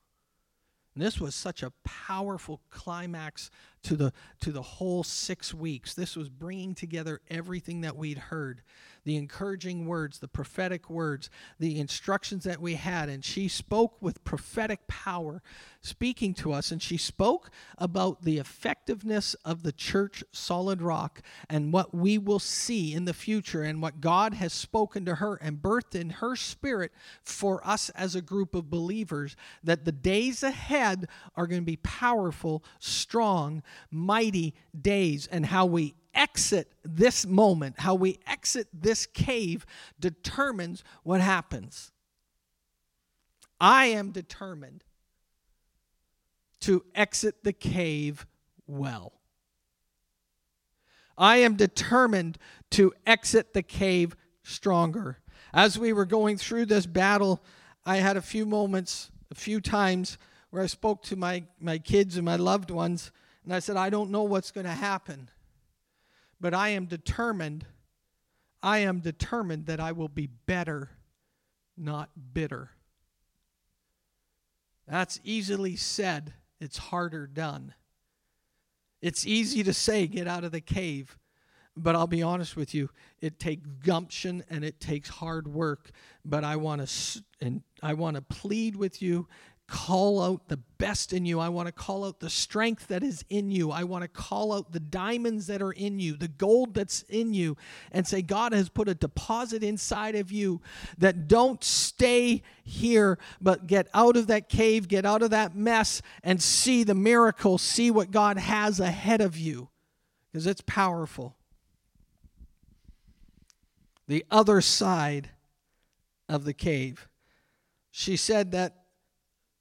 And 0.94 1.04
this 1.04 1.20
was 1.20 1.36
such 1.36 1.62
a 1.62 1.74
powerful 1.84 2.62
climax 2.70 3.52
to 3.86 3.96
the, 3.96 4.14
to 4.42 4.52
the 4.52 4.62
whole 4.62 5.04
six 5.04 5.54
weeks. 5.54 5.94
This 5.94 6.16
was 6.16 6.30
bringing 6.30 6.76
together 6.76 7.22
everything 7.30 7.82
that 7.82 7.96
we'd 7.96 8.18
heard 8.18 8.62
the 9.06 9.16
encouraging 9.16 9.86
words, 9.86 10.18
the 10.20 10.28
prophetic 10.28 10.90
words, 10.90 11.30
the 11.60 11.80
instructions 11.80 12.44
that 12.44 12.60
we 12.60 12.74
had. 12.74 13.08
And 13.08 13.24
she 13.24 13.48
spoke 13.48 14.02
with 14.02 14.24
prophetic 14.24 14.88
power, 14.88 15.42
speaking 15.82 16.34
to 16.36 16.52
us. 16.52 16.72
And 16.72 16.82
she 16.82 16.98
spoke 16.98 17.52
about 17.78 18.24
the 18.24 18.40
effectiveness 18.40 19.36
of 19.46 19.62
the 19.62 19.72
church 19.72 20.24
solid 20.32 20.82
rock 20.82 21.22
and 21.50 21.72
what 21.72 21.94
we 21.94 22.18
will 22.18 22.40
see 22.40 22.94
in 22.94 23.06
the 23.06 23.14
future 23.14 23.62
and 23.62 23.82
what 23.82 24.02
God 24.02 24.34
has 24.34 24.52
spoken 24.52 25.06
to 25.06 25.16
her 25.16 25.36
and 25.36 25.62
birthed 25.62 25.94
in 25.94 26.10
her 26.10 26.36
spirit 26.36 26.92
for 27.22 27.66
us 27.66 27.90
as 27.92 28.16
a 28.16 28.22
group 28.22 28.56
of 28.56 28.72
believers 28.72 29.36
that 29.64 29.86
the 29.86 29.92
days 29.92 30.42
ahead 30.42 31.08
are 31.36 31.46
going 31.46 31.62
to 31.62 31.66
be 31.66 31.78
powerful, 31.78 32.64
strong, 32.80 33.62
mighty 33.92 34.54
days, 34.80 35.28
and 35.28 35.46
how 35.46 35.66
we 35.66 35.96
exit 36.14 36.72
this 36.84 37.26
moment, 37.26 37.80
how 37.80 37.96
we 37.96 38.20
exit 38.28 38.68
this 38.74 39.06
cave, 39.06 39.66
determines 40.00 40.84
what 41.04 41.22
happens. 41.22 41.92
I 43.60 43.88
am 43.88 44.12
determined 44.12 44.84
to 46.62 46.84
exit 46.96 47.44
the 47.44 47.54
cave 47.54 48.26
well. 48.68 49.14
I 51.18 51.38
am 51.38 51.56
determined 51.56 52.38
to 52.72 52.94
exit 53.06 53.54
the 53.54 53.64
cave 53.64 54.16
stronger. 54.44 55.20
As 55.54 55.80
we 55.80 55.94
were 55.94 56.06
going 56.06 56.38
through 56.38 56.66
this 56.66 56.86
battle, 56.86 57.42
I 57.86 57.98
had 57.98 58.18
a 58.18 58.22
few 58.22 58.46
moments, 58.46 59.12
a 59.32 59.36
few 59.36 59.62
times 59.62 60.18
where 60.50 60.64
I 60.64 60.68
spoke 60.68 61.04
to 61.04 61.16
my, 61.16 61.44
my 61.60 61.78
kids 61.78 62.18
and 62.18 62.26
my 62.26 62.36
loved 62.36 62.72
ones, 62.72 63.12
and 63.46 63.54
I 63.54 63.60
said, 63.60 63.78
I 63.78 63.89
don't 63.89 64.10
know 64.10 64.24
what's 64.24 64.52
going 64.52 64.66
to 64.66 64.72
happen. 64.72 65.30
But 66.41 66.54
I 66.54 66.70
am 66.70 66.86
determined, 66.86 67.66
I 68.62 68.80
am 68.80 69.00
determined 69.00 69.68
that 69.68 69.80
I 69.80 69.93
will 69.93 70.10
be 70.10 70.28
better, 70.28 70.89
not 71.78 72.10
bitter. 72.34 72.72
That's 74.88 75.20
easily 75.24 75.76
said, 75.76 76.34
it's 76.60 76.78
harder 76.78 77.28
done. 77.28 77.74
It's 79.02 79.26
easy 79.26 79.64
to 79.64 79.74
say, 79.74 80.08
get 80.08 80.28
out 80.28 80.43
of 80.43 80.52
the 80.52 80.62
cave. 80.62 81.18
But 81.78 81.96
I'll 81.96 82.08
be 82.08 82.24
honest 82.24 82.56
with 82.56 82.74
you, 82.74 82.89
it 83.20 83.38
takes 83.38 83.68
gumption 83.84 84.43
and 84.50 84.64
it 84.64 84.80
takes 84.80 85.10
hard 85.10 85.48
work. 85.48 85.91
But 86.24 86.43
I 86.43 86.56
want 86.56 86.88
to 86.88 87.24
and 87.41 87.62
I 87.84 87.93
want 87.93 88.16
to 88.16 88.22
plead 88.22 88.76
with 88.76 89.02
you 89.02 89.28
call 89.68 90.22
out 90.22 90.47
the 90.47 90.57
best 90.78 91.11
in 91.11 91.26
you. 91.26 91.39
I 91.39 91.49
want 91.49 91.68
to 91.68 91.72
call 91.72 92.05
out 92.05 92.20
the 92.20 92.30
strength 92.30 92.88
that 92.89 93.03
is 93.03 93.26
in 93.30 93.49
you. 93.49 93.72
I 93.72 93.84
want 93.84 94.03
to 94.03 94.07
call 94.07 94.53
out 94.53 94.72
the 94.72 94.80
diamonds 94.80 95.47
that 95.47 95.61
are 95.61 95.72
in 95.72 95.99
you, 95.99 96.16
the 96.16 96.28
gold 96.28 96.76
that's 96.76 97.01
in 97.03 97.34
you, 97.34 97.57
and 97.91 98.05
say, 98.05 98.22
God 98.22 98.53
has 98.53 98.70
put 98.70 98.88
a 98.88 98.93
deposit 98.93 99.63
inside 99.63 100.16
of 100.16 100.32
you 100.32 100.61
that 100.99 101.28
don't 101.28 101.63
stay 101.63 102.43
here, 102.63 103.18
but 103.41 103.66
get 103.66 103.88
out 103.93 104.18
of 104.18 104.28
that 104.28 104.49
cave, 104.49 104.88
get 104.88 105.05
out 105.05 105.24
of 105.24 105.32
that 105.32 105.55
mess, 105.55 106.01
and 106.24 106.41
see 106.41 106.84
the 106.84 106.95
miracle, 106.95 107.57
see 107.57 107.89
what 107.89 108.11
God 108.11 108.38
has 108.38 108.80
ahead 108.80 109.22
of 109.22 109.38
you, 109.38 109.70
because 110.32 110.45
it's 110.45 110.61
powerful. 110.61 111.36
The 114.07 114.24
other 114.30 114.61
side 114.61 115.32
of 116.30 116.43
the 116.43 116.53
cave. 116.53 117.07
She 117.89 118.18
said 118.18 118.51
that 118.51 118.85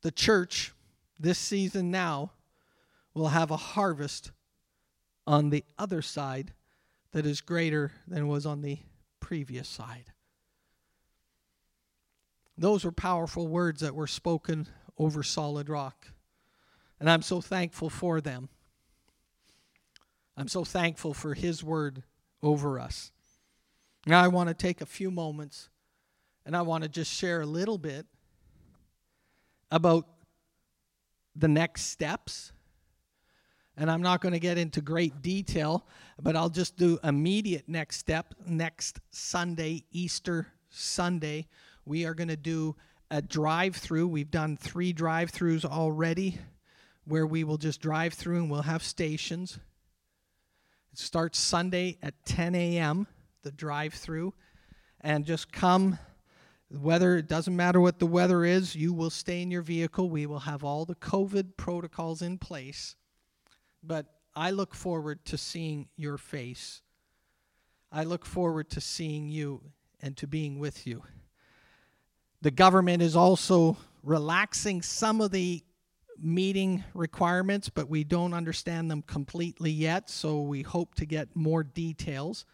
the 0.04 0.12
church 0.12 0.74
this 1.18 1.38
season 1.38 1.90
now 1.90 2.30
will 3.14 3.28
have 3.28 3.50
a 3.50 3.56
harvest 3.56 4.32
on 5.26 5.48
the 5.48 5.64
other 5.78 6.02
side 6.02 6.52
that 7.12 7.24
is 7.24 7.40
greater 7.40 7.90
than 8.06 8.28
was 8.28 8.44
on 8.44 8.60
the 8.60 8.78
previous 9.18 9.66
side. 9.66 10.12
Those 12.58 12.84
were 12.84 12.92
powerful 12.92 13.48
words 13.48 13.80
that 13.80 13.94
were 13.94 14.06
spoken 14.06 14.68
over 14.98 15.22
solid 15.22 15.70
rock. 15.70 16.08
And 17.00 17.08
I'm 17.08 17.22
so 17.22 17.40
thankful 17.40 17.88
for 17.88 18.20
them. 18.20 18.50
I'm 20.36 20.48
so 20.48 20.64
thankful 20.64 21.14
for 21.14 21.32
His 21.32 21.64
word 21.64 22.02
over 22.42 22.78
us. 22.78 23.10
Now, 24.06 24.22
I 24.22 24.28
want 24.28 24.48
to 24.48 24.54
take 24.54 24.82
a 24.82 24.86
few 24.86 25.10
moments 25.10 25.70
and 26.44 26.54
I 26.54 26.60
want 26.60 26.82
to 26.84 26.90
just 26.90 27.10
share 27.10 27.40
a 27.40 27.46
little 27.46 27.78
bit 27.78 28.04
about 29.74 30.06
the 31.34 31.48
next 31.48 31.86
steps. 31.86 32.52
And 33.76 33.90
I'm 33.90 34.02
not 34.02 34.20
going 34.20 34.32
to 34.32 34.38
get 34.38 34.56
into 34.56 34.80
great 34.80 35.20
detail, 35.20 35.84
but 36.22 36.36
I'll 36.36 36.48
just 36.48 36.76
do 36.76 37.00
immediate 37.02 37.68
next 37.68 37.96
step. 37.96 38.34
Next 38.46 39.00
Sunday, 39.10 39.84
Easter 39.90 40.46
Sunday, 40.70 41.48
we 41.84 42.06
are 42.06 42.14
going 42.14 42.28
to 42.28 42.36
do 42.36 42.76
a 43.10 43.20
drive 43.20 43.74
through. 43.74 44.06
We've 44.06 44.30
done 44.30 44.56
three 44.56 44.92
drive 44.92 45.32
throughs 45.32 45.64
already 45.64 46.38
where 47.04 47.26
we 47.26 47.42
will 47.42 47.58
just 47.58 47.80
drive 47.80 48.14
through 48.14 48.36
and 48.36 48.50
we'll 48.50 48.62
have 48.62 48.84
stations. 48.84 49.58
It 50.92 50.98
starts 51.00 51.36
Sunday 51.36 51.98
at 52.00 52.14
10 52.26 52.54
a.m., 52.54 53.08
the 53.42 53.50
drive 53.50 53.94
through, 53.94 54.34
and 55.00 55.24
just 55.24 55.50
come 55.50 55.98
Weather, 56.70 57.18
it 57.18 57.28
doesn't 57.28 57.54
matter 57.54 57.80
what 57.80 57.98
the 57.98 58.06
weather 58.06 58.44
is, 58.44 58.74
you 58.74 58.92
will 58.92 59.10
stay 59.10 59.42
in 59.42 59.50
your 59.50 59.62
vehicle. 59.62 60.10
We 60.10 60.26
will 60.26 60.40
have 60.40 60.64
all 60.64 60.84
the 60.84 60.96
COVID 60.96 61.56
protocols 61.56 62.22
in 62.22 62.38
place. 62.38 62.96
But 63.82 64.06
I 64.34 64.50
look 64.50 64.74
forward 64.74 65.24
to 65.26 65.38
seeing 65.38 65.88
your 65.96 66.18
face. 66.18 66.82
I 67.92 68.04
look 68.04 68.26
forward 68.26 68.70
to 68.70 68.80
seeing 68.80 69.28
you 69.28 69.60
and 70.00 70.16
to 70.16 70.26
being 70.26 70.58
with 70.58 70.86
you. 70.86 71.04
The 72.42 72.50
government 72.50 73.02
is 73.02 73.14
also 73.14 73.76
relaxing 74.02 74.82
some 74.82 75.20
of 75.20 75.30
the 75.30 75.62
meeting 76.18 76.84
requirements, 76.94 77.68
but 77.68 77.88
we 77.88 78.04
don't 78.04 78.34
understand 78.34 78.90
them 78.90 79.02
completely 79.02 79.70
yet, 79.70 80.10
so 80.10 80.40
we 80.40 80.62
hope 80.62 80.94
to 80.96 81.06
get 81.06 81.34
more 81.34 81.62
details 81.62 82.44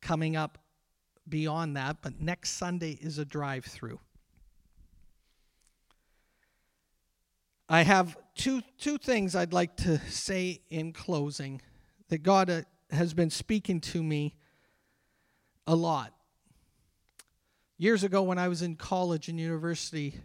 coming 0.00 0.36
up 0.36 0.58
beyond 1.28 1.76
that, 1.76 1.98
but 2.02 2.20
next 2.20 2.50
Sunday 2.50 2.98
is 3.00 3.18
a 3.18 3.24
drive 3.24 3.64
through. 3.64 4.00
I 7.68 7.82
have 7.82 8.16
two, 8.34 8.62
two 8.78 8.98
things 8.98 9.34
I'd 9.34 9.52
like 9.52 9.76
to 9.78 9.98
say 10.10 10.60
in 10.70 10.92
closing 10.92 11.62
that 12.08 12.22
God 12.22 12.50
uh, 12.50 12.62
has 12.90 13.14
been 13.14 13.30
speaking 13.30 13.80
to 13.80 14.02
me 14.02 14.34
a 15.66 15.74
lot. 15.74 16.12
Years 17.78 18.04
ago, 18.04 18.22
when 18.22 18.38
I 18.38 18.48
was 18.48 18.62
in 18.62 18.76
college 18.76 19.28
and 19.28 19.40
university, 19.40 20.20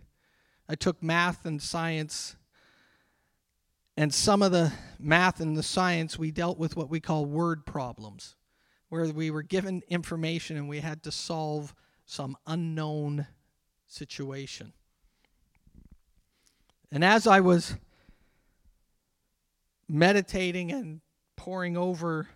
I 0.67 0.75
took 0.75 1.01
math 1.01 1.45
and 1.45 1.61
science. 1.61 2.35
And 3.95 4.13
some 4.13 4.41
of 4.41 4.51
the 4.51 4.73
math 4.99 5.39
and 5.39 5.57
the 5.57 5.63
science, 5.63 6.19
we 6.19 6.31
dealt 6.31 6.59
with 6.59 6.75
what 6.75 6.89
we 6.89 6.99
call 6.99 7.25
word 7.25 7.65
problems, 7.65 8.35
where 8.89 9.05
we 9.05 9.31
were 9.31 9.43
given 9.43 9.83
information 9.89 10.57
and 10.57 10.69
we 10.69 10.79
had 10.79 11.03
to 11.03 11.11
solve 11.11 11.73
some 12.05 12.37
unknown 12.45 13.27
situation. 13.87 14.73
And 16.91 17.03
as 17.03 17.27
I 17.27 17.41
was 17.41 17.75
meditating 19.89 20.71
and 20.71 21.01
poring 21.35 21.75
over 21.75 22.27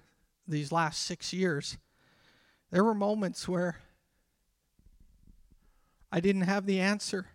these 0.47 0.71
last 0.71 1.03
six 1.03 1.31
years, 1.31 1.77
there 2.69 2.83
were 2.83 2.93
moments 2.93 3.47
where 3.47 3.77
I 6.11 6.19
didn't 6.19 6.43
have 6.43 6.65
the 6.65 6.79
answer. 6.81 7.27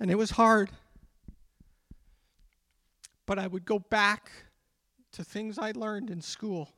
And 0.00 0.10
it 0.10 0.16
was 0.16 0.30
hard. 0.30 0.70
But 3.26 3.38
I 3.38 3.46
would 3.46 3.66
go 3.66 3.78
back 3.78 4.30
to 5.18 5.24
things 5.24 5.58
I 5.58 5.72
learned 5.72 6.10
in 6.10 6.22
school. 6.22 6.68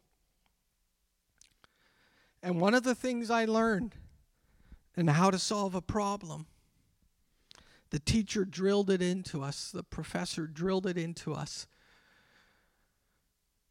And 2.42 2.58
one 2.58 2.72
of 2.72 2.84
the 2.84 2.94
things 2.94 3.30
I 3.30 3.44
learned 3.44 3.94
and 4.96 5.10
how 5.10 5.30
to 5.30 5.38
solve 5.38 5.74
a 5.74 5.82
problem, 5.82 6.46
the 7.90 7.98
teacher 7.98 8.46
drilled 8.46 8.88
it 8.88 9.02
into 9.02 9.42
us, 9.42 9.70
the 9.70 9.82
professor 9.82 10.46
drilled 10.46 10.86
it 10.86 10.96
into 10.96 11.34
us. 11.34 11.66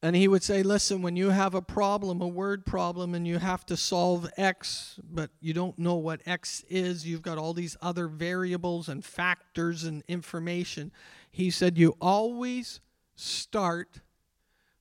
And 0.04 0.16
he 0.16 0.28
would 0.28 0.44
say, 0.44 0.62
Listen, 0.62 1.02
when 1.02 1.16
you 1.16 1.32
have 1.32 1.56
a 1.56 1.64
problem, 1.64 2.22
a 2.22 2.28
word 2.28 2.64
problem, 2.64 3.16
and 3.16 3.28
you 3.28 3.40
have 3.40 3.66
to 3.66 3.76
solve 3.76 4.30
X, 4.38 5.00
but 5.04 5.32
you 5.42 5.52
don't 5.52 5.80
know 5.80 5.96
what 5.96 6.22
X 6.28 6.64
is, 6.70 7.08
you've 7.08 7.24
got 7.24 7.40
all 7.40 7.56
these 7.56 7.76
other 7.82 8.08
variables 8.08 8.88
and 8.88 9.04
factors 9.04 9.84
and 9.84 10.04
information. 10.08 10.92
He 11.32 11.50
said, 11.50 11.76
You 11.76 11.98
always 12.00 12.82
start 13.16 14.02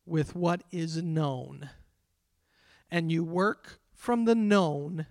with 0.08 0.34
what 0.34 0.62
is 0.70 1.02
known, 1.02 1.70
and 2.90 3.12
you 3.12 3.24
work 3.24 3.80
from 3.94 4.24
the 4.24 4.34
known 4.34 5.06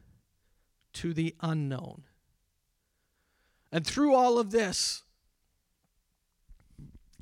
to 0.94 1.14
the 1.14 1.36
unknown. 1.42 2.04
And 3.72 3.86
through 3.86 4.16
all 4.16 4.40
of 4.40 4.52
this, 4.52 5.04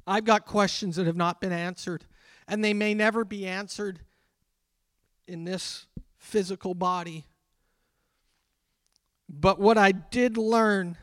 I've 0.08 0.26
got 0.26 0.46
questions 0.46 0.96
that 0.96 1.08
have 1.08 1.18
not 1.18 1.42
been 1.42 1.52
answered 1.52 2.06
and 2.48 2.64
they 2.64 2.74
may 2.74 2.94
never 2.94 3.26
be 3.26 3.46
answered 3.46 4.00
in 5.28 5.44
this 5.44 5.88
physical 6.18 6.74
body. 6.74 7.26
But 9.28 9.60
what 9.60 9.78
I 9.78 9.92
did 9.92 10.38
learn 10.38 10.98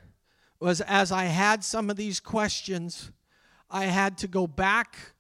was 0.61 0.81
as 0.81 1.11
I 1.11 1.25
had 1.25 1.65
some 1.65 1.91
of 1.91 1.97
these 1.97 2.21
questions, 2.21 3.11
I 3.69 3.87
had 3.87 4.17
to 4.19 4.29
go 4.29 4.47
back. 4.47 5.12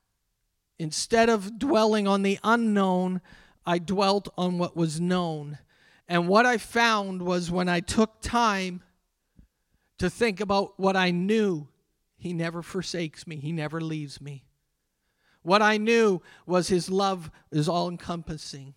Instead 0.83 1.28
of 1.28 1.61
dwelling 1.61 2.09
on 2.09 2.22
the 2.22 2.41
unknown, 2.43 3.20
I 3.64 3.78
dwelt 3.78 4.28
on 4.37 4.59
what 4.59 4.76
was 4.76 5.01
known. 5.01 5.59
And 6.09 6.26
what 6.26 6.45
I 6.45 6.59
found 6.59 7.22
was 7.22 7.53
when 7.53 7.68
I 7.68 7.78
took 7.78 8.20
time 8.20 8.83
to 9.99 10.11
think 10.11 10.41
about 10.41 10.80
what 10.80 10.97
I 10.97 11.12
knew, 11.12 11.68
He 12.16 12.33
never 12.33 12.62
forsakes 12.62 13.28
me, 13.28 13.37
He 13.37 13.53
never 13.53 13.80
leaves 13.80 14.20
me. 14.20 14.43
What 15.43 15.62
I 15.62 15.76
knew 15.76 16.20
was 16.47 16.66
his 16.66 16.91
love 16.91 17.30
is 17.53 17.68
all 17.68 17.89
encompassing. 17.89 18.74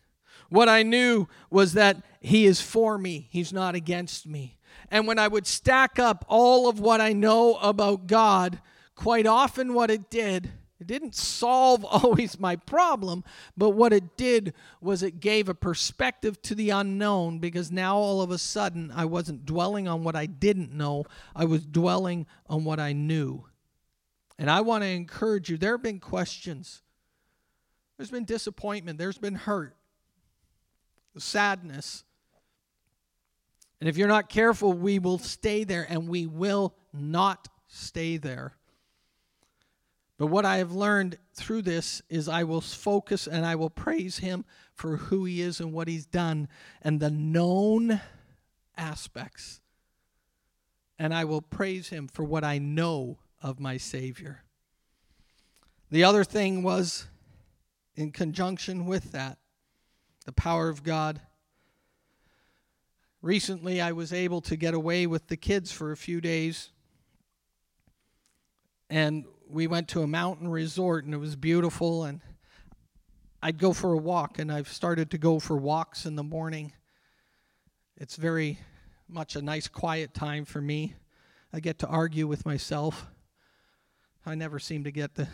What 0.50 0.70
I 0.70 0.84
knew 0.84 1.28
was 1.50 1.74
that 1.74 2.04
he 2.20 2.46
is 2.46 2.62
for 2.62 3.00
me, 3.00 3.28
he's 3.32 3.52
not 3.52 3.74
against 3.74 4.28
me. 4.28 4.60
And 4.92 5.08
when 5.08 5.18
I 5.18 5.28
would 5.28 5.48
stack 5.48 5.98
up 5.98 6.24
all 6.28 6.70
of 6.70 6.80
what 6.80 7.02
I 7.02 7.14
know 7.14 7.56
about 7.56 8.06
God, 8.06 8.62
quite 8.96 9.26
often 9.26 9.74
what 9.74 9.90
it 9.90 10.12
did, 10.12 10.52
it 10.86 10.94
didn't 10.94 11.16
solve 11.16 11.84
always 11.90 12.40
my 12.40 12.56
problem, 12.56 13.24
but 13.58 13.72
what 13.72 13.92
it 13.92 14.18
did 14.18 14.54
was 14.82 15.02
it 15.02 15.20
gave 15.20 15.50
a 15.50 15.56
perspective 15.56 16.42
to 16.44 16.54
the 16.54 16.70
unknown 16.70 17.40
because 17.40 17.72
now 17.72 17.98
all 17.98 18.22
of 18.22 18.30
a 18.30 18.38
sudden 18.38 18.92
I 18.96 19.06
wasn't 19.06 19.46
dwelling 19.46 19.88
on 19.88 20.04
what 20.04 20.16
I 20.16 20.28
didn't 20.28 20.72
know, 20.72 21.06
I 21.36 21.46
was 21.46 21.66
dwelling 21.66 22.28
on 22.48 22.64
what 22.64 22.80
I 22.80 22.94
knew. 22.94 23.46
And 24.38 24.50
I 24.50 24.62
want 24.62 24.84
to 24.84 24.90
encourage 24.90 25.50
you 25.50 25.58
there 25.58 25.74
have 25.74 25.84
been 25.84 26.00
questions, 26.00 26.84
there's 27.98 28.12
been 28.12 28.26
disappointment, 28.26 29.00
there's 29.00 29.18
been 29.18 29.36
hurt, 29.36 29.76
sadness. 31.18 32.04
And 33.80 33.90
if 33.90 33.98
you're 33.98 34.08
not 34.08 34.30
careful, 34.30 34.74
we 34.74 35.00
will 35.00 35.18
stay 35.18 35.64
there 35.64 35.86
and 35.90 36.08
we 36.08 36.28
will 36.28 36.76
not 36.94 37.48
stay 37.68 38.18
there. 38.18 38.56
But 40.18 40.28
what 40.28 40.46
I 40.46 40.58
have 40.58 40.72
learned 40.72 41.18
through 41.34 41.64
this 41.64 42.02
is 42.10 42.30
I 42.30 42.44
will 42.44 42.62
focus 42.62 43.28
and 43.28 43.46
I 43.46 43.56
will 43.56 43.70
praise 43.70 44.20
Him 44.20 44.46
for 44.74 44.98
who 44.98 45.26
He 45.26 45.42
is 45.42 45.60
and 45.60 45.74
what 45.74 45.88
He's 45.88 46.06
done 46.06 46.48
and 46.82 47.00
the 47.00 47.10
known 47.10 48.00
aspects. 48.78 49.60
And 50.98 51.14
I 51.14 51.26
will 51.26 51.42
praise 51.42 51.90
Him 51.90 52.08
for 52.08 52.24
what 52.24 52.46
I 52.46 52.58
know 52.58 53.18
of 53.42 53.60
my 53.60 53.76
Savior. 53.76 54.44
The 55.92 56.06
other 56.06 56.24
thing 56.24 56.64
was, 56.64 57.08
in 57.96 58.12
conjunction 58.12 58.86
with 58.86 59.12
that, 59.12 59.38
the 60.26 60.32
power 60.32 60.70
of 60.70 60.84
God. 60.84 61.22
Recently, 63.22 63.82
I 63.82 63.92
was 63.92 64.14
able 64.14 64.42
to 64.42 64.56
get 64.56 64.74
away 64.74 65.08
with 65.08 65.28
the 65.28 65.38
kids 65.38 65.72
for 65.72 65.92
a 65.92 65.98
few 65.98 66.22
days. 66.22 66.72
And 68.90 69.26
we 69.50 69.68
went 69.68 69.88
to 69.90 70.02
a 70.02 70.08
mountain 70.08 70.48
resort, 70.48 71.06
and 71.06 71.14
it 71.14 71.18
was 71.18 71.36
beautiful. 71.36 72.04
And 72.04 72.22
I'd 73.42 73.58
go 73.58 73.74
for 73.74 73.94
a 73.94 73.98
walk, 73.98 74.40
and 74.40 74.52
I've 74.52 74.68
started 74.68 75.12
to 75.12 75.18
go 75.18 75.40
for 75.40 75.58
walks 75.58 76.06
in 76.06 76.16
the 76.16 76.24
morning. 76.24 76.74
It's 77.98 78.16
very 78.16 78.60
much 79.08 79.36
a 79.36 79.42
nice, 79.42 79.68
quiet 79.68 80.14
time 80.14 80.46
for 80.46 80.62
me. 80.62 80.96
I 81.54 81.60
get 81.60 81.80
to 81.80 81.88
argue 81.88 82.28
with 82.28 82.46
myself. 82.46 83.08
I 84.26 84.36
never 84.36 84.60
seem 84.60 84.84
to 84.86 84.92
get 84.92 85.16
the, 85.16 85.28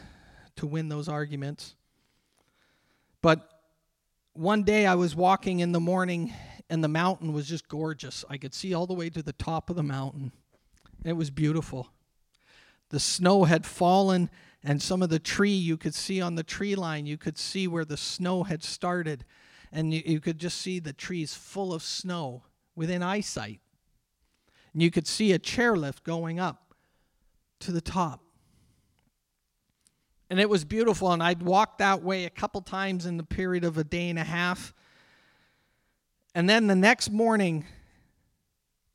to 0.57 0.67
win 0.67 0.89
those 0.89 1.07
arguments. 1.07 1.75
But 3.21 3.47
one 4.33 4.63
day 4.63 4.85
I 4.85 4.95
was 4.95 5.15
walking 5.15 5.59
in 5.59 5.71
the 5.71 5.79
morning 5.79 6.33
and 6.69 6.83
the 6.83 6.87
mountain 6.87 7.33
was 7.33 7.47
just 7.47 7.67
gorgeous. 7.67 8.23
I 8.29 8.37
could 8.37 8.53
see 8.53 8.73
all 8.73 8.85
the 8.85 8.93
way 8.93 9.09
to 9.09 9.21
the 9.21 9.33
top 9.33 9.69
of 9.69 9.75
the 9.75 9.83
mountain. 9.83 10.31
It 11.03 11.13
was 11.13 11.29
beautiful. 11.29 11.89
The 12.91 12.99
snow 12.99 13.43
had 13.43 13.65
fallen, 13.65 14.29
and 14.63 14.81
some 14.81 15.01
of 15.01 15.09
the 15.09 15.19
tree 15.19 15.49
you 15.49 15.75
could 15.75 15.95
see 15.95 16.21
on 16.21 16.35
the 16.35 16.43
tree 16.43 16.75
line, 16.75 17.05
you 17.05 17.17
could 17.17 17.37
see 17.37 17.67
where 17.67 17.83
the 17.83 17.97
snow 17.97 18.43
had 18.43 18.63
started, 18.63 19.25
and 19.71 19.93
you, 19.93 20.01
you 20.05 20.19
could 20.21 20.37
just 20.37 20.61
see 20.61 20.79
the 20.79 20.93
trees 20.93 21.33
full 21.33 21.73
of 21.73 21.83
snow 21.83 22.43
within 22.75 23.03
eyesight. 23.03 23.59
And 24.73 24.81
you 24.81 24.91
could 24.91 25.07
see 25.07 25.33
a 25.33 25.39
chairlift 25.39 26.03
going 26.03 26.39
up 26.39 26.75
to 27.59 27.71
the 27.71 27.81
top 27.81 28.21
and 30.31 30.39
it 30.39 30.49
was 30.49 30.63
beautiful. 30.63 31.11
And 31.11 31.21
I'd 31.21 31.43
walked 31.43 31.79
that 31.79 32.01
way 32.03 32.23
a 32.23 32.29
couple 32.29 32.61
times 32.61 33.05
in 33.05 33.17
the 33.17 33.23
period 33.23 33.65
of 33.65 33.77
a 33.77 33.83
day 33.83 34.09
and 34.09 34.17
a 34.17 34.23
half. 34.23 34.73
And 36.33 36.49
then 36.49 36.67
the 36.67 36.75
next 36.75 37.11
morning, 37.11 37.65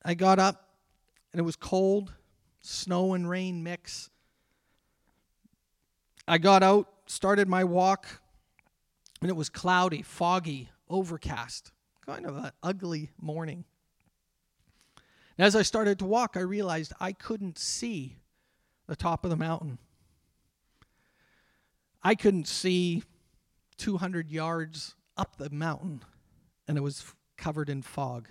I 0.02 0.14
got 0.14 0.38
up 0.38 0.70
and 1.32 1.38
it 1.38 1.42
was 1.42 1.54
cold, 1.54 2.14
snow 2.66 3.14
and 3.14 3.28
rain 3.28 3.62
mix. 3.62 4.10
I 6.26 6.38
got 6.38 6.62
out, 6.62 6.88
started 7.06 7.48
my 7.48 7.64
walk, 7.64 8.20
and 9.20 9.30
it 9.30 9.36
was 9.36 9.48
cloudy, 9.48 10.02
foggy, 10.02 10.68
overcast, 10.88 11.70
kind 12.04 12.26
of 12.26 12.36
an 12.36 12.50
ugly 12.62 13.10
morning. 13.20 13.64
And 15.38 15.46
as 15.46 15.54
I 15.54 15.62
started 15.62 15.98
to 16.00 16.06
walk, 16.06 16.36
I 16.36 16.40
realized 16.40 16.92
I 16.98 17.12
couldn't 17.12 17.58
see 17.58 18.16
the 18.86 18.96
top 18.96 19.24
of 19.24 19.30
the 19.30 19.36
mountain. 19.36 19.78
I 22.02 22.14
couldn't 22.14 22.48
see 22.48 23.02
200 23.78 24.30
yards 24.30 24.94
up 25.16 25.36
the 25.36 25.50
mountain, 25.50 26.02
and 26.66 26.76
it 26.76 26.80
was 26.80 27.14
covered 27.36 27.68
in 27.68 27.82
fog. 27.82 28.28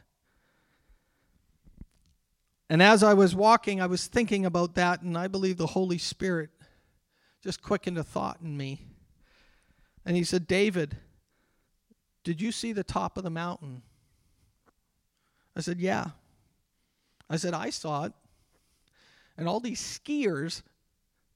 And 2.70 2.82
as 2.82 3.03
I 3.03 3.13
was 3.13 3.36
walking, 3.36 3.80
I 3.80 3.86
was 3.86 4.07
thinking 4.07 4.45
about 4.45 4.76
that, 4.76 5.01
and 5.01 5.18
I 5.18 5.28
believe 5.28 5.57
the 5.57 5.68
Holy 5.68 5.97
Spirit 5.97 6.49
just 7.43 7.61
quickened 7.61 7.97
a 7.97 8.03
thought 8.03 8.41
in 8.41 8.57
me. 8.57 8.82
And 10.03 10.16
he 10.16 10.24
said, 10.24 10.47
David, 10.47 10.97
did 12.24 12.41
you 12.41 12.51
see 12.51 12.74
the 12.74 12.84
top 12.84 13.18
of 13.18 13.24
the 13.24 13.30
mountain? 13.30 13.84
I 15.55 15.61
said, 15.61 15.80
Yeah. 15.80 16.07
I 17.30 17.38
said, 17.38 17.53
I 17.53 17.72
saw 17.72 18.05
it. 18.05 18.13
And 19.38 19.47
all 19.47 19.59
these 19.59 19.82
skiers 19.82 20.61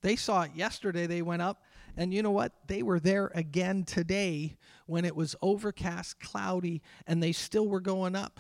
They 0.02 0.16
saw 0.16 0.44
it 0.44 0.52
yesterday. 0.56 1.08
They 1.08 1.22
went 1.22 1.42
up, 1.42 1.64
and 1.98 2.14
you 2.14 2.24
know 2.24 2.32
what? 2.32 2.54
They 2.68 2.84
were 2.84 3.00
there 3.00 3.32
again 3.36 3.84
today 3.84 4.58
when 4.86 5.04
it 5.04 5.16
was 5.16 5.36
overcast, 5.42 6.20
cloudy, 6.20 6.82
and 7.06 7.22
they 7.22 7.34
still 7.34 7.68
were 7.68 7.82
going 7.82 8.16
up. 8.16 8.40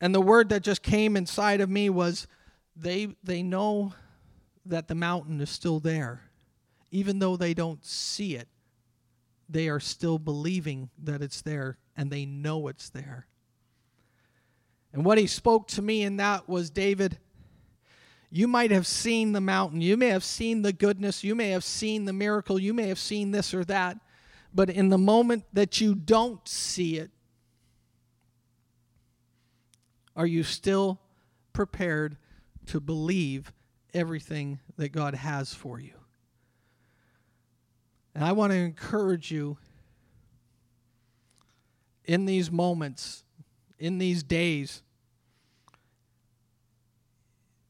And 0.00 0.14
the 0.14 0.20
word 0.20 0.48
that 0.50 0.62
just 0.62 0.82
came 0.82 1.16
inside 1.16 1.60
of 1.60 1.68
me 1.68 1.90
was 1.90 2.26
they 2.76 3.16
they 3.22 3.42
know 3.42 3.92
that 4.66 4.88
the 4.88 4.94
mountain 4.94 5.40
is 5.40 5.50
still 5.50 5.80
there. 5.80 6.22
Even 6.90 7.18
though 7.18 7.36
they 7.36 7.54
don't 7.54 7.84
see 7.84 8.36
it, 8.36 8.48
they 9.48 9.68
are 9.68 9.80
still 9.80 10.18
believing 10.18 10.90
that 11.02 11.22
it's 11.22 11.42
there 11.42 11.78
and 11.96 12.10
they 12.10 12.24
know 12.24 12.68
it's 12.68 12.90
there. 12.90 13.26
And 14.92 15.04
what 15.04 15.18
he 15.18 15.26
spoke 15.26 15.68
to 15.68 15.82
me 15.82 16.02
in 16.02 16.16
that 16.16 16.48
was 16.48 16.70
David, 16.70 17.18
you 18.30 18.46
might 18.48 18.70
have 18.70 18.86
seen 18.86 19.32
the 19.32 19.40
mountain, 19.40 19.80
you 19.80 19.96
may 19.96 20.08
have 20.08 20.24
seen 20.24 20.62
the 20.62 20.72
goodness, 20.72 21.24
you 21.24 21.34
may 21.34 21.50
have 21.50 21.64
seen 21.64 22.04
the 22.04 22.12
miracle, 22.12 22.58
you 22.58 22.72
may 22.72 22.88
have 22.88 22.98
seen 22.98 23.30
this 23.30 23.52
or 23.52 23.64
that, 23.66 23.98
but 24.54 24.70
in 24.70 24.88
the 24.88 24.98
moment 24.98 25.44
that 25.52 25.80
you 25.80 25.94
don't 25.94 26.46
see 26.46 26.96
it, 26.98 27.10
are 30.18 30.26
you 30.26 30.42
still 30.42 30.98
prepared 31.52 32.16
to 32.66 32.80
believe 32.80 33.52
everything 33.94 34.58
that 34.76 34.90
God 34.90 35.14
has 35.14 35.54
for 35.54 35.78
you? 35.78 35.94
And 38.16 38.24
I 38.24 38.32
want 38.32 38.52
to 38.52 38.58
encourage 38.58 39.30
you 39.30 39.58
in 42.04 42.26
these 42.26 42.50
moments, 42.50 43.22
in 43.78 43.98
these 43.98 44.24
days, 44.24 44.82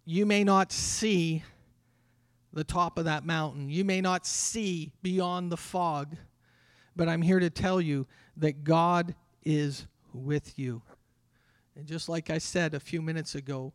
you 0.07 0.25
may 0.25 0.43
not 0.43 0.73
see 0.73 1.45
the 2.55 2.65
top 2.65 2.97
of 2.97 3.05
that 3.05 3.27
mountain. 3.27 3.69
You 3.69 3.85
may 3.85 4.01
not 4.01 4.25
see 4.25 4.91
beyond 5.03 5.53
the 5.53 5.59
fog, 5.59 6.17
but 6.97 7.11
I'm 7.11 7.21
here 7.21 7.41
to 7.41 7.51
tell 7.51 7.79
you 7.79 8.07
that 8.39 8.65
God 8.65 9.15
is 9.45 9.87
with 10.15 10.59
you. 10.59 10.81
And 11.79 11.87
just 11.87 12.09
like 12.09 12.29
I 12.29 12.39
said 12.39 12.75
a 12.75 12.81
few 12.81 13.01
minutes 13.01 13.37
ago, 13.37 13.73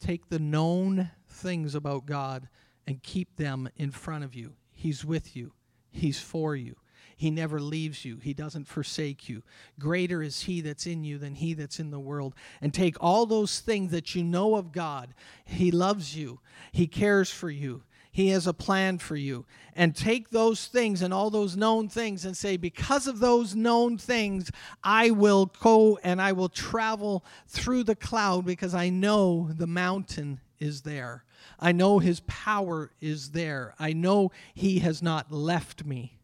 take 0.00 0.28
the 0.28 0.40
known 0.40 1.12
things 1.28 1.76
about 1.76 2.04
God 2.04 2.48
and 2.84 3.00
keep 3.00 3.36
them 3.36 3.68
in 3.76 3.92
front 3.92 4.24
of 4.24 4.34
you. 4.34 4.54
He's 4.72 5.04
with 5.04 5.36
you, 5.36 5.52
He's 5.92 6.18
for 6.18 6.56
you. 6.56 6.74
He 7.16 7.30
never 7.30 7.60
leaves 7.60 8.04
you. 8.04 8.18
He 8.18 8.34
doesn't 8.34 8.66
forsake 8.66 9.28
you. 9.28 9.42
Greater 9.78 10.20
is 10.20 10.42
He 10.42 10.60
that's 10.60 10.86
in 10.86 11.04
you 11.04 11.16
than 11.16 11.36
He 11.36 11.54
that's 11.54 11.78
in 11.78 11.90
the 11.90 12.00
world. 12.00 12.34
And 12.60 12.74
take 12.74 12.96
all 13.00 13.24
those 13.24 13.60
things 13.60 13.92
that 13.92 14.16
you 14.16 14.24
know 14.24 14.56
of 14.56 14.72
God. 14.72 15.14
He 15.44 15.70
loves 15.70 16.16
you, 16.16 16.40
He 16.72 16.88
cares 16.88 17.30
for 17.30 17.48
you, 17.48 17.84
He 18.16 18.28
has 18.28 18.46
a 18.46 18.54
plan 18.54 18.96
for 18.96 19.14
you. 19.14 19.44
And 19.74 19.94
take 19.94 20.30
those 20.30 20.68
things 20.68 21.02
and 21.02 21.12
all 21.12 21.28
those 21.28 21.54
known 21.54 21.90
things 21.90 22.24
and 22.24 22.34
say, 22.34 22.56
because 22.56 23.06
of 23.06 23.18
those 23.18 23.54
known 23.54 23.98
things, 23.98 24.50
I 24.82 25.10
will 25.10 25.52
go 25.60 25.98
and 26.02 26.22
I 26.22 26.32
will 26.32 26.48
travel 26.48 27.26
through 27.46 27.84
the 27.84 27.94
cloud 27.94 28.46
because 28.46 28.74
I 28.74 28.88
know 28.88 29.50
the 29.52 29.66
mountain 29.66 30.40
is 30.58 30.80
there. 30.80 31.24
I 31.60 31.72
know 31.72 31.98
His 31.98 32.20
power 32.20 32.90
is 33.02 33.32
there. 33.32 33.74
I 33.78 33.92
know 33.92 34.32
He 34.54 34.78
has 34.78 35.02
not 35.02 35.30
left 35.30 35.84
me. 35.84 36.18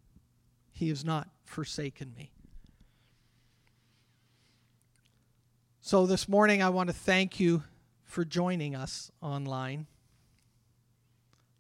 He 0.71 0.89
has 0.89 1.05
not 1.05 1.29
forsaken 1.45 2.15
me. 2.17 2.33
So 5.83 6.07
this 6.07 6.27
morning, 6.27 6.63
I 6.63 6.71
want 6.71 6.89
to 6.89 6.97
thank 6.97 7.39
you 7.39 7.65
for 8.03 8.25
joining 8.25 8.75
us 8.75 9.13
online. 9.21 9.89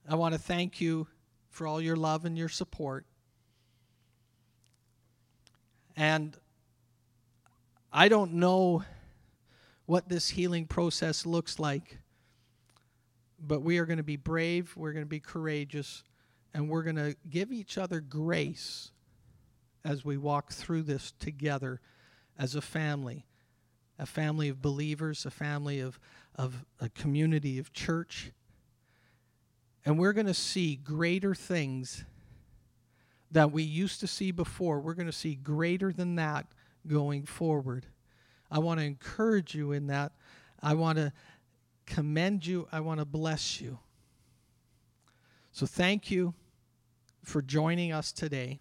I 0.09 0.17
want 0.17 0.35
to 0.35 0.39
thank 0.39 0.81
you 0.81 1.07
for 1.51 1.67
all 1.67 1.81
your 1.81 1.97
love 1.97 2.25
and 2.25 2.37
your 2.37 2.49
support. 2.49 3.07
And 5.97 6.37
I 7.93 8.09
don't 8.09 8.35
know 8.35 8.85
what 9.87 10.09
this 10.09 10.31
healing 10.31 10.67
process 10.67 11.27
looks 11.27 11.59
like, 11.59 11.99
but 13.39 13.63
we 13.63 13.79
are 13.79 13.87
going 13.87 13.99
to 13.99 14.03
be 14.03 14.17
brave, 14.17 14.73
we're 14.77 14.93
going 14.93 15.05
to 15.05 15.09
be 15.09 15.21
courageous, 15.21 16.03
and 16.55 16.69
we're 16.69 16.83
going 16.83 16.97
to 16.97 17.15
give 17.29 17.53
each 17.53 17.79
other 17.79 18.01
grace 18.01 18.91
as 19.85 20.05
we 20.05 20.17
walk 20.17 20.53
through 20.53 20.83
this 20.83 21.13
together 21.19 21.81
as 22.39 22.55
a 22.55 22.63
family 22.63 23.27
a 23.99 24.07
family 24.07 24.49
of 24.49 24.61
believers, 24.61 25.25
a 25.27 25.31
family 25.31 25.79
of, 25.79 26.01
of 26.35 26.65
a 26.81 26.89
community 26.89 27.59
of 27.59 27.73
church. 27.73 28.33
And 29.85 29.99
we're 29.99 30.13
going 30.13 30.27
to 30.27 30.35
see 30.35 30.77
greater 30.77 31.35
things 31.35 32.05
that 33.33 33.51
we 33.51 33.63
used 33.63 34.01
to 34.01 34.07
see 34.07 34.31
before. 34.31 34.81
We're 34.81 34.95
going 34.95 35.07
to 35.07 35.13
see 35.13 35.35
greater 35.35 35.93
than 35.93 36.17
that 36.17 36.47
going 36.87 37.25
forward. 37.25 37.87
I 38.51 38.59
want 38.59 38.81
to 38.81 38.87
encourage 38.87 39.55
you 39.55 39.73
in 39.73 39.87
that. 39.89 40.13
I 40.63 40.75
want 40.75 40.99
to 40.99 41.13
commend 41.87 42.47
you. 42.47 42.69
I 42.71 42.81
want 42.81 43.01
to 43.01 43.07
bless 43.07 43.61
you. 43.61 43.79
So 45.51 45.67
thank 45.67 46.11
you 46.11 46.35
for 47.25 47.43
joining 47.43 47.93
us 47.93 48.13
today. 48.13 48.61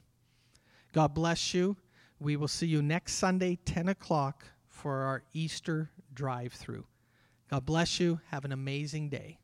God 0.93 1.13
bless 1.13 1.53
you. 1.53 1.77
We 2.19 2.35
will 2.35 2.47
see 2.47 2.67
you 2.67 2.81
next 2.81 3.13
Sunday, 3.13 3.57
10 3.65 3.89
o'clock, 3.89 4.45
for 4.67 5.01
our 5.03 5.23
Easter 5.33 5.89
drive 6.13 6.53
through. 6.53 6.85
God 7.49 7.65
bless 7.65 7.99
you. 7.99 8.19
Have 8.29 8.45
an 8.45 8.51
amazing 8.51 9.09
day. 9.09 9.40